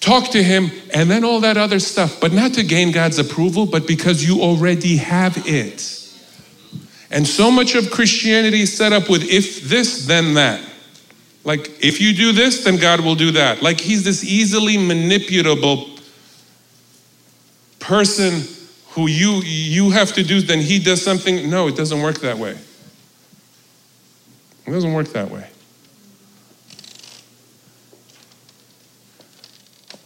talk 0.00 0.30
to 0.30 0.42
Him, 0.42 0.70
and 0.94 1.10
then 1.10 1.24
all 1.24 1.40
that 1.40 1.56
other 1.56 1.78
stuff, 1.78 2.20
but 2.20 2.32
not 2.32 2.54
to 2.54 2.62
gain 2.62 2.92
God's 2.92 3.18
approval, 3.18 3.66
but 3.66 3.86
because 3.86 4.26
you 4.26 4.40
already 4.40 4.96
have 4.96 5.42
it. 5.46 5.92
And 7.10 7.26
so 7.26 7.50
much 7.50 7.74
of 7.74 7.90
Christianity 7.90 8.62
is 8.62 8.76
set 8.76 8.92
up 8.92 9.08
with 9.08 9.22
if 9.22 9.62
this, 9.62 10.06
then 10.06 10.34
that. 10.34 10.60
Like, 11.44 11.84
if 11.84 12.00
you 12.00 12.12
do 12.12 12.32
this, 12.32 12.64
then 12.64 12.76
God 12.76 13.00
will 13.00 13.14
do 13.14 13.30
that. 13.32 13.62
Like, 13.62 13.80
He's 13.80 14.04
this 14.04 14.24
easily 14.24 14.76
manipulable 14.76 15.95
person 17.86 18.42
who 18.90 19.06
you 19.06 19.42
you 19.44 19.90
have 19.90 20.12
to 20.14 20.24
do, 20.24 20.40
then 20.40 20.58
He 20.58 20.80
does 20.80 21.02
something. 21.02 21.48
No, 21.48 21.68
it 21.68 21.76
doesn't 21.76 22.02
work 22.02 22.18
that 22.20 22.36
way. 22.36 22.58
It 24.66 24.70
doesn't 24.70 24.92
work 24.92 25.08
that 25.08 25.30
way. 25.30 25.48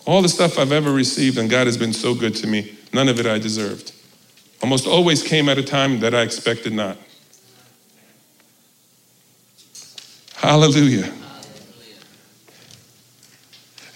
All 0.05 0.20
the 0.20 0.28
stuff 0.28 0.59
I've 0.59 0.72
ever 0.72 0.93
received, 0.93 1.39
and 1.39 1.49
God 1.49 1.66
has 1.66 1.78
been 1.78 1.95
so 1.95 2.14
good 2.14 2.35
to 2.37 2.47
me, 2.47 2.76
none 2.93 3.09
of 3.09 3.18
it 3.18 3.26
I 3.26 3.39
deserved. 3.39 3.93
Almost 4.62 4.87
always 4.87 5.22
came 5.22 5.49
at 5.49 5.57
a 5.57 5.62
time 5.62 6.01
that 6.01 6.14
I 6.14 6.20
expected 6.20 6.74
not. 6.74 6.99
Hallelujah. 10.35 11.11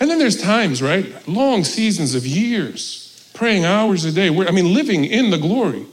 And 0.01 0.09
then 0.09 0.18
there's 0.18 0.41
times, 0.41 0.80
right? 0.80 1.28
Long 1.28 1.64
seasons 1.64 2.14
of 2.14 2.26
years, 2.26 3.03
praying 3.35 3.66
hours 3.66 4.07
a 4.07 4.12
day. 4.12 4.28
I 4.28 4.51
mean, 4.51 4.72
living 4.72 5.05
in 5.05 5.30
the 5.30 5.39
glory. 5.39 5.85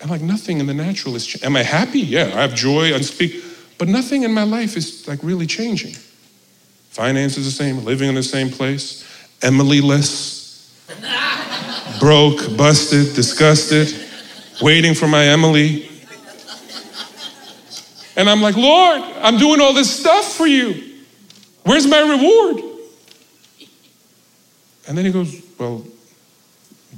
And 0.00 0.10
like 0.10 0.22
nothing 0.22 0.58
in 0.58 0.66
the 0.66 0.74
natural 0.74 1.14
is. 1.16 1.42
Am 1.42 1.56
I 1.56 1.62
happy? 1.62 2.00
Yeah, 2.00 2.32
I 2.34 2.42
have 2.42 2.54
joy, 2.54 2.92
unspeak. 2.92 3.42
But 3.78 3.88
nothing 3.88 4.22
in 4.22 4.32
my 4.32 4.44
life 4.44 4.76
is 4.76 5.06
like 5.06 5.22
really 5.22 5.46
changing. 5.46 5.94
Finances 6.90 7.44
the 7.44 7.50
same, 7.50 7.84
living 7.84 8.08
in 8.08 8.14
the 8.14 8.22
same 8.22 8.48
place, 8.48 9.04
Emily 9.42 9.82
less, 9.82 10.72
broke, 12.00 12.56
busted, 12.56 13.14
disgusted, 13.14 13.94
waiting 14.62 14.94
for 14.94 15.06
my 15.06 15.24
Emily. 15.24 15.90
And 18.16 18.30
I'm 18.30 18.40
like, 18.40 18.56
Lord, 18.56 19.02
I'm 19.20 19.36
doing 19.36 19.60
all 19.60 19.74
this 19.74 19.94
stuff 19.94 20.32
for 20.32 20.46
you. 20.46 20.94
Where's 21.64 21.86
my 21.86 22.00
reward? 22.00 22.62
And 24.88 24.96
then 24.96 25.04
he 25.04 25.12
goes, 25.12 25.42
Well, 25.58 25.84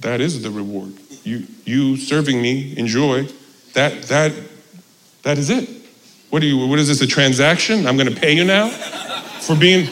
that 0.01 0.21
is 0.21 0.43
the 0.43 0.51
reward. 0.51 0.93
You, 1.25 1.47
you 1.65 1.97
serving 1.97 2.41
me, 2.41 2.77
enjoy. 2.77 3.29
That, 3.75 4.03
that, 4.05 4.33
that 5.23 5.39
is 5.39 5.51
it. 5.51 5.69
What, 6.31 6.41
do 6.41 6.47
you, 6.47 6.67
what 6.67 6.79
is 6.79 6.89
this, 6.89 7.01
a 7.01 7.07
transaction? 7.07 7.87
I'm 7.87 7.97
going 7.97 8.13
to 8.13 8.19
pay 8.19 8.33
you 8.33 8.45
now 8.45 8.69
for 8.69 9.57
being. 9.57 9.89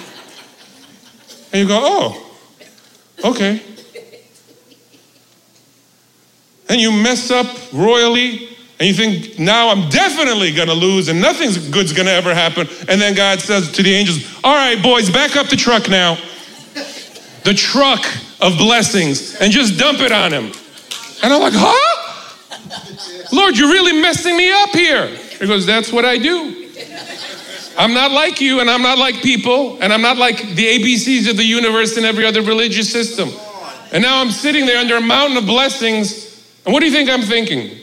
And 1.53 1.63
you 1.63 1.69
go, 1.69 1.81
Oh, 1.83 2.33
okay. 3.25 3.63
And 6.69 6.81
you 6.81 6.91
mess 6.91 7.31
up 7.31 7.47
royally, 7.73 8.57
and 8.79 8.89
you 8.89 8.93
think, 8.93 9.39
now 9.39 9.71
I'm 9.71 9.89
definitely 9.89 10.53
gonna 10.53 10.75
lose 10.75 11.09
and 11.09 11.21
nothing's 11.21 11.71
good's 11.71 11.93
gonna 11.93 12.11
ever 12.11 12.35
happen. 12.35 12.69
And 12.89 13.01
then 13.01 13.15
God 13.15 13.41
says 13.41 13.71
to 13.73 13.83
the 13.83 13.95
angels, 13.95 14.39
All 14.45 14.55
right, 14.55 14.83
boys, 14.83 15.09
back 15.09 15.37
up 15.37 15.47
the 15.47 15.57
truck 15.57 15.89
now. 15.89 16.19
The 17.45 17.55
truck 17.55 18.05
of 18.41 18.59
blessings, 18.59 19.37
and 19.41 19.53
just 19.53 19.78
dump 19.78 20.01
it 20.01 20.12
on 20.12 20.32
him. 20.32 20.53
And 21.22 21.32
I'm 21.32 21.41
like, 21.41 21.55
Huh? 21.55 22.03
Lord, 23.32 23.57
you're 23.57 23.70
really 23.70 24.01
messing 24.01 24.37
me 24.37 24.51
up 24.53 24.70
here. 24.70 25.07
He 25.07 25.47
goes, 25.47 25.66
That's 25.66 25.93
what 25.93 26.05
I 26.05 26.18
do. 26.18 26.64
I'm 27.78 27.93
not 27.93 28.11
like 28.11 28.41
you, 28.41 28.61
and 28.61 28.70
I'm 28.70 28.82
not 28.82 28.99
like 28.99 29.16
people, 29.16 29.78
and 29.82 29.93
I'm 29.93 30.01
not 30.01 30.16
like 30.16 30.39
the 30.55 30.64
ABCs 30.78 31.28
of 31.28 31.37
the 31.37 31.45
universe 31.45 31.97
and 31.97 32.07
every 32.07 32.24
other 32.24 32.41
religious 32.41 32.91
system. 32.91 33.28
And 33.93 34.03
now 34.03 34.20
I'm 34.20 34.30
sitting 34.30 34.66
there 34.66 34.78
under 34.78 34.97
a 34.97 35.01
mountain 35.01 35.37
of 35.37 35.47
blessings. 35.47 36.43
And 36.64 36.72
what 36.72 36.80
do 36.80 36.87
you 36.87 36.93
think 36.93 37.11
I'm 37.11 37.22
thinking? 37.22 37.78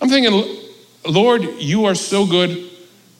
I'm 0.00 0.08
thinking, 0.08 0.58
Lord, 1.06 1.42
you 1.58 1.86
are 1.86 1.94
so 1.94 2.26
good. 2.26 2.70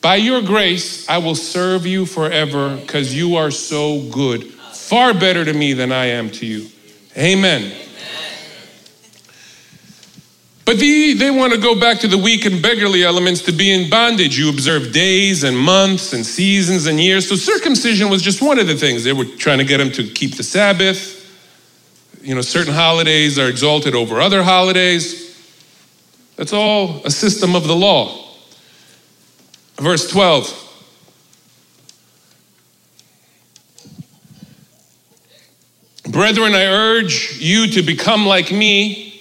By 0.01 0.15
your 0.15 0.41
grace, 0.41 1.07
I 1.07 1.17
will 1.19 1.35
serve 1.35 1.85
you 1.85 2.05
forever 2.05 2.75
because 2.77 3.13
you 3.13 3.35
are 3.35 3.51
so 3.51 4.01
good. 4.09 4.43
Far 4.43 5.13
better 5.13 5.45
to 5.45 5.53
me 5.53 5.73
than 5.73 5.91
I 5.91 6.05
am 6.05 6.29
to 6.31 6.45
you. 6.45 6.69
Amen. 7.17 7.71
But 10.65 10.77
the, 10.77 11.13
they 11.13 11.29
want 11.29 11.51
to 11.51 11.59
go 11.59 11.77
back 11.77 11.99
to 11.99 12.07
the 12.07 12.17
weak 12.17 12.45
and 12.45 12.61
beggarly 12.61 13.03
elements 13.03 13.41
to 13.43 13.51
be 13.51 13.71
in 13.71 13.89
bondage. 13.89 14.37
You 14.37 14.49
observe 14.49 14.93
days 14.93 15.43
and 15.43 15.57
months 15.57 16.13
and 16.13 16.25
seasons 16.25 16.85
and 16.85 16.99
years. 16.99 17.27
So 17.27 17.35
circumcision 17.35 18.09
was 18.09 18.21
just 18.21 18.41
one 18.41 18.57
of 18.59 18.67
the 18.67 18.75
things. 18.75 19.03
They 19.03 19.11
were 19.11 19.25
trying 19.25 19.57
to 19.57 19.65
get 19.65 19.79
them 19.79 19.91
to 19.91 20.07
keep 20.07 20.35
the 20.35 20.43
Sabbath. 20.43 21.19
You 22.21 22.33
know, 22.35 22.41
certain 22.41 22.73
holidays 22.73 23.37
are 23.37 23.49
exalted 23.49 23.93
over 23.93 24.21
other 24.21 24.41
holidays. 24.41 25.23
That's 26.37 26.53
all 26.53 27.01
a 27.05 27.11
system 27.11 27.55
of 27.55 27.67
the 27.67 27.75
law. 27.75 28.37
Verse 29.75 30.09
12. 30.09 30.62
Brethren, 36.13 36.53
I 36.53 36.65
urge 36.65 37.39
you 37.39 37.65
to 37.71 37.81
become 37.81 38.27
like 38.27 38.51
me 38.51 39.13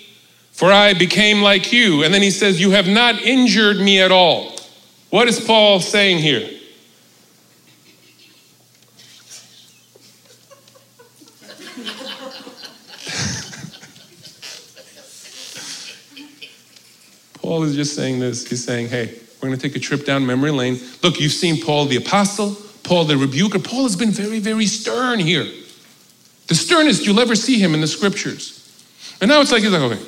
for 0.52 0.70
I 0.70 0.92
became 0.92 1.40
like 1.40 1.72
you. 1.72 2.04
And 2.04 2.12
then 2.12 2.20
he 2.20 2.30
says, 2.30 2.60
You 2.60 2.72
have 2.72 2.86
not 2.86 3.22
injured 3.22 3.78
me 3.78 4.00
at 4.00 4.12
all. 4.12 4.52
What 5.08 5.26
is 5.26 5.40
Paul 5.40 5.80
saying 5.80 6.18
here? 6.18 6.46
Paul 17.40 17.62
is 17.64 17.74
just 17.74 17.96
saying 17.96 18.20
this. 18.20 18.46
He's 18.46 18.62
saying, 18.62 18.90
Hey, 18.90 19.18
we're 19.40 19.48
going 19.48 19.58
to 19.58 19.68
take 19.68 19.74
a 19.76 19.80
trip 19.80 20.04
down 20.04 20.26
memory 20.26 20.50
lane. 20.50 20.78
Look, 21.02 21.18
you've 21.18 21.32
seen 21.32 21.64
Paul 21.64 21.86
the 21.86 21.96
apostle, 21.96 22.54
Paul 22.82 23.06
the 23.06 23.16
rebuker. 23.16 23.58
Paul 23.58 23.84
has 23.84 23.96
been 23.96 24.10
very, 24.10 24.38
very 24.38 24.66
stern 24.66 25.18
here. 25.18 25.46
The 26.52 26.56
sternest 26.56 27.06
you'll 27.06 27.18
ever 27.18 27.34
see 27.34 27.58
him 27.58 27.72
in 27.72 27.80
the 27.80 27.86
scriptures. 27.86 28.58
And 29.22 29.30
now 29.30 29.40
it's 29.40 29.50
like, 29.50 29.62
he's 29.62 29.72
like, 29.72 29.80
okay, 29.80 30.02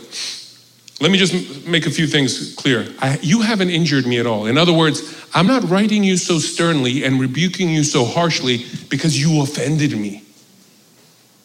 let 1.00 1.10
me 1.10 1.16
just 1.16 1.66
make 1.66 1.86
a 1.86 1.90
few 1.90 2.06
things 2.06 2.54
clear. 2.54 2.86
I, 2.98 3.18
you 3.22 3.40
haven't 3.40 3.70
injured 3.70 4.04
me 4.04 4.18
at 4.18 4.26
all. 4.26 4.44
In 4.44 4.58
other 4.58 4.74
words, 4.74 5.26
I'm 5.32 5.46
not 5.46 5.66
writing 5.70 6.04
you 6.04 6.18
so 6.18 6.38
sternly 6.38 7.02
and 7.02 7.18
rebuking 7.18 7.70
you 7.70 7.82
so 7.82 8.04
harshly 8.04 8.66
because 8.90 9.18
you 9.18 9.40
offended 9.40 9.98
me. 9.98 10.22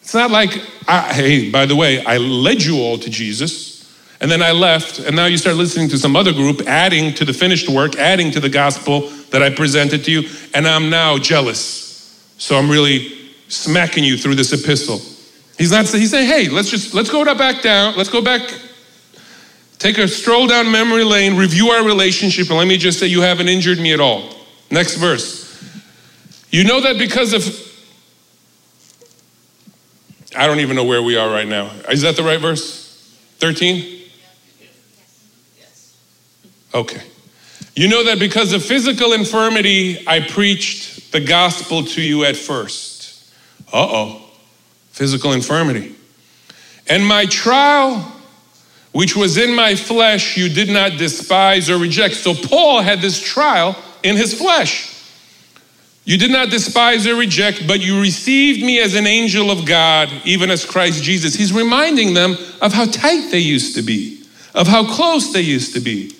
It's 0.02 0.12
not 0.12 0.30
like, 0.30 0.50
I, 0.86 1.14
hey, 1.14 1.50
by 1.50 1.64
the 1.64 1.76
way, 1.76 2.04
I 2.04 2.18
led 2.18 2.62
you 2.62 2.76
all 2.80 2.98
to 2.98 3.08
Jesus 3.08 3.90
and 4.20 4.30
then 4.30 4.42
I 4.42 4.52
left, 4.52 4.98
and 4.98 5.16
now 5.16 5.24
you 5.24 5.38
start 5.38 5.56
listening 5.56 5.88
to 5.88 5.96
some 5.96 6.14
other 6.14 6.34
group 6.34 6.60
adding 6.66 7.14
to 7.14 7.24
the 7.24 7.32
finished 7.32 7.70
work, 7.70 7.96
adding 7.96 8.30
to 8.32 8.40
the 8.40 8.50
gospel 8.50 9.08
that 9.30 9.42
I 9.42 9.48
presented 9.48 10.04
to 10.04 10.10
you, 10.10 10.28
and 10.52 10.68
I'm 10.68 10.90
now 10.90 11.16
jealous. 11.16 12.22
So 12.36 12.56
I'm 12.56 12.70
really 12.70 13.19
smacking 13.50 14.04
you 14.04 14.16
through 14.16 14.36
this 14.36 14.52
epistle. 14.52 15.00
He's 15.58 15.70
not 15.70 15.86
he's 15.88 16.10
saying, 16.10 16.26
hey, 16.26 16.48
let's 16.48 16.70
just 16.70 16.94
let's 16.94 17.10
go 17.10 17.22
back 17.34 17.60
down, 17.60 17.96
let's 17.96 18.08
go 18.08 18.22
back 18.22 18.42
Take 19.80 19.96
a 19.96 20.06
stroll 20.06 20.46
down 20.46 20.70
memory 20.70 21.04
lane, 21.04 21.38
review 21.38 21.70
our 21.70 21.82
relationship, 21.82 22.50
and 22.50 22.58
let 22.58 22.68
me 22.68 22.76
just 22.76 23.00
say 23.00 23.06
you 23.06 23.22
haven't 23.22 23.48
injured 23.48 23.78
me 23.78 23.94
at 23.94 23.98
all. 23.98 24.30
Next 24.70 24.96
verse. 24.96 25.40
You 26.50 26.64
know 26.64 26.82
that 26.82 26.98
because 26.98 27.32
of, 27.32 27.42
I 30.36 30.46
don't 30.46 30.60
even 30.60 30.76
know 30.76 30.84
where 30.84 31.02
we 31.02 31.16
are 31.16 31.30
right 31.30 31.48
now. 31.48 31.70
Is 31.90 32.02
that 32.02 32.14
the 32.14 32.22
right 32.22 32.38
verse? 32.38 33.18
13? 33.38 34.02
Okay. 36.74 37.02
You 37.74 37.88
know 37.88 38.04
that 38.04 38.18
because 38.18 38.52
of 38.52 38.62
physical 38.62 39.14
infirmity, 39.14 40.06
I 40.06 40.20
preached 40.20 41.10
the 41.10 41.20
gospel 41.20 41.84
to 41.84 42.02
you 42.02 42.26
at 42.26 42.36
first. 42.36 42.89
Uh 43.72 43.86
oh. 43.88 44.30
Physical 44.90 45.32
infirmity. 45.32 45.94
And 46.88 47.06
my 47.06 47.26
trial 47.26 48.20
which 48.92 49.14
was 49.16 49.36
in 49.36 49.54
my 49.54 49.74
flesh, 49.74 50.36
you 50.36 50.48
did 50.48 50.68
not 50.68 50.98
despise 50.98 51.70
or 51.70 51.78
reject. 51.78 52.16
So 52.16 52.34
Paul 52.34 52.80
had 52.80 53.00
this 53.00 53.20
trial 53.20 53.76
in 54.02 54.16
his 54.16 54.36
flesh. 54.36 54.88
You 56.04 56.16
did 56.18 56.30
not 56.30 56.50
despise 56.50 57.06
or 57.06 57.14
reject, 57.14 57.68
but 57.68 57.80
you 57.80 58.00
received 58.00 58.64
me 58.64 58.80
as 58.80 58.94
an 58.96 59.06
angel 59.06 59.50
of 59.50 59.64
God, 59.64 60.10
even 60.24 60.50
as 60.50 60.64
Christ 60.64 61.04
Jesus. 61.04 61.34
He's 61.34 61.52
reminding 61.52 62.14
them 62.14 62.36
of 62.60 62.72
how 62.72 62.86
tight 62.86 63.28
they 63.30 63.38
used 63.38 63.76
to 63.76 63.82
be, 63.82 64.24
of 64.54 64.66
how 64.66 64.84
close 64.84 65.32
they 65.32 65.42
used 65.42 65.74
to 65.74 65.80
be. 65.80 66.12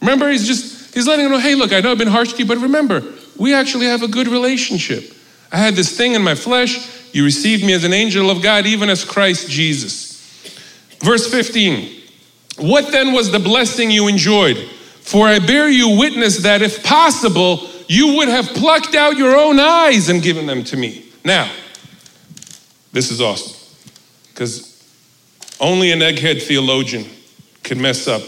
Remember, 0.00 0.30
he's 0.30 0.46
just, 0.46 0.94
he's 0.94 1.06
letting 1.06 1.24
them 1.24 1.32
know, 1.32 1.40
hey, 1.40 1.56
look, 1.56 1.72
I 1.72 1.80
know 1.80 1.90
I've 1.90 1.98
been 1.98 2.08
harsh 2.08 2.32
to 2.34 2.38
you, 2.38 2.46
but 2.46 2.58
remember, 2.58 3.02
we 3.36 3.52
actually 3.52 3.86
have 3.86 4.02
a 4.02 4.08
good 4.08 4.28
relationship. 4.28 5.12
I 5.54 5.58
had 5.58 5.76
this 5.76 5.96
thing 5.96 6.14
in 6.14 6.22
my 6.22 6.34
flesh. 6.34 7.14
You 7.14 7.24
received 7.24 7.64
me 7.64 7.74
as 7.74 7.84
an 7.84 7.92
angel 7.92 8.28
of 8.28 8.42
God, 8.42 8.66
even 8.66 8.90
as 8.90 9.04
Christ 9.04 9.48
Jesus. 9.48 10.20
Verse 10.98 11.30
15. 11.30 12.02
What 12.58 12.90
then 12.90 13.12
was 13.12 13.30
the 13.30 13.38
blessing 13.38 13.88
you 13.88 14.08
enjoyed? 14.08 14.56
For 15.02 15.28
I 15.28 15.38
bear 15.38 15.68
you 15.68 15.96
witness 15.96 16.38
that 16.38 16.60
if 16.60 16.82
possible, 16.82 17.68
you 17.86 18.16
would 18.16 18.26
have 18.26 18.46
plucked 18.48 18.96
out 18.96 19.16
your 19.16 19.36
own 19.36 19.60
eyes 19.60 20.08
and 20.08 20.20
given 20.20 20.46
them 20.46 20.64
to 20.64 20.76
me. 20.76 21.04
Now, 21.24 21.48
this 22.90 23.12
is 23.12 23.20
awesome 23.20 23.56
because 24.30 24.84
only 25.60 25.92
an 25.92 26.00
egghead 26.00 26.42
theologian 26.42 27.04
can 27.62 27.80
mess 27.80 28.08
up 28.08 28.22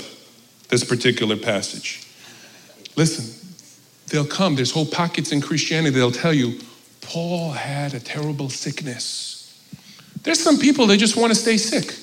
this 0.69 0.85
particular 0.85 1.37
passage. 1.37 2.07
Listen, 2.95 3.51
they'll 4.07 4.25
come, 4.25 4.55
there's 4.55 4.71
whole 4.71 4.87
pockets 4.87 5.33
in 5.33 5.41
Christianity, 5.41 5.91
they'll 5.91 6.13
tell 6.13 6.33
you, 6.33 6.61
Paul 7.07 7.53
had 7.53 7.95
a 7.95 8.01
terrible 8.01 8.51
sickness. 8.51 9.57
There's 10.23 10.43
some 10.43 10.59
people 10.59 10.89
that 10.89 10.97
just 10.97 11.17
want 11.17 11.31
to 11.31 11.39
stay 11.39 11.57
sick. 11.57 11.97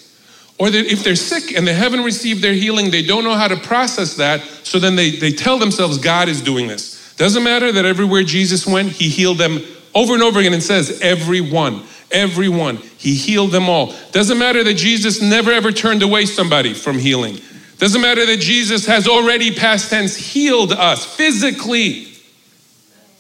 Or 0.58 0.70
if 0.70 1.04
they're 1.04 1.18
sick 1.18 1.58
and 1.58 1.68
they 1.68 1.74
haven't 1.74 2.06
received 2.06 2.42
their 2.42 2.54
healing, 2.54 2.90
they 2.90 3.04
don't 3.04 3.26
know 3.26 3.34
how 3.34 3.50
to 3.50 3.58
process 3.58 4.16
that. 4.16 4.42
So 4.64 4.80
then 4.80 4.96
they, 4.96 5.12
they 5.12 5.32
tell 5.32 5.60
themselves 5.60 5.98
God 5.98 6.30
is 6.30 6.42
doing 6.42 6.68
this. 6.68 7.16
Doesn't 7.16 7.44
matter 7.44 7.72
that 7.74 7.84
everywhere 7.84 8.24
Jesus 8.24 8.66
went, 8.66 8.92
he 8.94 9.10
healed 9.10 9.40
them 9.40 9.62
over 9.94 10.14
and 10.14 10.24
over 10.24 10.40
again 10.40 10.54
and 10.54 10.64
says, 10.64 11.02
everyone, 11.02 11.84
everyone. 12.10 12.78
He 12.98 13.14
healed 13.14 13.52
them 13.52 13.68
all. 13.68 13.94
Doesn't 14.14 14.38
matter 14.38 14.64
that 14.64 14.76
Jesus 14.76 15.22
never 15.22 15.52
ever 15.52 15.74
turned 15.74 16.02
away 16.02 16.26
somebody 16.26 16.74
from 16.74 16.98
healing. 16.98 17.40
Doesn't 17.78 18.02
matter 18.02 18.26
that 18.26 18.40
Jesus 18.40 18.86
has 18.86 19.06
already 19.06 19.54
past 19.54 19.90
tense 19.90 20.16
healed 20.16 20.72
us 20.72 21.06
physically. 21.06 22.13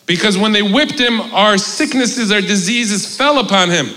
Because 0.05 0.37
when 0.37 0.51
they 0.51 0.61
whipped 0.61 0.99
him, 0.99 1.21
our 1.33 1.57
sicknesses, 1.57 2.31
our 2.31 2.41
diseases 2.41 3.15
fell 3.15 3.39
upon 3.39 3.69
him. 3.69 3.89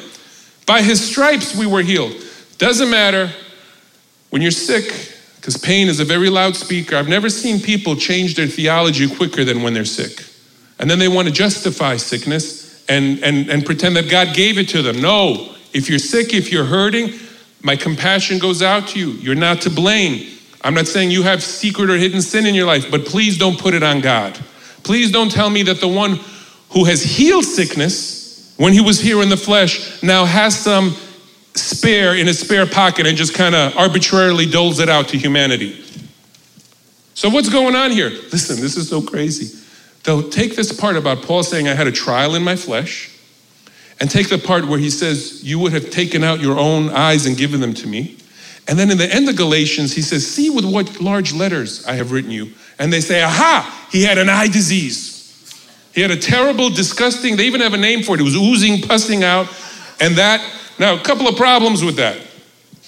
By 0.67 0.83
his 0.83 1.05
stripes 1.05 1.57
we 1.57 1.67
were 1.67 1.83
healed. 1.83 2.15
Doesn't 2.59 2.91
matter 2.91 3.31
when 4.31 4.43
you're 4.43 4.51
sick, 4.51 4.85
because 5.37 5.57
pain 5.57 5.89
is 5.89 6.01
a 6.01 6.05
very 6.05 6.31
loud 6.31 6.57
speaker. 6.57 6.97
I've 6.97 7.09
never 7.09 7.29
seen 7.29 7.61
people 7.61 7.97
change 7.97 8.35
their 8.35 8.47
theology 8.47 9.09
quicker 9.15 9.45
than 9.45 9.63
when 9.63 9.75
they're 9.75 9.85
sick. 9.85 10.25
And 10.79 10.91
then 10.91 10.99
they 10.99 11.09
want 11.09 11.29
to 11.29 11.35
justify 11.35 11.97
sickness 11.97 12.85
and, 12.89 13.23
and, 13.23 13.49
and 13.49 13.65
pretend 13.65 13.97
that 13.97 14.11
God 14.11 14.35
gave 14.35 14.59
it 14.59 14.69
to 14.71 14.83
them. 14.83 15.01
No, 15.01 15.55
if 15.73 15.89
you're 15.89 15.99
sick, 15.99 16.35
if 16.35 16.51
you're 16.51 16.65
hurting, 16.65 17.13
my 17.63 17.77
compassion 17.77 18.39
goes 18.39 18.63
out 18.63 18.89
to 18.89 18.99
you. 18.99 19.13
You're 19.13 19.35
not 19.35 19.61
to 19.63 19.71
blame. 19.71 20.29
I'm 20.63 20.75
not 20.75 20.87
saying 20.87 21.11
you 21.11 21.23
have 21.23 21.43
secret 21.43 21.91
or 21.91 21.97
hidden 21.97 22.23
sin 22.23 22.47
in 22.47 22.55
your 22.55 22.67
life, 22.67 22.91
but 22.91 23.05
please 23.05 23.39
don't 23.39 23.59
put 23.59 23.75
it 23.75 23.83
on 23.83 24.01
God. 24.01 24.39
Please 24.87 25.11
don't 25.11 25.33
tell 25.33 25.51
me 25.51 25.65
that 25.65 25.81
the 25.81 25.89
one 25.89 26.21
who 26.71 26.85
has 26.85 27.03
healed 27.03 27.45
sickness 27.45 28.55
when 28.57 28.73
he 28.73 28.81
was 28.81 29.01
here 29.01 29.21
in 29.21 29.29
the 29.29 29.37
flesh 29.37 30.01
now 30.01 30.25
has 30.25 30.57
some 30.57 30.95
spare 31.57 32.15
in 32.15 32.29
his 32.29 32.39
spare 32.39 32.67
pocket 32.67 33.05
and 33.05 33.17
just 33.17 33.35
kind 33.35 33.57
of 33.57 33.77
arbitrarily 33.77 34.47
doles 34.47 34.79
it 34.79 34.89
out 34.89 35.09
to 35.09 35.19
humanity. 35.19 35.83
So, 37.15 37.29
what's 37.29 37.49
going 37.49 37.75
on 37.75 37.91
here? 37.91 38.11
Listen, 38.11 38.61
this 38.61 38.77
is 38.77 38.89
so 38.89 39.03
crazy. 39.03 39.61
They'll 40.05 40.31
take 40.31 40.55
this 40.55 40.73
part 40.73 40.95
about 40.95 41.23
Paul 41.23 41.43
saying, 41.43 41.67
I 41.67 41.75
had 41.75 41.89
a 41.89 41.93
trial 41.93 42.37
in 42.37 42.45
my 42.45 42.55
flesh, 42.55 43.11
and 43.99 44.09
take 44.09 44.29
the 44.29 44.39
part 44.39 44.67
where 44.67 44.79
he 44.79 44.91
says, 44.91 45.43
You 45.43 45.59
would 45.59 45.73
have 45.73 45.91
taken 45.91 46.23
out 46.23 46.39
your 46.39 46.57
own 46.57 46.91
eyes 46.91 47.27
and 47.27 47.37
given 47.37 47.61
them 47.61 47.75
to 47.75 47.89
me. 47.89 48.19
And 48.69 48.79
then 48.79 48.93
in 48.93 48.99
the 48.99 49.13
end 49.13 49.29
of 49.29 49.35
Galatians, 49.35 49.95
he 49.95 50.03
says, 50.03 50.25
See 50.25 50.49
with 50.49 50.65
what 50.65 51.01
large 51.01 51.33
letters 51.33 51.85
I 51.87 51.95
have 51.95 52.13
written 52.13 52.31
you. 52.31 52.53
And 52.79 52.93
they 52.93 53.01
say, 53.01 53.23
Aha, 53.23 53.89
he 53.91 54.03
had 54.03 54.19
an 54.19 54.29
eye 54.29 54.49
disease. 54.49 55.15
He 55.95 56.03
had 56.03 56.11
a 56.11 56.17
terrible, 56.17 56.69
disgusting, 56.69 57.37
they 57.37 57.47
even 57.47 57.63
have 57.63 57.73
a 57.73 57.79
name 57.79 58.03
for 58.03 58.15
it. 58.15 58.21
It 58.21 58.25
was 58.25 58.37
oozing, 58.37 58.83
pussing 58.83 59.25
out. 59.25 59.49
And 59.99 60.17
that 60.17 60.43
now, 60.79 60.95
a 60.95 61.01
couple 61.01 61.27
of 61.27 61.37
problems 61.37 61.83
with 61.83 61.97
that. 61.97 62.19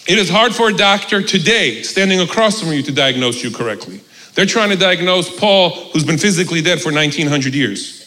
It 0.06 0.18
is 0.18 0.28
hard 0.28 0.54
for 0.54 0.68
a 0.68 0.72
doctor 0.72 1.22
today, 1.22 1.82
standing 1.82 2.20
across 2.20 2.60
from 2.60 2.72
you, 2.72 2.82
to 2.82 2.92
diagnose 2.92 3.42
you 3.42 3.50
correctly. 3.50 4.00
They're 4.34 4.46
trying 4.46 4.70
to 4.70 4.76
diagnose 4.76 5.34
Paul, 5.38 5.70
who's 5.70 6.04
been 6.04 6.18
physically 6.18 6.60
dead 6.60 6.80
for 6.80 6.92
1900 6.92 7.54
years. 7.54 8.04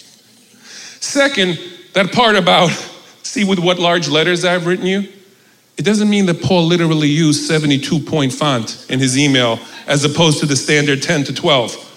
Second, 1.00 1.60
that 1.94 2.12
part 2.12 2.36
about 2.36 2.70
see 3.24 3.44
with 3.44 3.60
what 3.60 3.80
large 3.80 4.08
letters 4.08 4.46
I've 4.46 4.68
written 4.68 4.86
you, 4.86 5.08
it 5.78 5.84
doesn't 5.84 6.10
mean 6.10 6.26
that 6.28 6.42
Paul 6.42 6.66
literally 6.66 7.08
used 7.08 7.48
72 7.48 8.00
point 8.02 8.34
font 8.34 8.86
in 8.90 9.00
his 9.00 9.18
email 9.18 9.60
as 9.88 10.04
opposed 10.06 10.40
to 10.40 10.46
the 10.46 10.56
standard 10.56 11.02
10 11.02 11.26
to 11.26 11.34
12. 11.34 11.88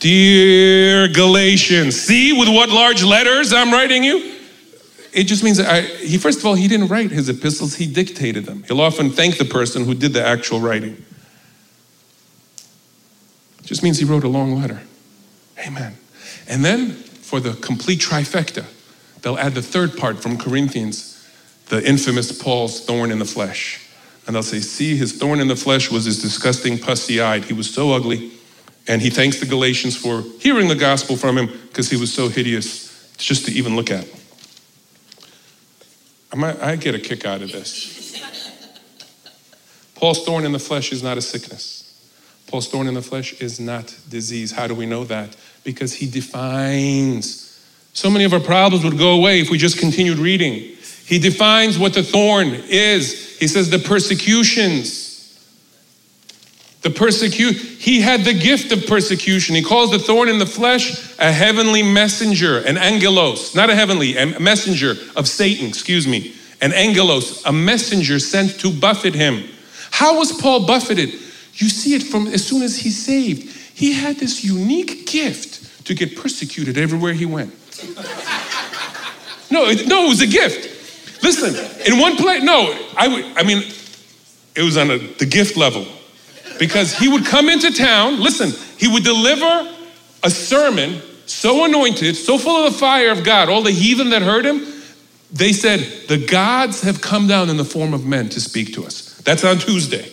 Dear 0.00 1.08
Galatians, 1.08 2.00
see 2.00 2.32
with 2.32 2.48
what 2.48 2.68
large 2.68 3.02
letters 3.02 3.52
I'm 3.52 3.72
writing 3.72 4.04
you? 4.04 4.36
It 5.12 5.24
just 5.24 5.42
means 5.42 5.58
I, 5.58 5.82
he, 5.82 6.18
first 6.18 6.38
of 6.38 6.46
all, 6.46 6.54
he 6.54 6.68
didn't 6.68 6.88
write 6.88 7.10
his 7.10 7.28
epistles, 7.28 7.74
he 7.74 7.86
dictated 7.86 8.44
them. 8.44 8.62
He'll 8.64 8.80
often 8.80 9.10
thank 9.10 9.38
the 9.38 9.44
person 9.44 9.84
who 9.84 9.94
did 9.94 10.12
the 10.12 10.24
actual 10.24 10.60
writing. 10.60 11.04
It 13.58 13.64
just 13.64 13.82
means 13.82 13.98
he 13.98 14.04
wrote 14.04 14.24
a 14.24 14.28
long 14.28 14.54
letter. 14.60 14.80
Amen. 15.66 15.96
And 16.46 16.64
then 16.64 16.92
for 16.92 17.40
the 17.40 17.54
complete 17.54 18.00
trifecta, 18.00 18.66
they'll 19.22 19.38
add 19.38 19.54
the 19.54 19.62
third 19.62 19.96
part 19.96 20.22
from 20.22 20.38
Corinthians, 20.38 21.17
the 21.68 21.86
infamous 21.86 22.32
Paul's 22.32 22.84
thorn 22.84 23.10
in 23.10 23.18
the 23.18 23.24
flesh. 23.24 23.84
And 24.26 24.34
they'll 24.34 24.42
say, 24.42 24.60
see, 24.60 24.96
his 24.96 25.12
thorn 25.12 25.40
in 25.40 25.48
the 25.48 25.56
flesh 25.56 25.90
was 25.90 26.04
his 26.04 26.20
disgusting 26.20 26.78
pussy 26.78 27.20
eyed. 27.20 27.44
He 27.44 27.54
was 27.54 27.72
so 27.72 27.92
ugly. 27.92 28.32
And 28.86 29.02
he 29.02 29.10
thanks 29.10 29.40
the 29.40 29.46
Galatians 29.46 29.96
for 29.96 30.22
hearing 30.40 30.68
the 30.68 30.74
gospel 30.74 31.16
from 31.16 31.36
him 31.38 31.46
because 31.68 31.90
he 31.90 31.96
was 31.96 32.12
so 32.12 32.28
hideous 32.28 33.14
just 33.16 33.46
to 33.46 33.52
even 33.52 33.76
look 33.76 33.90
at. 33.90 34.06
I 36.32 36.36
might 36.36 36.80
get 36.80 36.94
a 36.94 36.98
kick 36.98 37.24
out 37.24 37.42
of 37.42 37.52
this. 37.52 38.22
Paul's 39.94 40.24
thorn 40.24 40.44
in 40.44 40.52
the 40.52 40.58
flesh 40.58 40.92
is 40.92 41.02
not 41.02 41.18
a 41.18 41.22
sickness. 41.22 41.84
Paul's 42.46 42.68
thorn 42.68 42.86
in 42.86 42.94
the 42.94 43.02
flesh 43.02 43.34
is 43.40 43.58
not 43.58 43.94
disease. 44.08 44.52
How 44.52 44.66
do 44.66 44.74
we 44.74 44.86
know 44.86 45.04
that? 45.04 45.36
Because 45.64 45.94
he 45.94 46.08
defines. 46.08 47.60
So 47.92 48.08
many 48.08 48.24
of 48.24 48.32
our 48.32 48.40
problems 48.40 48.84
would 48.84 48.96
go 48.96 49.10
away 49.10 49.40
if 49.40 49.50
we 49.50 49.58
just 49.58 49.78
continued 49.78 50.18
reading. 50.18 50.76
He 51.08 51.18
defines 51.18 51.78
what 51.78 51.94
the 51.94 52.02
thorn 52.02 52.48
is. 52.68 53.38
He 53.38 53.48
says 53.48 53.70
the 53.70 53.78
persecutions. 53.78 55.08
The 56.82 56.90
persecute, 56.90 57.56
he 57.56 58.02
had 58.02 58.24
the 58.24 58.34
gift 58.34 58.72
of 58.72 58.86
persecution. 58.86 59.54
He 59.54 59.62
calls 59.62 59.90
the 59.90 59.98
thorn 59.98 60.28
in 60.28 60.38
the 60.38 60.46
flesh 60.46 61.18
a 61.18 61.32
heavenly 61.32 61.82
messenger, 61.82 62.58
an 62.58 62.76
angelos, 62.76 63.54
not 63.54 63.70
a 63.70 63.74
heavenly, 63.74 64.18
a 64.18 64.38
messenger 64.38 64.96
of 65.16 65.26
Satan, 65.26 65.66
excuse 65.66 66.06
me. 66.06 66.34
An 66.60 66.74
angelos, 66.74 67.42
a 67.46 67.52
messenger 67.52 68.18
sent 68.18 68.60
to 68.60 68.70
buffet 68.70 69.14
him. 69.14 69.44
How 69.90 70.18
was 70.18 70.30
Paul 70.32 70.66
buffeted? 70.66 71.10
You 71.54 71.70
see 71.70 71.94
it 71.94 72.02
from 72.02 72.26
as 72.26 72.46
soon 72.46 72.62
as 72.62 72.78
he's 72.78 73.02
saved. 73.02 73.56
He 73.74 73.94
had 73.94 74.16
this 74.16 74.44
unique 74.44 75.06
gift 75.06 75.86
to 75.86 75.94
get 75.94 76.18
persecuted 76.18 76.76
everywhere 76.76 77.14
he 77.14 77.24
went. 77.24 77.50
no, 79.50 79.64
no, 79.86 80.04
it 80.04 80.08
was 80.08 80.20
a 80.20 80.26
gift. 80.26 80.67
Listen, 81.22 81.54
in 81.86 81.98
one 82.00 82.16
place, 82.16 82.42
no, 82.42 82.76
I, 82.96 83.08
would, 83.08 83.24
I 83.36 83.42
mean, 83.42 83.62
it 84.54 84.62
was 84.62 84.76
on 84.76 84.90
a, 84.90 84.98
the 84.98 85.26
gift 85.26 85.56
level 85.56 85.86
because 86.58 86.96
he 86.96 87.08
would 87.08 87.24
come 87.24 87.48
into 87.48 87.72
town, 87.72 88.20
listen, 88.20 88.50
he 88.78 88.88
would 88.88 89.04
deliver 89.04 89.74
a 90.22 90.30
sermon 90.30 91.00
so 91.26 91.64
anointed, 91.64 92.16
so 92.16 92.38
full 92.38 92.64
of 92.64 92.72
the 92.72 92.78
fire 92.78 93.10
of 93.10 93.24
God, 93.24 93.48
all 93.48 93.62
the 93.62 93.70
heathen 93.70 94.10
that 94.10 94.22
heard 94.22 94.44
him, 94.44 94.66
they 95.32 95.52
said, 95.52 95.80
The 96.08 96.24
gods 96.26 96.82
have 96.82 97.00
come 97.00 97.26
down 97.26 97.50
in 97.50 97.56
the 97.56 97.64
form 97.64 97.92
of 97.92 98.06
men 98.06 98.28
to 98.30 98.40
speak 98.40 98.72
to 98.74 98.84
us. 98.84 99.18
That's 99.24 99.44
on 99.44 99.58
Tuesday. 99.58 100.10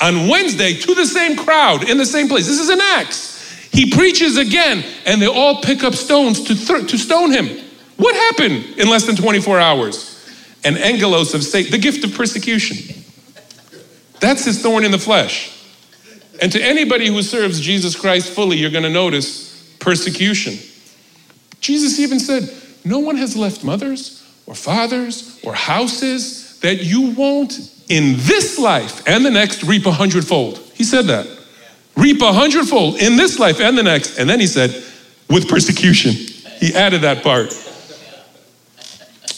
On 0.00 0.28
Wednesday, 0.28 0.74
to 0.74 0.94
the 0.94 1.06
same 1.06 1.36
crowd 1.36 1.88
in 1.88 1.98
the 1.98 2.06
same 2.06 2.28
place. 2.28 2.46
This 2.46 2.60
is 2.60 2.70
an 2.70 2.80
Acts. 2.80 3.34
He 3.70 3.90
preaches 3.90 4.36
again, 4.36 4.84
and 5.04 5.20
they 5.20 5.26
all 5.26 5.60
pick 5.60 5.84
up 5.84 5.94
stones 5.94 6.42
to, 6.44 6.54
th- 6.54 6.90
to 6.90 6.98
stone 6.98 7.30
him. 7.30 7.48
What 7.96 8.14
happened 8.14 8.78
in 8.78 8.88
less 8.88 9.04
than 9.04 9.16
24 9.16 9.60
hours? 9.60 10.13
An 10.64 10.76
angelos 10.76 11.34
of 11.34 11.42
Satan, 11.42 11.70
the 11.70 11.78
gift 11.78 12.04
of 12.04 12.14
persecution. 12.14 13.02
That's 14.20 14.44
his 14.44 14.62
thorn 14.62 14.84
in 14.84 14.90
the 14.90 14.98
flesh. 14.98 15.50
And 16.40 16.50
to 16.52 16.62
anybody 16.62 17.08
who 17.08 17.22
serves 17.22 17.60
Jesus 17.60 17.94
Christ 17.94 18.32
fully, 18.32 18.56
you're 18.56 18.70
going 18.70 18.84
to 18.84 18.90
notice 18.90 19.74
persecution. 19.78 20.54
Jesus 21.60 22.00
even 22.00 22.18
said, 22.18 22.50
No 22.84 22.98
one 22.98 23.16
has 23.16 23.36
left 23.36 23.62
mothers 23.62 24.22
or 24.46 24.54
fathers 24.54 25.38
or 25.44 25.54
houses 25.54 26.58
that 26.60 26.82
you 26.82 27.10
won't 27.10 27.52
in 27.88 28.14
this 28.16 28.58
life 28.58 29.06
and 29.06 29.24
the 29.24 29.30
next 29.30 29.62
reap 29.62 29.86
a 29.86 29.92
hundredfold. 29.92 30.58
He 30.74 30.84
said 30.84 31.06
that. 31.06 31.26
Reap 31.96 32.20
a 32.22 32.32
hundredfold 32.32 32.96
in 32.96 33.16
this 33.16 33.38
life 33.38 33.60
and 33.60 33.76
the 33.78 33.82
next. 33.82 34.18
And 34.18 34.28
then 34.28 34.40
he 34.40 34.46
said, 34.46 34.70
with 35.30 35.48
persecution. 35.48 36.12
He 36.60 36.74
added 36.74 37.02
that 37.02 37.22
part. 37.22 37.52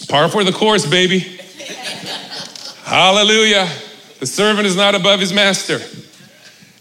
Par 0.09 0.29
for 0.29 0.45
the 0.45 0.53
course, 0.53 0.87
baby. 0.87 1.39
Hallelujah. 2.85 3.69
The 4.21 4.27
servant 4.27 4.67
is 4.67 4.77
not 4.77 4.95
above 4.95 5.21
his 5.21 5.33
master. 5.33 5.81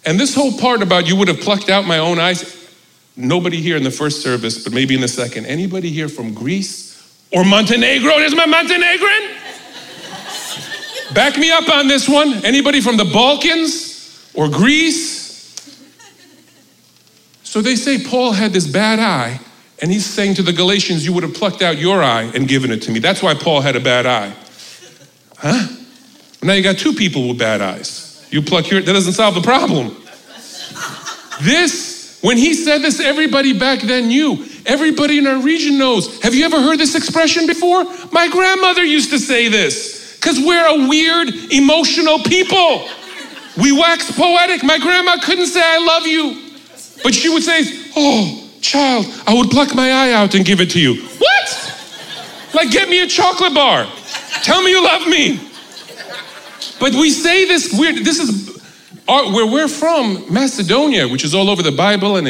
And 0.05 0.19
this 0.19 0.35
whole 0.35 0.57
part 0.57 0.83
about 0.83 1.07
you 1.07 1.15
would 1.15 1.27
have 1.27 1.39
plucked 1.39 1.69
out 1.69 1.85
my 1.85 1.97
own 1.97 2.19
eyes, 2.19 2.69
nobody 3.15 3.59
here 3.61 3.75
in 3.75 3.83
the 3.83 3.91
first 3.91 4.21
service, 4.21 4.63
but 4.63 4.71
maybe 4.71 4.93
in 4.93 5.01
the 5.01 5.07
second. 5.07 5.47
Anybody 5.47 5.89
here 5.89 6.07
from 6.07 6.33
Greece 6.33 7.25
or 7.31 7.43
Montenegro? 7.43 8.17
There's 8.19 8.35
my 8.35 8.45
Montenegrin. 8.45 9.31
Back 11.13 11.37
me 11.37 11.51
up 11.51 11.69
on 11.69 11.87
this 11.87 12.07
one. 12.07 12.45
Anybody 12.45 12.81
from 12.81 12.97
the 12.97 13.05
Balkans 13.05 14.31
or 14.35 14.47
Greece? 14.49 15.15
So 17.43 17.61
they 17.61 17.75
say 17.75 18.03
Paul 18.03 18.33
had 18.33 18.53
this 18.53 18.67
bad 18.67 18.99
eye, 18.99 19.39
and 19.81 19.91
he's 19.91 20.05
saying 20.05 20.35
to 20.35 20.43
the 20.43 20.53
Galatians, 20.53 21.05
You 21.05 21.13
would 21.13 21.23
have 21.23 21.33
plucked 21.33 21.61
out 21.61 21.77
your 21.77 22.01
eye 22.01 22.31
and 22.33 22.47
given 22.47 22.71
it 22.71 22.81
to 22.83 22.91
me. 22.91 22.99
That's 22.99 23.21
why 23.21 23.33
Paul 23.33 23.61
had 23.61 23.75
a 23.75 23.79
bad 23.79 24.05
eye. 24.05 24.33
Huh? 25.37 25.67
Now 26.41 26.53
you 26.53 26.63
got 26.63 26.77
two 26.77 26.93
people 26.93 27.27
with 27.27 27.39
bad 27.39 27.61
eyes. 27.61 28.27
You 28.31 28.41
pluck 28.41 28.69
your, 28.69 28.81
that 28.81 28.93
doesn't 28.93 29.13
solve 29.13 29.35
the 29.35 29.41
problem. 29.41 29.95
This, 31.41 32.19
when 32.21 32.37
he 32.37 32.53
said 32.53 32.81
this, 32.81 32.99
everybody 32.99 33.57
back 33.57 33.81
then 33.81 34.07
knew. 34.07 34.45
Everybody 34.65 35.17
in 35.17 35.27
our 35.27 35.41
region 35.41 35.77
knows. 35.77 36.21
Have 36.21 36.33
you 36.33 36.45
ever 36.45 36.61
heard 36.61 36.79
this 36.79 36.95
expression 36.95 37.45
before? 37.45 37.83
My 38.11 38.27
grandmother 38.29 38.83
used 38.83 39.11
to 39.11 39.19
say 39.19 39.47
this 39.47 40.15
because 40.15 40.39
we're 40.39 40.65
a 40.65 40.87
weird, 40.87 41.29
emotional 41.51 42.19
people. 42.19 42.87
We 43.57 43.71
wax 43.71 44.11
poetic. 44.11 44.63
My 44.63 44.79
grandma 44.79 45.17
couldn't 45.21 45.47
say, 45.47 45.61
I 45.63 45.77
love 45.77 46.07
you. 46.07 46.41
But 47.03 47.13
she 47.13 47.29
would 47.29 47.43
say, 47.43 47.63
Oh, 47.95 48.44
child, 48.65 49.05
I 49.27 49.33
would 49.33 49.49
pluck 49.49 49.75
my 49.75 49.91
eye 49.91 50.11
out 50.11 50.35
and 50.35 50.43
give 50.45 50.59
it 50.59 50.71
to 50.71 50.79
you. 50.79 51.01
What? 51.17 51.47
Like, 52.53 52.71
get 52.71 52.89
me 52.89 53.01
a 53.01 53.07
chocolate 53.07 53.53
bar. 53.53 53.87
Tell 54.43 54.61
me 54.61 54.71
you 54.71 54.83
love 54.83 55.07
me. 55.07 55.39
But 56.79 56.93
we 56.93 57.09
say 57.09 57.45
this 57.45 57.77
weird, 57.77 58.03
this 58.03 58.19
is 58.19 58.61
our, 59.07 59.31
where 59.31 59.45
we're 59.45 59.67
from, 59.67 60.25
Macedonia, 60.33 61.07
which 61.07 61.23
is 61.23 61.33
all 61.33 61.49
over 61.49 61.61
the 61.61 61.71
Bible, 61.71 62.17
and 62.17 62.27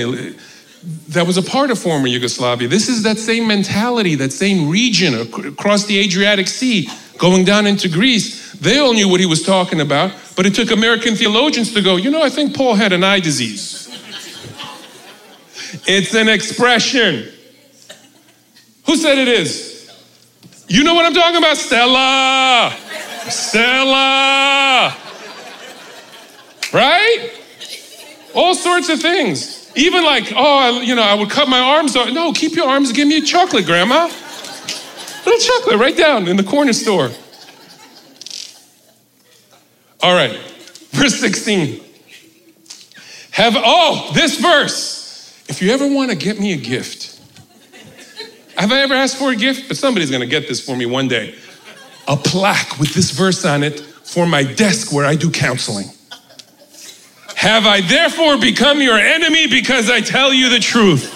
that 1.10 1.26
was 1.26 1.38
a 1.38 1.42
part 1.42 1.72
of 1.72 1.80
former 1.80 2.08
Yugoslavia. 2.08 2.68
This 2.68 2.90
is 2.90 3.04
that 3.04 3.18
same 3.18 3.48
mentality, 3.48 4.16
that 4.16 4.32
same 4.32 4.70
region 4.70 5.14
across 5.16 5.86
the 5.86 5.98
Adriatic 6.00 6.48
Sea, 6.48 6.90
going 7.18 7.46
down 7.46 7.66
into 7.66 7.90
Greece. 7.90 8.52
They 8.54 8.78
all 8.80 8.94
knew 8.94 9.10
what 9.10 9.20
he 9.20 9.26
was 9.26 9.42
talking 9.42 9.82
about, 9.82 10.12
but 10.36 10.46
it 10.46 10.54
took 10.54 10.72
American 10.72 11.16
theologians 11.16 11.74
to 11.74 11.82
go, 11.82 11.96
you 11.96 12.12
know, 12.12 12.22
I 12.22 12.30
think 12.30 12.56
Paul 12.56 12.76
had 12.76 12.94
an 12.94 13.04
eye 13.04 13.20
disease. 13.20 13.85
It's 15.88 16.14
an 16.16 16.30
expression. 16.30 17.32
Who 18.86 18.96
said 18.96 19.18
it 19.18 19.28
is? 19.28 19.76
You 20.68 20.84
know 20.84 20.94
what 20.94 21.06
I'm 21.06 21.14
talking 21.14 21.38
about? 21.38 21.58
Stella. 21.58 22.76
Stella. 23.30 24.96
Right? 26.74 27.30
All 28.34 28.56
sorts 28.56 28.90
of 28.90 29.02
things. 29.02 29.72
Even 29.76 30.04
like, 30.04 30.32
oh, 30.36 30.82
you 30.82 30.96
know, 30.96 31.04
I 31.04 31.14
would 31.14 31.30
cut 31.30 31.48
my 31.48 31.60
arms 31.60 31.96
off. 31.96 32.12
No, 32.12 32.32
keep 32.32 32.54
your 32.54 32.68
arms. 32.68 32.92
Give 32.92 33.08
me 33.08 33.18
a 33.18 33.22
chocolate, 33.22 33.66
Grandma. 33.66 34.10
Little 35.26 35.40
chocolate 35.40 35.80
right 35.80 35.98
down 35.98 36.28
in 36.28 36.38
the 36.38 36.44
corner 36.44 36.74
store. 36.74 37.10
All 40.02 40.14
right, 40.14 40.38
verse 40.92 41.20
16. 41.20 41.82
Have, 43.32 43.56
oh, 43.58 44.12
this 44.14 44.40
verse. 44.40 44.95
If 45.48 45.62
you 45.62 45.72
ever 45.72 45.88
want 45.88 46.12
to 46.12 46.18
get 46.18 46.40
me 46.40 46.54
a 46.54 46.58
gift, 46.58 47.22
have 48.58 48.72
I 48.72 48.82
ever 48.82 48.94
asked 48.94 49.18
for 49.18 49.32
a 49.32 49.36
gift? 49.36 49.68
But 49.68 49.78
somebody's 49.78 50.10
going 50.10 50.22
to 50.22 50.28
get 50.28 50.48
this 50.48 50.64
for 50.64 50.76
me 50.76 50.86
one 50.86 51.08
day 51.08 51.36
a 52.08 52.16
plaque 52.16 52.78
with 52.80 52.94
this 52.94 53.12
verse 53.12 53.46
on 53.46 53.64
it 53.64 53.80
for 53.80 54.28
my 54.28 54.44
desk 54.44 54.94
where 54.94 55.06
I 55.06 55.16
do 55.16 55.32
counseling. 55.32 55.88
Have 57.36 57.66
I 57.66 57.82
therefore 57.82 58.38
become 58.40 58.82
your 58.82 58.98
enemy 58.98 59.48
because 59.48 59.90
I 59.90 60.02
tell 60.02 60.34
you 60.34 60.50
the 60.50 60.60
truth? 60.60 61.12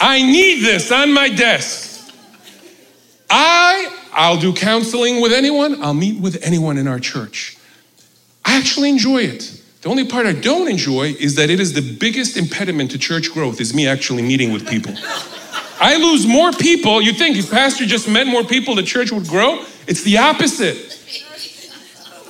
I 0.00 0.22
need 0.22 0.62
this 0.62 0.92
on 0.92 1.12
my 1.12 1.28
desk. 1.28 2.12
I 3.30 3.94
I'll 4.12 4.38
do 4.38 4.52
counseling 4.52 5.20
with 5.20 5.32
anyone, 5.32 5.82
I'll 5.82 5.94
meet 5.94 6.20
with 6.20 6.44
anyone 6.44 6.76
in 6.78 6.88
our 6.88 6.98
church. 6.98 7.56
I 8.44 8.56
actually 8.56 8.90
enjoy 8.90 9.22
it. 9.22 9.57
The 9.88 9.92
only 9.92 10.04
part 10.04 10.26
I 10.26 10.34
don't 10.34 10.68
enjoy 10.68 11.14
is 11.18 11.36
that 11.36 11.48
it 11.48 11.58
is 11.58 11.72
the 11.72 11.80
biggest 11.80 12.36
impediment 12.36 12.90
to 12.90 12.98
church 12.98 13.32
growth 13.32 13.58
is 13.58 13.72
me 13.72 13.88
actually 13.88 14.20
meeting 14.20 14.52
with 14.52 14.68
people. 14.68 14.92
I 15.80 15.96
lose 15.96 16.26
more 16.26 16.52
people. 16.52 17.00
You 17.00 17.14
think 17.14 17.38
if 17.38 17.50
pastor 17.50 17.86
just 17.86 18.06
met 18.06 18.26
more 18.26 18.44
people, 18.44 18.74
the 18.74 18.82
church 18.82 19.12
would 19.12 19.26
grow? 19.26 19.64
It's 19.86 20.02
the 20.02 20.18
opposite. 20.18 20.76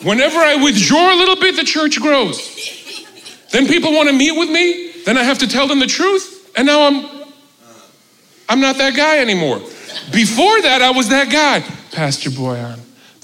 Whenever 0.05 0.39
I 0.39 0.55
withdraw 0.63 1.13
a 1.13 1.17
little 1.17 1.35
bit, 1.35 1.57
the 1.57 1.65
church 1.65 2.01
grows. 2.01 2.39
Then 3.51 3.67
people 3.67 3.93
want 3.93 4.09
to 4.09 4.15
meet 4.15 4.39
with 4.39 4.51
me. 4.51 4.93
Then 5.05 5.19
I 5.19 5.25
have 5.25 5.39
to 5.39 5.49
tell 5.49 5.67
them 5.67 5.81
the 5.81 5.89
truth. 5.89 6.53
And 6.57 6.65
now 6.65 6.87
I'm 6.87 7.27
I'm 8.49 8.61
not 8.61 8.77
that 8.77 8.95
guy 8.95 9.19
anymore. 9.19 9.59
Before 10.13 10.63
that, 10.63 10.81
I 10.81 10.93
was 10.93 11.09
that 11.09 11.29
guy. 11.29 11.65
Pastor 11.91 12.31
Bojan, 12.31 12.79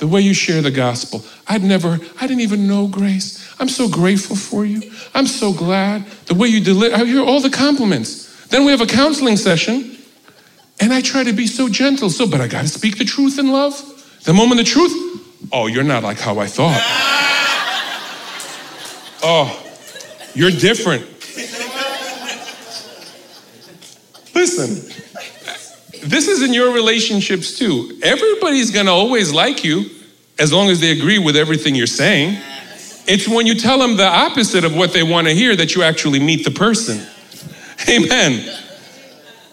the 0.05 0.09
way 0.09 0.20
you 0.20 0.34
share 0.34 0.61
the 0.61 0.70
gospel, 0.70 1.24
I'd 1.48 1.64
never, 1.64 1.98
I 2.20 2.26
didn't 2.26 2.42
even 2.42 2.68
know 2.68 2.86
grace. 2.86 3.42
I'm 3.59 3.70
so 3.70 3.88
grateful 3.88 4.36
for 4.36 4.66
you. 4.66 4.92
I'm 5.14 5.26
so 5.26 5.50
glad. 5.50 6.05
The 6.26 6.34
way 6.34 6.48
you 6.48 6.62
deliver, 6.62 6.94
I 6.94 7.07
hear 7.07 7.24
all 7.24 7.40
the 7.40 7.48
compliments. 7.48 8.46
Then 8.48 8.66
we 8.66 8.70
have 8.70 8.82
a 8.82 8.86
counseling 8.86 9.38
session, 9.38 9.96
and 10.78 10.92
I 10.92 11.00
try 11.00 11.24
to 11.24 11.32
be 11.32 11.46
so 11.46 11.70
gentle, 11.70 12.11
so, 12.11 12.28
but 12.28 12.42
I 12.42 12.48
got 12.48 12.61
to 12.61 12.68
speak 12.68 12.98
the 12.98 13.07
truth 13.07 13.38
in 13.38 13.50
love. 13.50 13.72
The 14.24 14.34
moment 14.34 14.59
the 14.59 14.64
truth, 14.64 14.92
oh, 15.50 15.68
you're 15.68 15.82
not 15.82 16.02
like 16.02 16.18
how 16.18 16.38
I 16.38 16.48
thought. 16.48 16.82
Oh, 19.26 19.59
you're 20.34 20.50
different. 20.50 21.00
Listen, 24.34 24.93
this 26.05 26.28
is 26.28 26.42
in 26.42 26.52
your 26.52 26.72
relationships 26.72 27.59
too. 27.59 27.98
Everybody's 28.02 28.70
gonna 28.70 28.92
always 28.92 29.32
like 29.32 29.64
you 29.64 29.90
as 30.38 30.52
long 30.52 30.68
as 30.68 30.80
they 30.80 30.90
agree 30.90 31.18
with 31.18 31.36
everything 31.36 31.74
you're 31.74 31.86
saying. 31.86 32.38
It's 33.07 33.28
when 33.28 33.46
you 33.46 33.55
tell 33.55 33.78
them 33.78 33.96
the 33.96 34.07
opposite 34.07 34.64
of 34.64 34.76
what 34.76 34.92
they 34.92 35.02
wanna 35.02 35.32
hear 35.32 35.57
that 35.57 35.74
you 35.74 35.82
actually 35.82 36.20
meet 36.20 36.44
the 36.44 36.50
person. 36.50 37.07
Amen. 37.88 38.48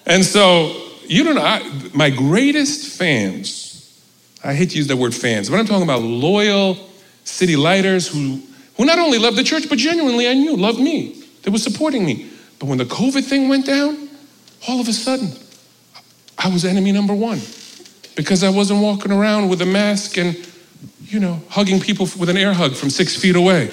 And 0.05 0.25
so, 0.25 0.89
you 1.07 1.23
don't 1.23 1.35
know, 1.35 1.41
I, 1.41 1.61
my 1.93 2.09
greatest 2.09 2.97
fans, 2.97 4.01
I 4.43 4.53
hate 4.53 4.71
to 4.71 4.77
use 4.77 4.87
that 4.87 4.97
word 4.97 5.13
fans, 5.13 5.49
but 5.49 5.59
I'm 5.59 5.65
talking 5.65 5.83
about 5.83 6.01
loyal 6.01 6.77
city 7.23 7.55
lighters 7.55 8.07
who, 8.07 8.41
who 8.77 8.85
not 8.85 8.99
only 8.99 9.19
love 9.19 9.35
the 9.35 9.43
church, 9.43 9.69
but 9.69 9.77
genuinely 9.77 10.27
I 10.27 10.33
knew 10.33 10.55
loved 10.57 10.79
me. 10.79 11.23
They 11.43 11.51
were 11.51 11.59
supporting 11.59 12.05
me. 12.05 12.29
But 12.59 12.67
when 12.67 12.77
the 12.77 12.85
COVID 12.85 13.23
thing 13.23 13.49
went 13.49 13.65
down, 13.65 14.09
all 14.67 14.79
of 14.79 14.87
a 14.87 14.93
sudden, 14.93 15.31
I 16.43 16.49
was 16.49 16.65
enemy 16.65 16.91
number 16.91 17.13
one 17.13 17.39
because 18.15 18.43
I 18.43 18.49
wasn't 18.49 18.81
walking 18.81 19.11
around 19.11 19.49
with 19.49 19.61
a 19.61 19.65
mask 19.65 20.17
and, 20.17 20.35
you 21.03 21.19
know, 21.19 21.41
hugging 21.49 21.79
people 21.79 22.07
with 22.17 22.29
an 22.29 22.37
air 22.37 22.53
hug 22.53 22.73
from 22.73 22.89
six 22.89 23.15
feet 23.15 23.35
away. 23.35 23.71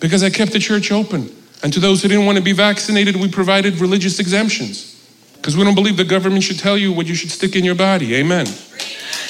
Because 0.00 0.22
I 0.22 0.30
kept 0.30 0.52
the 0.52 0.58
church 0.58 0.90
open. 0.90 1.34
And 1.62 1.72
to 1.72 1.80
those 1.80 2.02
who 2.02 2.08
didn't 2.08 2.26
want 2.26 2.38
to 2.38 2.44
be 2.44 2.52
vaccinated, 2.52 3.16
we 3.16 3.28
provided 3.28 3.80
religious 3.80 4.20
exemptions. 4.20 4.94
Because 5.34 5.56
we 5.56 5.64
don't 5.64 5.74
believe 5.74 5.96
the 5.96 6.04
government 6.04 6.42
should 6.42 6.58
tell 6.58 6.76
you 6.76 6.92
what 6.92 7.06
you 7.06 7.14
should 7.14 7.30
stick 7.30 7.56
in 7.56 7.64
your 7.64 7.74
body. 7.74 8.14
Amen. 8.16 8.46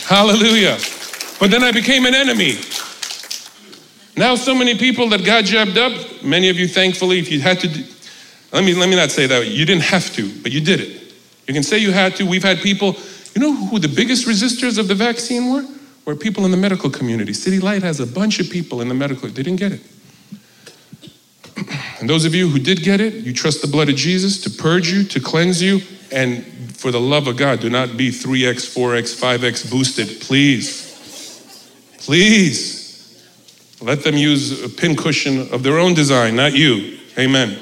Hallelujah. 0.05 0.79
But 1.41 1.51
then 1.51 1.63
I 1.63 1.73
became 1.73 2.07
an 2.07 2.15
enemy. 2.15 2.59
Now, 4.17 4.35
so 4.35 4.55
many 4.55 4.77
people 4.77 5.09
that 5.11 5.25
got 5.25 5.45
jabbed 5.45 5.79
up, 5.79 5.93
many 6.25 6.49
of 6.49 6.59
you, 6.59 6.67
thankfully, 6.67 7.19
if 7.19 7.31
you 7.31 7.41
had 7.41 7.61
to, 7.61 7.69
let 8.53 8.65
me, 8.65 8.75
let 8.75 8.89
me 8.89 8.97
not 8.97 9.11
say 9.11 9.27
that, 9.27 9.47
you 9.47 9.65
didn't 9.65 9.85
have 9.85 10.13
to, 10.15 10.43
but 10.43 10.51
you 10.51 10.61
did 10.61 10.81
it. 10.81 11.08
You 11.49 11.55
can 11.55 11.63
say 11.63 11.79
you 11.79 11.93
had 11.93 12.15
to. 12.17 12.27
We've 12.27 12.45
had 12.45 12.59
people, 12.59 12.95
you 13.35 13.41
know 13.41 13.55
who 13.55 13.79
the 13.79 13.89
biggest 13.89 14.29
resistors 14.29 14.79
of 14.79 14.87
the 14.87 14.95
vaccine 14.95 15.51
were? 15.51 15.65
Were 16.05 16.15
people 16.15 16.45
in 16.45 16.51
the 16.51 16.57
medical 16.59 16.91
community. 16.91 17.33
City 17.33 17.59
Light 17.59 17.83
has 17.83 18.01
a 18.01 18.07
bunch 18.07 18.39
of 18.39 18.51
people 18.51 18.83
in 18.83 18.89
the 18.89 18.95
medical, 18.95 19.29
they 19.29 19.43
didn't 19.43 19.59
get 19.59 19.73
it. 19.73 19.81
And 22.01 22.09
those 22.09 22.25
of 22.25 22.33
you 22.33 22.49
who 22.49 22.61
did 22.61 22.85
get 22.85 23.01
it, 23.01 23.15
you 23.15 23.33
trust 23.33 23.61
the 23.61 23.67
blood 23.67 23.89
of 23.89 23.97
Jesus 23.97 24.41
to 24.43 24.51
purge 24.51 24.89
you, 24.89 25.03
to 25.03 25.19
cleanse 25.19 25.61
you, 25.61 25.81
and 26.13 26.45
for 26.77 26.93
the 26.93 27.01
love 27.01 27.27
of 27.27 27.37
God, 27.37 27.59
do 27.59 27.69
not 27.69 27.97
be 27.97 28.11
3x, 28.11 28.73
4x, 28.73 29.21
5x 29.21 29.69
boosted, 29.69 30.21
please. 30.21 30.87
Please. 31.99 33.27
Let 33.81 34.05
them 34.05 34.17
use 34.17 34.63
a 34.63 34.69
pincushion 34.69 35.53
of 35.53 35.65
their 35.65 35.79
own 35.79 35.95
design, 35.95 36.37
not 36.37 36.53
you. 36.53 36.99
Amen. 37.19 37.59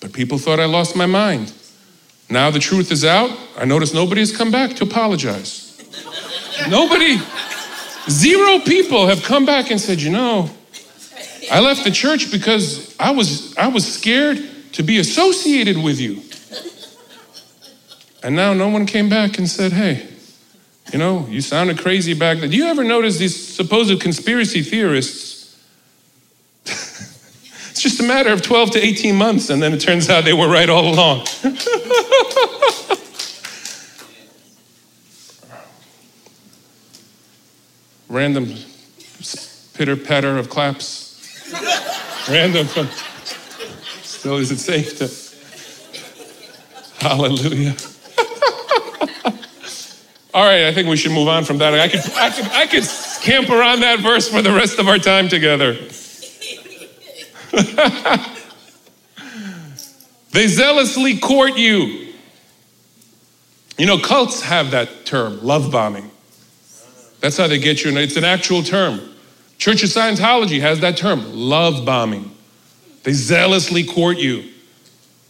But 0.00 0.12
people 0.12 0.38
thought 0.38 0.58
I 0.58 0.64
lost 0.64 0.96
my 0.96 1.06
mind. 1.06 1.52
Now 2.30 2.50
the 2.50 2.58
truth 2.58 2.90
is 2.90 3.04
out. 3.04 3.30
I 3.56 3.64
notice 3.64 3.94
nobody 3.94 4.20
has 4.20 4.36
come 4.36 4.50
back 4.50 4.74
to 4.76 4.84
apologize. 4.84 5.62
Nobody, 6.68 7.18
zero 8.08 8.60
people 8.60 9.06
have 9.06 9.22
come 9.22 9.44
back 9.44 9.70
and 9.70 9.80
said, 9.80 10.00
you 10.00 10.10
know, 10.10 10.50
I 11.50 11.60
left 11.60 11.84
the 11.84 11.90
church 11.90 12.30
because 12.30 12.96
I 12.98 13.10
was, 13.10 13.56
I 13.56 13.68
was 13.68 13.92
scared 13.92 14.38
to 14.72 14.82
be 14.82 14.98
associated 14.98 15.76
with 15.76 16.00
you. 16.00 16.22
And 18.22 18.34
now 18.34 18.54
no 18.54 18.68
one 18.68 18.86
came 18.86 19.08
back 19.10 19.38
and 19.38 19.48
said, 19.48 19.72
hey, 19.72 20.08
you 20.92 20.98
know, 20.98 21.26
you 21.28 21.40
sounded 21.40 21.78
crazy 21.78 22.14
back 22.14 22.38
then. 22.38 22.50
Do 22.50 22.56
you 22.56 22.66
ever 22.66 22.84
notice 22.84 23.18
these 23.18 23.54
supposed 23.54 24.00
conspiracy 24.00 24.62
theorists? 24.62 25.33
Just 27.84 28.00
a 28.00 28.02
matter 28.02 28.32
of 28.32 28.40
12 28.40 28.70
to 28.72 28.82
18 28.82 29.14
months, 29.14 29.50
and 29.50 29.62
then 29.62 29.74
it 29.74 29.80
turns 29.80 30.08
out 30.08 30.24
they 30.24 30.32
were 30.32 30.48
right 30.48 30.70
all 30.70 30.88
along. 30.88 31.26
Random 38.08 38.46
pitter 39.74 39.96
patter 39.96 40.38
of 40.38 40.48
claps. 40.48 41.52
Random. 42.26 42.66
Still, 44.02 44.38
is 44.38 44.50
it 44.50 44.60
safe 44.60 44.96
to? 44.96 45.10
Hallelujah. 47.06 47.76
All 50.32 50.46
right, 50.46 50.64
I 50.64 50.72
think 50.72 50.88
we 50.88 50.96
should 50.96 51.12
move 51.12 51.28
on 51.28 51.44
from 51.44 51.58
that. 51.58 51.74
I 51.74 51.88
could, 51.88 52.00
I 52.14 52.30
could, 52.30 52.46
I 52.46 52.66
could 52.66 52.84
camp 53.22 53.50
around 53.50 53.80
that 53.80 54.00
verse 54.00 54.26
for 54.28 54.40
the 54.40 54.52
rest 54.52 54.78
of 54.78 54.88
our 54.88 54.98
time 54.98 55.28
together. 55.28 55.76
they 60.32 60.46
zealously 60.46 61.18
court 61.18 61.56
you. 61.56 62.12
You 63.76 63.86
know, 63.86 63.98
cults 63.98 64.42
have 64.42 64.70
that 64.70 65.04
term, 65.04 65.42
love 65.42 65.72
bombing. 65.72 66.10
That's 67.20 67.36
how 67.36 67.46
they 67.46 67.58
get 67.58 67.84
you. 67.84 67.96
It's 67.96 68.16
an 68.16 68.24
actual 68.24 68.62
term. 68.62 69.00
Church 69.58 69.82
of 69.82 69.88
Scientology 69.88 70.60
has 70.60 70.80
that 70.80 70.96
term, 70.96 71.24
love 71.32 71.84
bombing. 71.84 72.30
They 73.02 73.12
zealously 73.12 73.84
court 73.84 74.18
you. 74.18 74.50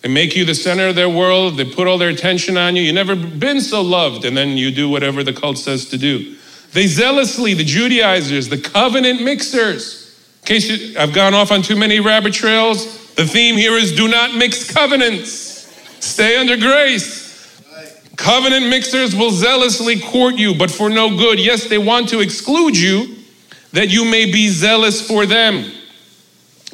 They 0.03 0.09
make 0.09 0.37
you 0.37 0.45
the 0.45 0.55
center 0.55 0.89
of 0.89 0.97
their 0.97 1.09
world. 1.09 1.57
They 1.57 1.65
put 1.65 1.89
all 1.89 1.97
their 1.97 2.11
attention 2.11 2.59
on 2.59 2.77
you. 2.77 2.83
You've 2.83 2.95
never 2.95 3.17
been 3.17 3.61
so 3.61 3.81
loved, 3.81 4.25
and 4.25 4.37
then 4.37 4.51
you 4.51 4.71
do 4.71 4.89
whatever 4.89 5.25
the 5.25 5.33
cult 5.33 5.57
says 5.57 5.89
to 5.91 5.99
do. 5.99 6.37
They 6.73 6.87
zealously, 6.87 7.55
the 7.55 7.65
Judaizers, 7.65 8.49
the 8.49 8.59
covenant 8.59 9.23
mixers. 9.23 10.04
In 10.45 10.47
case 10.47 10.69
you, 10.69 10.99
I've 10.99 11.15
gone 11.15 11.33
off 11.33 11.51
on 11.51 11.63
too 11.63 11.75
many 11.75 12.01
rabbit 12.01 12.35
trails, 12.35 13.15
the 13.15 13.25
theme 13.25 13.57
here 13.57 13.79
is 13.79 13.97
do 13.97 14.09
not 14.09 14.35
mix 14.35 14.71
covenants. 14.71 15.65
Stay 16.05 16.37
under 16.37 16.59
grace. 16.59 17.25
Covenant 18.17 18.69
mixers 18.69 19.17
will 19.17 19.31
zealously 19.31 19.99
court 19.99 20.35
you, 20.35 20.55
but 20.55 20.71
for 20.71 20.91
no 20.91 21.17
good. 21.17 21.41
Yes, 21.41 21.67
they 21.67 21.79
want 21.79 22.11
to 22.11 22.21
exclude 22.21 22.77
you 22.77 23.17
that 23.73 23.89
you 23.89 24.05
may 24.05 24.31
be 24.31 24.49
zealous 24.49 25.07
for 25.07 25.25
them. 25.25 25.65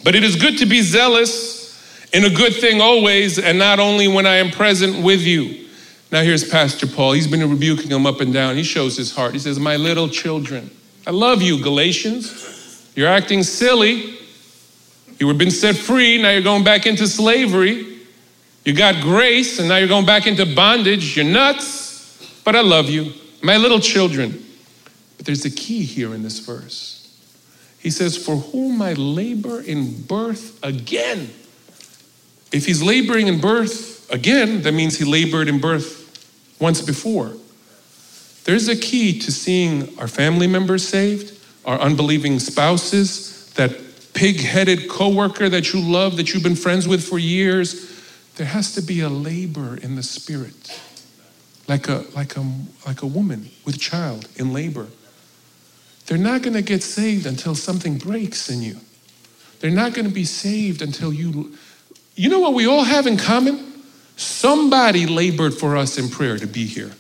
But 0.03 0.17
it 0.17 0.25
is 0.25 0.35
good 0.35 0.59
to 0.59 0.67
be 0.67 0.83
zealous 0.83 2.11
in 2.13 2.25
a 2.25 2.31
good 2.31 2.57
thing 2.57 2.81
always, 2.81 3.39
and 3.39 3.57
not 3.57 3.79
only 3.79 4.09
when 4.09 4.27
I 4.27 4.39
am 4.39 4.51
present 4.51 5.05
with 5.05 5.21
you. 5.21 5.69
Now, 6.11 6.23
here's 6.23 6.43
Pastor 6.43 6.89
Paul. 6.89 7.13
He's 7.13 7.29
been 7.29 7.49
rebuking 7.49 7.89
them 7.89 8.05
up 8.05 8.21
and 8.21 8.33
down. 8.33 8.57
He 8.57 8.65
shows 8.65 8.97
his 8.97 9.15
heart. 9.15 9.33
He 9.33 9.39
says, 9.39 9.61
My 9.61 9.77
little 9.77 10.09
children, 10.09 10.73
I 11.07 11.13
love 11.13 11.41
you, 11.41 11.63
Galatians. 11.63 12.60
You're 12.95 13.09
acting 13.09 13.43
silly. 13.43 14.19
You 15.19 15.27
were 15.27 15.35
been 15.35 15.51
set 15.51 15.77
free, 15.77 16.21
now 16.21 16.31
you're 16.31 16.43
going 16.43 16.65
back 16.65 16.87
into 16.87 17.07
slavery. 17.07 17.99
You 18.65 18.75
got 18.75 19.03
grace, 19.03 19.59
and 19.59 19.69
now 19.69 19.77
you're 19.77 19.89
going 19.89 20.07
back 20.07 20.27
into 20.27 20.47
bondage. 20.47 21.17
You're 21.17 21.27
nuts, 21.27 22.41
but 22.45 22.57
I 22.57 22.61
love 22.61 22.89
you, 22.89 23.13
my 23.43 23.57
little 23.57 23.81
children. 23.81 24.45
But 25.17 25.27
there's 25.27 25.45
a 25.45 25.51
key 25.51 25.83
here 25.83 26.15
in 26.15 26.23
this 26.23 26.39
verse. 26.39 26.97
He 27.79 27.91
says, 27.91 28.17
For 28.17 28.37
whom 28.37 28.81
I 28.81 28.95
labor 28.95 29.61
in 29.61 30.03
birth 30.03 30.59
again 30.63 31.31
if 32.53 32.67
he's 32.67 32.83
laboring 32.83 33.29
in 33.29 33.41
birth 33.41 34.11
again, 34.13 34.63
that 34.63 34.73
means 34.73 34.99
he 34.99 35.05
labored 35.05 35.49
in 35.49 35.61
birth 35.61 36.57
once 36.61 36.83
before. 36.83 37.35
There's 38.45 38.69
a 38.69 38.77
key 38.77 39.19
to 39.21 39.31
seeing 39.31 39.97
our 39.99 40.09
family 40.09 40.47
members 40.47 40.87
saved, 40.87 41.39
our 41.65 41.79
unbelieving 41.79 42.39
spouses, 42.39 43.53
that 43.55 43.77
pig 44.15 44.41
headed 44.41 44.89
coworker 44.89 45.49
that 45.49 45.73
you 45.73 45.81
love, 45.81 46.17
that 46.17 46.33
you've 46.33 46.43
been 46.43 46.57
friends 46.57 46.89
with 46.89 47.07
for 47.07 47.19
years. 47.19 47.89
There 48.37 48.47
has 48.47 48.75
to 48.75 48.83
be 48.83 49.01
a 49.01 49.09
labor 49.09 49.77
in 49.77 49.97
the 49.97 50.03
spirit, 50.03 50.81
like 51.69 51.89
a, 51.89 52.05
like 52.15 52.37
a, 52.37 52.45
like 52.87 53.03
a 53.03 53.07
woman 53.07 53.51
with 53.65 53.79
child 53.79 54.29
in 54.37 54.53
labor. 54.53 54.87
They're 56.07 56.19
not 56.19 56.43
going 56.43 56.55
to 56.55 56.63
get 56.63 56.83
saved 56.83 57.27
until 57.27 57.55
something 57.55 57.99
breaks 57.99 58.49
in 58.49 58.63
you. 58.63 58.77
They're 59.61 59.71
not 59.71 59.95
going 59.95 60.09
to 60.09 60.15
be 60.15 60.25
saved 60.25 60.83
until 60.83 61.13
you 61.13 61.57
you 62.21 62.29
know 62.29 62.41
what 62.41 62.53
we 62.53 62.67
all 62.67 62.85
have 62.85 63.07
in 63.07 63.17
common? 63.17 63.83
Somebody 64.17 65.07
labored 65.07 65.55
for 65.55 65.75
us 65.75 65.97
in 65.97 66.11
prayer 66.11 66.37
to 66.37 66.47
be 66.47 66.67
here. 66.67 66.93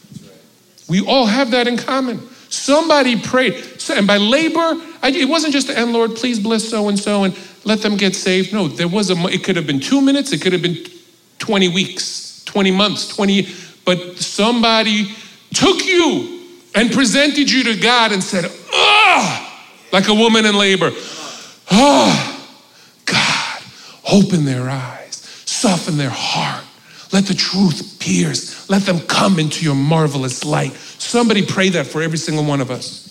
We 0.88 1.04
all 1.04 1.26
have 1.26 1.50
that 1.50 1.68
in 1.68 1.76
common. 1.76 2.26
Somebody 2.50 3.18
prayed. 3.18 3.54
And 3.90 4.06
by 4.06 4.18
labor, 4.18 4.76
it 5.04 5.28
wasn't 5.28 5.52
just, 5.52 5.70
and 5.70 5.92
Lord, 5.92 6.16
please 6.16 6.38
bless 6.38 6.68
so 6.68 6.88
and 6.88 6.98
so 6.98 7.24
and 7.24 7.38
let 7.64 7.80
them 7.80 7.96
get 7.96 8.14
saved. 8.14 8.52
No, 8.52 8.68
there 8.68 8.88
was 8.88 9.10
a, 9.10 9.14
it 9.28 9.44
could 9.44 9.56
have 9.56 9.66
been 9.66 9.80
two 9.80 10.00
minutes, 10.00 10.32
it 10.32 10.42
could 10.42 10.52
have 10.52 10.62
been 10.62 10.84
20 11.38 11.68
weeks, 11.68 12.42
20 12.46 12.70
months, 12.72 13.08
20, 13.08 13.48
but 13.84 14.16
somebody 14.18 15.14
took 15.54 15.86
you 15.86 16.40
and 16.74 16.92
presented 16.92 17.50
you 17.50 17.64
to 17.64 17.80
God 17.80 18.12
and 18.12 18.22
said, 18.22 18.50
ah, 18.72 19.70
like 19.92 20.08
a 20.08 20.14
woman 20.14 20.44
in 20.44 20.56
labor. 20.56 20.90
Ah, 21.70 22.46
God, 23.06 23.62
open 24.12 24.44
their 24.44 24.68
eyes, 24.68 25.16
soften 25.46 25.96
their 25.96 26.10
heart. 26.12 26.64
Let 27.12 27.26
the 27.26 27.34
truth 27.34 27.98
pierce. 27.98 28.68
Let 28.70 28.82
them 28.82 29.00
come 29.00 29.38
into 29.38 29.64
your 29.64 29.74
marvelous 29.74 30.44
light. 30.44 30.72
Somebody 30.72 31.44
pray 31.44 31.70
that 31.70 31.86
for 31.86 32.02
every 32.02 32.18
single 32.18 32.44
one 32.44 32.60
of 32.60 32.70
us. 32.70 33.06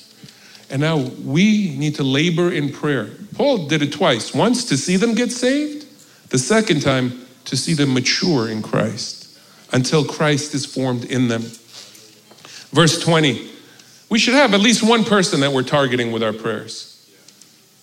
And 0.70 0.82
now 0.82 0.98
we 0.98 1.76
need 1.78 1.96
to 1.96 2.04
labor 2.04 2.52
in 2.52 2.72
prayer. 2.72 3.10
Paul 3.36 3.68
did 3.68 3.82
it 3.82 3.92
twice 3.92 4.34
once 4.34 4.66
to 4.66 4.78
see 4.78 4.96
them 4.98 5.16
get 5.16 5.32
saved, 5.32 5.86
the 6.30 6.38
second 6.38 6.82
time 6.82 7.26
to 7.46 7.58
see 7.58 7.74
them 7.74 7.94
mature 7.94 8.50
in 8.50 8.62
Christ 8.62 9.40
until 9.74 10.06
Christ 10.06 10.54
is 10.54 10.66
formed 10.66 11.06
in 11.06 11.28
them. 11.28 11.42
Verse 12.72 13.02
20 13.02 13.50
we 14.10 14.18
should 14.18 14.34
have 14.34 14.54
at 14.54 14.60
least 14.60 14.82
one 14.82 15.06
person 15.06 15.40
that 15.42 15.54
we're 15.54 15.64
targeting 15.64 16.12
with 16.12 16.24
our 16.24 16.34
prayers. 16.34 16.96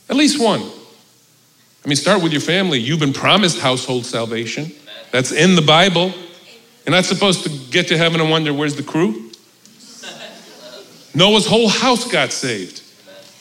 At 0.09 0.17
least 0.17 0.43
one. 0.43 0.61
I 0.61 1.89
mean, 1.89 1.97
start 1.97 2.23
with 2.23 2.33
your 2.33 2.41
family. 2.41 2.81
You've 2.81 2.99
been 2.99 3.13
promised 3.13 3.61
household 3.61 4.05
salvation. 4.05 4.73
That's 5.11 5.33
in 5.33 5.55
the 5.55 5.63
Bible. 5.63 6.13
You're 6.87 6.95
not 6.95 7.05
supposed 7.05 7.45
to 7.45 7.51
get 7.71 7.89
to 7.89 7.99
heaven 7.99 8.21
and 8.21 8.31
wonder 8.31 8.53
where's 8.53 8.77
the 8.77 8.83
crew. 8.83 9.31
Noah's 11.15 11.47
whole 11.47 11.69
house 11.69 12.11
got 12.11 12.31
saved. 12.31 12.83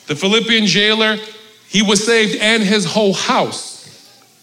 The 0.06 0.16
Philippian 0.16 0.66
jailer, 0.66 1.16
he 1.68 1.82
was 1.82 2.04
saved 2.04 2.36
and 2.40 2.62
his 2.62 2.84
whole 2.84 3.12
house. 3.12 3.76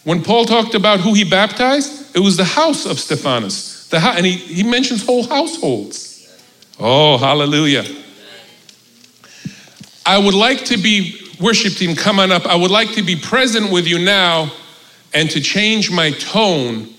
When 0.04 0.22
Paul 0.22 0.46
talked 0.46 0.76
about 0.76 1.00
who 1.00 1.14
he 1.14 1.24
baptized, 1.24 2.16
it 2.16 2.20
was 2.20 2.38
the 2.38 2.44
house 2.44 2.86
of 2.86 3.00
Stephanas. 3.00 3.88
The 3.90 3.98
and 3.98 4.26
he, 4.26 4.34
he 4.34 4.64
mentions 4.64 5.06
whole 5.06 5.26
households. 5.28 6.14
Oh, 6.80 7.18
hallelujah. 7.18 7.86
I 10.06 10.18
would 10.18 10.34
like 10.34 10.66
to 10.66 10.78
be, 10.78 11.18
worship 11.40 11.74
team, 11.74 11.96
come 11.96 12.20
on 12.20 12.32
up. 12.32 12.46
I 12.46 12.56
would 12.56 12.72
like 12.72 12.92
to 12.94 13.02
be 13.02 13.16
present 13.16 13.72
with 13.72 13.88
you 13.88 14.00
now 14.00 14.52
and 15.14 15.30
to 15.32 15.40
change 15.40 15.90
my 15.92 16.12
tone, 16.12 16.93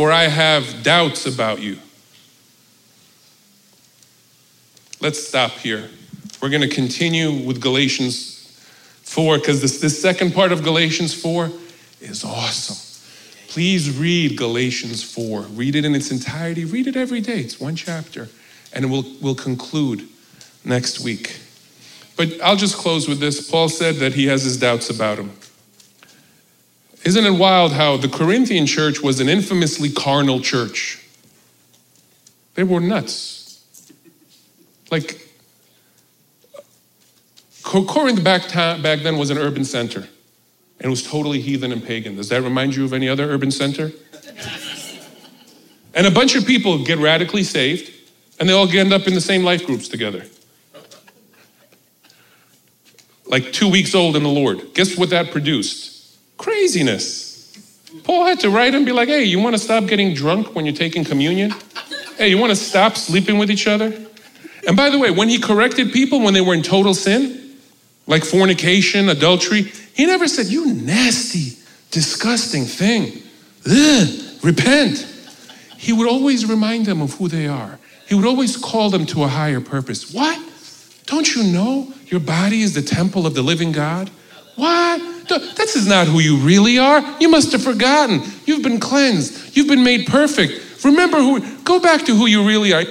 for 0.00 0.10
I 0.10 0.28
have 0.28 0.82
doubts 0.82 1.26
about 1.26 1.60
you. 1.60 1.76
Let's 4.98 5.28
stop 5.28 5.50
here. 5.50 5.90
We're 6.40 6.48
going 6.48 6.66
to 6.66 6.74
continue 6.74 7.30
with 7.30 7.60
Galatians 7.60 8.50
4 9.02 9.36
because 9.36 9.60
this, 9.60 9.78
this 9.78 10.00
second 10.00 10.32
part 10.32 10.52
of 10.52 10.62
Galatians 10.62 11.12
4 11.12 11.50
is 12.00 12.24
awesome. 12.24 12.78
Please 13.48 13.98
read 13.98 14.38
Galatians 14.38 15.02
4. 15.02 15.42
Read 15.42 15.76
it 15.76 15.84
in 15.84 15.94
its 15.94 16.10
entirety. 16.10 16.64
Read 16.64 16.86
it 16.86 16.96
every 16.96 17.20
day. 17.20 17.40
It's 17.40 17.60
one 17.60 17.76
chapter. 17.76 18.30
And 18.72 18.90
we'll, 18.90 19.04
we'll 19.20 19.34
conclude 19.34 20.08
next 20.64 21.00
week. 21.00 21.40
But 22.16 22.40
I'll 22.40 22.56
just 22.56 22.78
close 22.78 23.06
with 23.06 23.20
this. 23.20 23.50
Paul 23.50 23.68
said 23.68 23.96
that 23.96 24.14
he 24.14 24.28
has 24.28 24.44
his 24.44 24.56
doubts 24.56 24.88
about 24.88 25.18
him. 25.18 25.32
Isn't 27.04 27.24
it 27.24 27.30
wild 27.30 27.72
how 27.72 27.96
the 27.96 28.08
Corinthian 28.08 28.66
church 28.66 29.00
was 29.00 29.20
an 29.20 29.28
infamously 29.28 29.90
carnal 29.90 30.40
church? 30.40 31.02
They 32.54 32.62
were 32.62 32.80
nuts. 32.80 33.90
Like, 34.90 35.26
Corinth 37.62 38.22
back, 38.24 38.52
back 38.52 39.00
then 39.00 39.16
was 39.16 39.30
an 39.30 39.38
urban 39.38 39.64
center 39.64 40.00
and 40.00 40.86
it 40.86 40.88
was 40.88 41.02
totally 41.02 41.40
heathen 41.40 41.72
and 41.72 41.84
pagan. 41.84 42.16
Does 42.16 42.30
that 42.30 42.42
remind 42.42 42.74
you 42.74 42.84
of 42.84 42.92
any 42.92 43.08
other 43.08 43.30
urban 43.30 43.50
center? 43.50 43.92
and 45.94 46.06
a 46.06 46.10
bunch 46.10 46.34
of 46.34 46.46
people 46.46 46.84
get 46.84 46.98
radically 46.98 47.44
saved 47.44 47.92
and 48.38 48.48
they 48.48 48.52
all 48.52 48.68
end 48.70 48.92
up 48.92 49.06
in 49.06 49.14
the 49.14 49.20
same 49.20 49.44
life 49.44 49.64
groups 49.64 49.88
together 49.88 50.24
like 53.30 53.52
two 53.52 53.70
weeks 53.70 53.94
old 53.94 54.16
in 54.16 54.22
the 54.22 54.28
Lord. 54.28 54.74
Guess 54.74 54.98
what 54.98 55.10
that 55.10 55.30
produced? 55.30 55.99
Craziness. 56.40 57.28
Paul 58.02 58.24
had 58.24 58.40
to 58.40 58.50
write 58.50 58.74
and 58.74 58.86
be 58.86 58.92
like, 58.92 59.08
hey, 59.08 59.24
you 59.24 59.38
want 59.38 59.54
to 59.54 59.58
stop 59.58 59.86
getting 59.86 60.14
drunk 60.14 60.54
when 60.54 60.64
you're 60.64 60.74
taking 60.74 61.04
communion? 61.04 61.52
Hey, 62.16 62.30
you 62.30 62.38
want 62.38 62.50
to 62.50 62.56
stop 62.56 62.96
sleeping 62.96 63.36
with 63.36 63.50
each 63.50 63.66
other? 63.66 63.92
And 64.66 64.74
by 64.74 64.88
the 64.88 64.98
way, 64.98 65.10
when 65.10 65.28
he 65.28 65.38
corrected 65.38 65.92
people 65.92 66.20
when 66.20 66.32
they 66.32 66.40
were 66.40 66.54
in 66.54 66.62
total 66.62 66.94
sin, 66.94 67.56
like 68.06 68.24
fornication, 68.24 69.10
adultery, 69.10 69.64
he 69.94 70.06
never 70.06 70.26
said, 70.26 70.46
you 70.46 70.72
nasty, 70.72 71.58
disgusting 71.90 72.64
thing. 72.64 73.22
Ugh, 73.70 74.08
repent. 74.42 75.06
He 75.76 75.92
would 75.92 76.08
always 76.08 76.46
remind 76.46 76.86
them 76.86 77.02
of 77.02 77.12
who 77.14 77.28
they 77.28 77.48
are. 77.48 77.78
He 78.08 78.14
would 78.14 78.26
always 78.26 78.56
call 78.56 78.88
them 78.88 79.04
to 79.06 79.24
a 79.24 79.28
higher 79.28 79.60
purpose. 79.60 80.10
What? 80.10 80.40
Don't 81.04 81.34
you 81.34 81.44
know 81.44 81.92
your 82.06 82.20
body 82.20 82.62
is 82.62 82.72
the 82.72 82.82
temple 82.82 83.26
of 83.26 83.34
the 83.34 83.42
living 83.42 83.72
God? 83.72 84.10
What? 84.56 85.09
This 85.38 85.76
is 85.76 85.86
not 85.86 86.06
who 86.06 86.20
you 86.20 86.36
really 86.36 86.78
are. 86.78 87.00
You 87.20 87.28
must 87.28 87.52
have 87.52 87.62
forgotten. 87.62 88.22
You've 88.44 88.62
been 88.62 88.80
cleansed. 88.80 89.56
You've 89.56 89.68
been 89.68 89.84
made 89.84 90.06
perfect. 90.06 90.84
Remember 90.84 91.18
who, 91.18 91.40
go 91.62 91.80
back 91.80 92.04
to 92.06 92.14
who 92.14 92.26
you 92.26 92.46
really 92.46 92.72
are. 92.72 92.84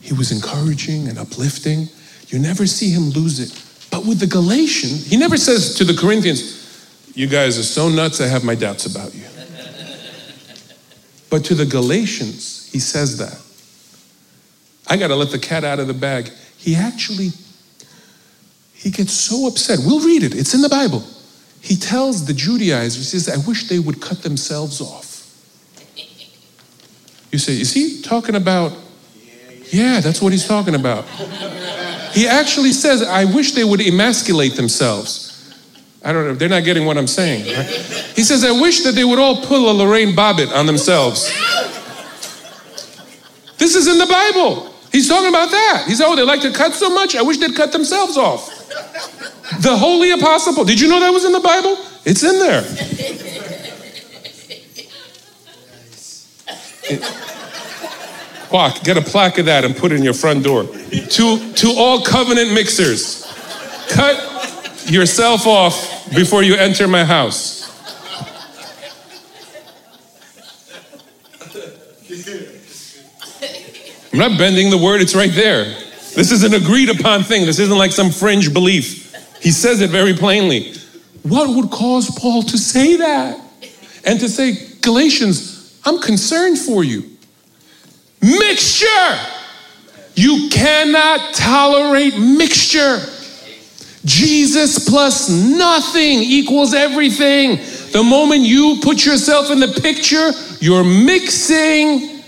He 0.00 0.12
was 0.12 0.32
encouraging 0.32 1.08
and 1.08 1.18
uplifting. 1.18 1.88
You 2.28 2.38
never 2.38 2.66
see 2.66 2.90
him 2.90 3.10
lose 3.10 3.38
it. 3.38 3.90
But 3.90 4.06
with 4.06 4.18
the 4.18 4.26
Galatians, 4.26 5.06
he 5.06 5.16
never 5.16 5.36
says 5.36 5.74
to 5.76 5.84
the 5.84 5.94
Corinthians, 5.94 7.14
You 7.14 7.26
guys 7.26 7.58
are 7.58 7.64
so 7.64 7.88
nuts, 7.88 8.20
I 8.20 8.26
have 8.26 8.44
my 8.44 8.54
doubts 8.54 8.86
about 8.86 9.14
you. 9.14 9.24
But 11.28 11.44
to 11.44 11.54
the 11.54 11.66
Galatians, 11.66 12.68
he 12.72 12.80
says 12.80 13.18
that. 13.18 13.40
I 14.90 14.96
got 14.96 15.08
to 15.08 15.16
let 15.16 15.30
the 15.30 15.38
cat 15.38 15.64
out 15.64 15.78
of 15.78 15.86
the 15.86 15.94
bag. 15.94 16.30
He 16.58 16.74
actually 16.74 17.30
he 18.80 18.90
gets 18.90 19.12
so 19.12 19.46
upset. 19.46 19.78
We'll 19.84 20.00
read 20.00 20.22
it. 20.22 20.34
It's 20.34 20.54
in 20.54 20.62
the 20.62 20.68
Bible. 20.68 21.04
He 21.60 21.76
tells 21.76 22.24
the 22.24 22.32
Judaizers, 22.32 23.12
he 23.12 23.18
says, 23.18 23.28
I 23.28 23.46
wish 23.46 23.68
they 23.68 23.78
would 23.78 24.00
cut 24.00 24.22
themselves 24.22 24.80
off. 24.80 25.06
You 27.30 27.38
say, 27.38 27.60
is 27.60 27.74
he 27.74 28.00
talking 28.00 28.36
about? 28.36 28.72
Yeah, 29.70 30.00
that's 30.00 30.22
what 30.22 30.32
he's 30.32 30.48
talking 30.48 30.74
about. 30.74 31.04
He 32.12 32.26
actually 32.26 32.72
says, 32.72 33.02
I 33.02 33.26
wish 33.26 33.52
they 33.52 33.64
would 33.64 33.86
emasculate 33.86 34.54
themselves. 34.54 35.54
I 36.02 36.14
don't 36.14 36.26
know, 36.26 36.34
they're 36.34 36.48
not 36.48 36.64
getting 36.64 36.86
what 36.86 36.96
I'm 36.96 37.06
saying. 37.06 37.54
Right? 37.54 37.66
He 37.66 38.22
says, 38.22 38.42
I 38.44 38.58
wish 38.58 38.80
that 38.84 38.92
they 38.92 39.04
would 39.04 39.18
all 39.18 39.44
pull 39.44 39.70
a 39.70 39.74
Lorraine 39.74 40.16
Bobbitt 40.16 40.50
on 40.56 40.64
themselves. 40.64 41.26
This 43.58 43.74
is 43.74 43.86
in 43.86 43.98
the 43.98 44.06
Bible. 44.06 44.69
He's 44.92 45.08
talking 45.08 45.28
about 45.28 45.50
that. 45.50 45.84
He 45.86 45.94
said, 45.94 46.06
Oh, 46.06 46.16
they 46.16 46.22
like 46.22 46.40
to 46.42 46.52
cut 46.52 46.74
so 46.74 46.90
much, 46.90 47.14
I 47.14 47.22
wish 47.22 47.38
they'd 47.38 47.54
cut 47.54 47.72
themselves 47.72 48.16
off. 48.16 48.48
The 49.60 49.76
holy 49.76 50.10
apostle. 50.12 50.64
Did 50.64 50.80
you 50.80 50.88
know 50.88 51.00
that 51.00 51.10
was 51.10 51.24
in 51.24 51.32
the 51.32 51.40
Bible? 51.40 51.76
It's 52.04 52.22
in 52.22 52.38
there. 52.38 52.62
Walk, 58.50 58.82
get 58.82 58.96
a 58.96 59.02
plaque 59.02 59.38
of 59.38 59.46
that 59.46 59.64
and 59.64 59.76
put 59.76 59.92
it 59.92 59.96
in 59.96 60.02
your 60.02 60.14
front 60.14 60.42
door. 60.42 60.64
To, 60.64 61.52
to 61.52 61.74
all 61.76 62.02
covenant 62.02 62.52
mixers, 62.52 63.24
cut 63.88 64.90
yourself 64.90 65.46
off 65.46 66.10
before 66.10 66.42
you 66.42 66.56
enter 66.56 66.88
my 66.88 67.04
house. 67.04 67.59
I'm 74.12 74.18
not 74.18 74.38
bending 74.38 74.70
the 74.70 74.78
word, 74.78 75.00
it's 75.00 75.14
right 75.14 75.32
there. 75.32 75.64
This 76.14 76.32
is 76.32 76.42
an 76.42 76.54
agreed 76.54 76.88
upon 76.90 77.22
thing. 77.22 77.46
This 77.46 77.58
isn't 77.60 77.76
like 77.78 77.92
some 77.92 78.10
fringe 78.10 78.52
belief. 78.52 79.14
He 79.40 79.52
says 79.52 79.80
it 79.80 79.90
very 79.90 80.14
plainly. 80.14 80.74
What 81.22 81.54
would 81.54 81.70
cause 81.70 82.10
Paul 82.18 82.42
to 82.42 82.58
say 82.58 82.96
that? 82.96 83.40
And 84.04 84.18
to 84.20 84.28
say, 84.28 84.56
Galatians, 84.80 85.80
I'm 85.84 86.00
concerned 86.00 86.58
for 86.58 86.82
you. 86.82 87.04
Mixture! 88.20 88.86
You 90.14 90.48
cannot 90.50 91.34
tolerate 91.34 92.18
mixture. 92.18 92.98
Jesus 94.04 94.88
plus 94.88 95.28
nothing 95.28 96.18
equals 96.18 96.74
everything. 96.74 97.56
The 97.92 98.02
moment 98.02 98.42
you 98.42 98.78
put 98.82 99.04
yourself 99.04 99.50
in 99.50 99.60
the 99.60 99.80
picture, 99.80 100.32
you're 100.60 100.84
mixing, 100.84 102.19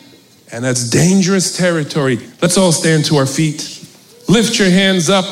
and 0.53 0.63
that's 0.63 0.89
dangerous 0.89 1.57
territory. 1.57 2.19
Let's 2.43 2.59
all 2.59 2.73
stand 2.73 3.07
to 3.07 3.17
our 3.17 3.27
feet. 3.27 3.89
Lift 4.29 4.59
your 4.59 4.71
hands 4.71 5.09
up. 5.09 5.25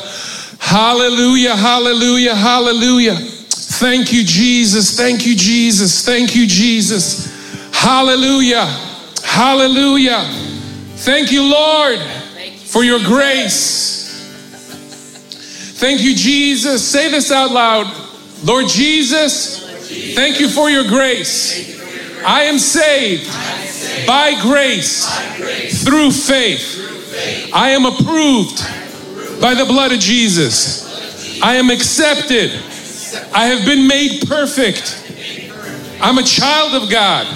Hallelujah, 0.59 1.55
hallelujah, 1.55 2.35
hallelujah. 2.35 3.15
Thank 3.15 4.11
you, 4.11 4.23
Jesus. 4.23 4.97
Thank 4.97 5.25
you, 5.25 5.35
Jesus. 5.35 6.03
Thank 6.03 6.35
you, 6.35 6.47
Jesus. 6.47 7.31
Hallelujah, 7.73 8.65
hallelujah. 9.23 10.23
Thank 10.97 11.31
you, 11.31 11.43
Lord, 11.43 11.99
for 12.65 12.83
your 12.83 12.99
grace. 12.99 13.89
Thank 15.79 16.01
you, 16.01 16.15
Jesus. 16.15 16.87
Say 16.87 17.09
this 17.09 17.31
out 17.31 17.51
loud. 17.51 17.91
Lord 18.43 18.67
Jesus, 18.67 20.15
thank 20.15 20.39
you 20.39 20.47
for 20.47 20.69
your 20.69 20.87
grace. 20.87 21.80
I 22.25 22.43
am 22.43 22.59
saved 22.59 23.27
by 24.05 24.39
grace 24.41 25.05
through 25.83 26.11
faith. 26.11 27.51
I 27.53 27.69
am 27.71 27.85
approved 27.85 28.59
by 29.41 29.53
the 29.55 29.65
blood 29.65 29.91
of 29.91 29.99
Jesus. 29.99 31.41
I 31.41 31.55
am 31.55 31.69
accepted. 31.69 32.51
I 33.33 33.47
have 33.47 33.65
been 33.65 33.87
made 33.87 34.27
perfect. 34.27 34.97
I'm 35.99 36.17
a 36.17 36.23
child 36.23 36.81
of 36.81 36.89
God. 36.89 37.27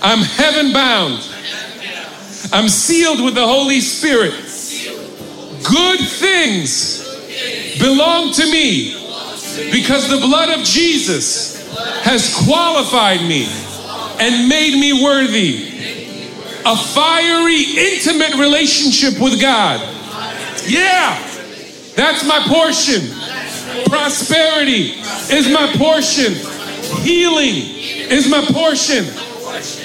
I'm 0.00 0.22
heaven 0.22 0.72
bound. 0.72 1.14
I'm 2.52 2.68
sealed 2.68 3.22
with 3.22 3.34
the 3.34 3.46
Holy 3.46 3.80
Spirit. 3.80 4.34
Good 5.64 6.00
things 6.00 7.02
belong 7.78 8.32
to 8.34 8.50
me 8.50 8.94
because 9.70 10.08
the 10.08 10.18
blood 10.18 10.58
of 10.58 10.64
Jesus 10.64 11.61
has 12.02 12.34
qualified 12.44 13.20
me 13.20 13.46
and 14.20 14.48
made 14.48 14.78
me 14.78 15.02
worthy. 15.02 15.68
A 16.64 16.76
fiery, 16.76 17.62
intimate 17.76 18.34
relationship 18.34 19.20
with 19.20 19.40
God. 19.40 19.80
Yeah, 20.66 21.18
that's 21.96 22.24
my 22.24 22.40
portion. 22.46 23.02
Prosperity 23.86 24.94
is 25.34 25.48
my 25.48 25.72
portion. 25.76 26.34
Healing 27.02 27.56
is 28.10 28.28
my 28.28 28.44
portion. 28.44 29.04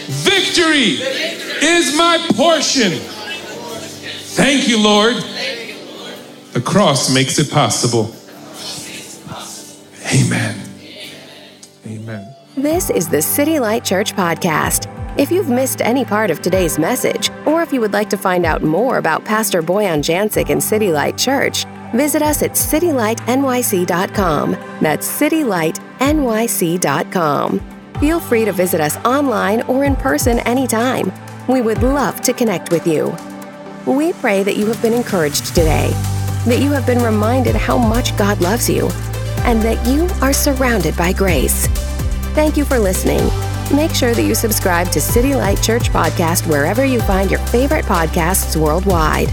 Victory 0.08 1.00
is 1.64 1.98
my 1.98 2.26
portion. 2.36 2.92
Thank 4.36 4.68
you, 4.68 4.80
Lord. 4.80 5.16
The 6.54 6.62
cross 6.62 7.14
makes 7.14 7.40
it 7.40 7.50
possible. 7.50 8.14
Amen. 10.14 10.67
Amen. 11.88 12.36
This 12.56 12.90
is 12.90 13.08
the 13.08 13.22
City 13.22 13.60
Light 13.60 13.86
Church 13.86 14.14
Podcast. 14.14 14.94
If 15.18 15.32
you've 15.32 15.50
missed 15.50 15.82
any 15.82 16.04
part 16.04 16.30
of 16.30 16.42
today's 16.42 16.78
message, 16.78 17.30
or 17.46 17.62
if 17.62 17.72
you 17.72 17.80
would 17.82 17.94
like 17.94 18.10
to 18.10 18.18
find 18.18 18.46
out 18.46 18.62
more 18.62 18.98
about 18.98 19.24
Pastor 19.24 19.64
Bojan 19.64 20.00
Jancic 20.00 20.50
and 20.50 20.62
City 20.62 20.92
Light 20.92 21.18
Church, 21.18 21.64
visit 21.94 22.22
us 22.22 22.44
at 22.44 22.52
citylightnyc.com. 22.52 24.52
That's 24.82 25.22
citylightnyc.com. 25.22 27.60
Feel 28.00 28.20
free 28.20 28.46
to 28.46 28.52
visit 28.52 28.82
us 28.82 28.98
online 28.98 29.62
or 29.64 29.86
in 29.86 29.96
person 29.96 30.38
anytime. 30.40 31.12
We 31.48 31.62
would 31.62 31.82
love 31.82 32.20
to 32.22 32.34
connect 32.34 32.72
with 32.72 32.86
you. 32.86 33.16
We 33.86 34.12
pray 34.14 34.44
that 34.44 34.58
you 34.58 34.68
have 34.68 34.82
been 34.82 34.94
encouraged 34.94 35.48
today, 35.48 35.90
that 36.46 36.60
you 36.60 36.72
have 36.72 36.86
been 36.86 37.02
reminded 37.02 37.56
how 37.56 37.78
much 37.78 38.16
God 38.18 38.42
loves 38.42 38.70
you, 38.70 38.90
and 39.48 39.62
that 39.64 39.84
you 39.88 40.08
are 40.22 40.34
surrounded 40.34 40.96
by 40.96 41.14
grace. 41.14 41.68
Thank 42.36 42.58
you 42.58 42.66
for 42.66 42.78
listening. 42.78 43.26
Make 43.76 43.96
sure 43.96 44.14
that 44.14 44.24
you 44.24 44.36
subscribe 44.36 44.90
to 44.92 45.02
City 45.02 45.34
Light 45.34 45.62
Church 45.64 45.90
Podcast 45.90 46.48
wherever 46.48 46.86
you 46.86 47.02
find 47.02 47.32
your 47.32 47.40
favorite 47.48 47.86
podcasts 47.86 48.56
worldwide. 48.56 49.30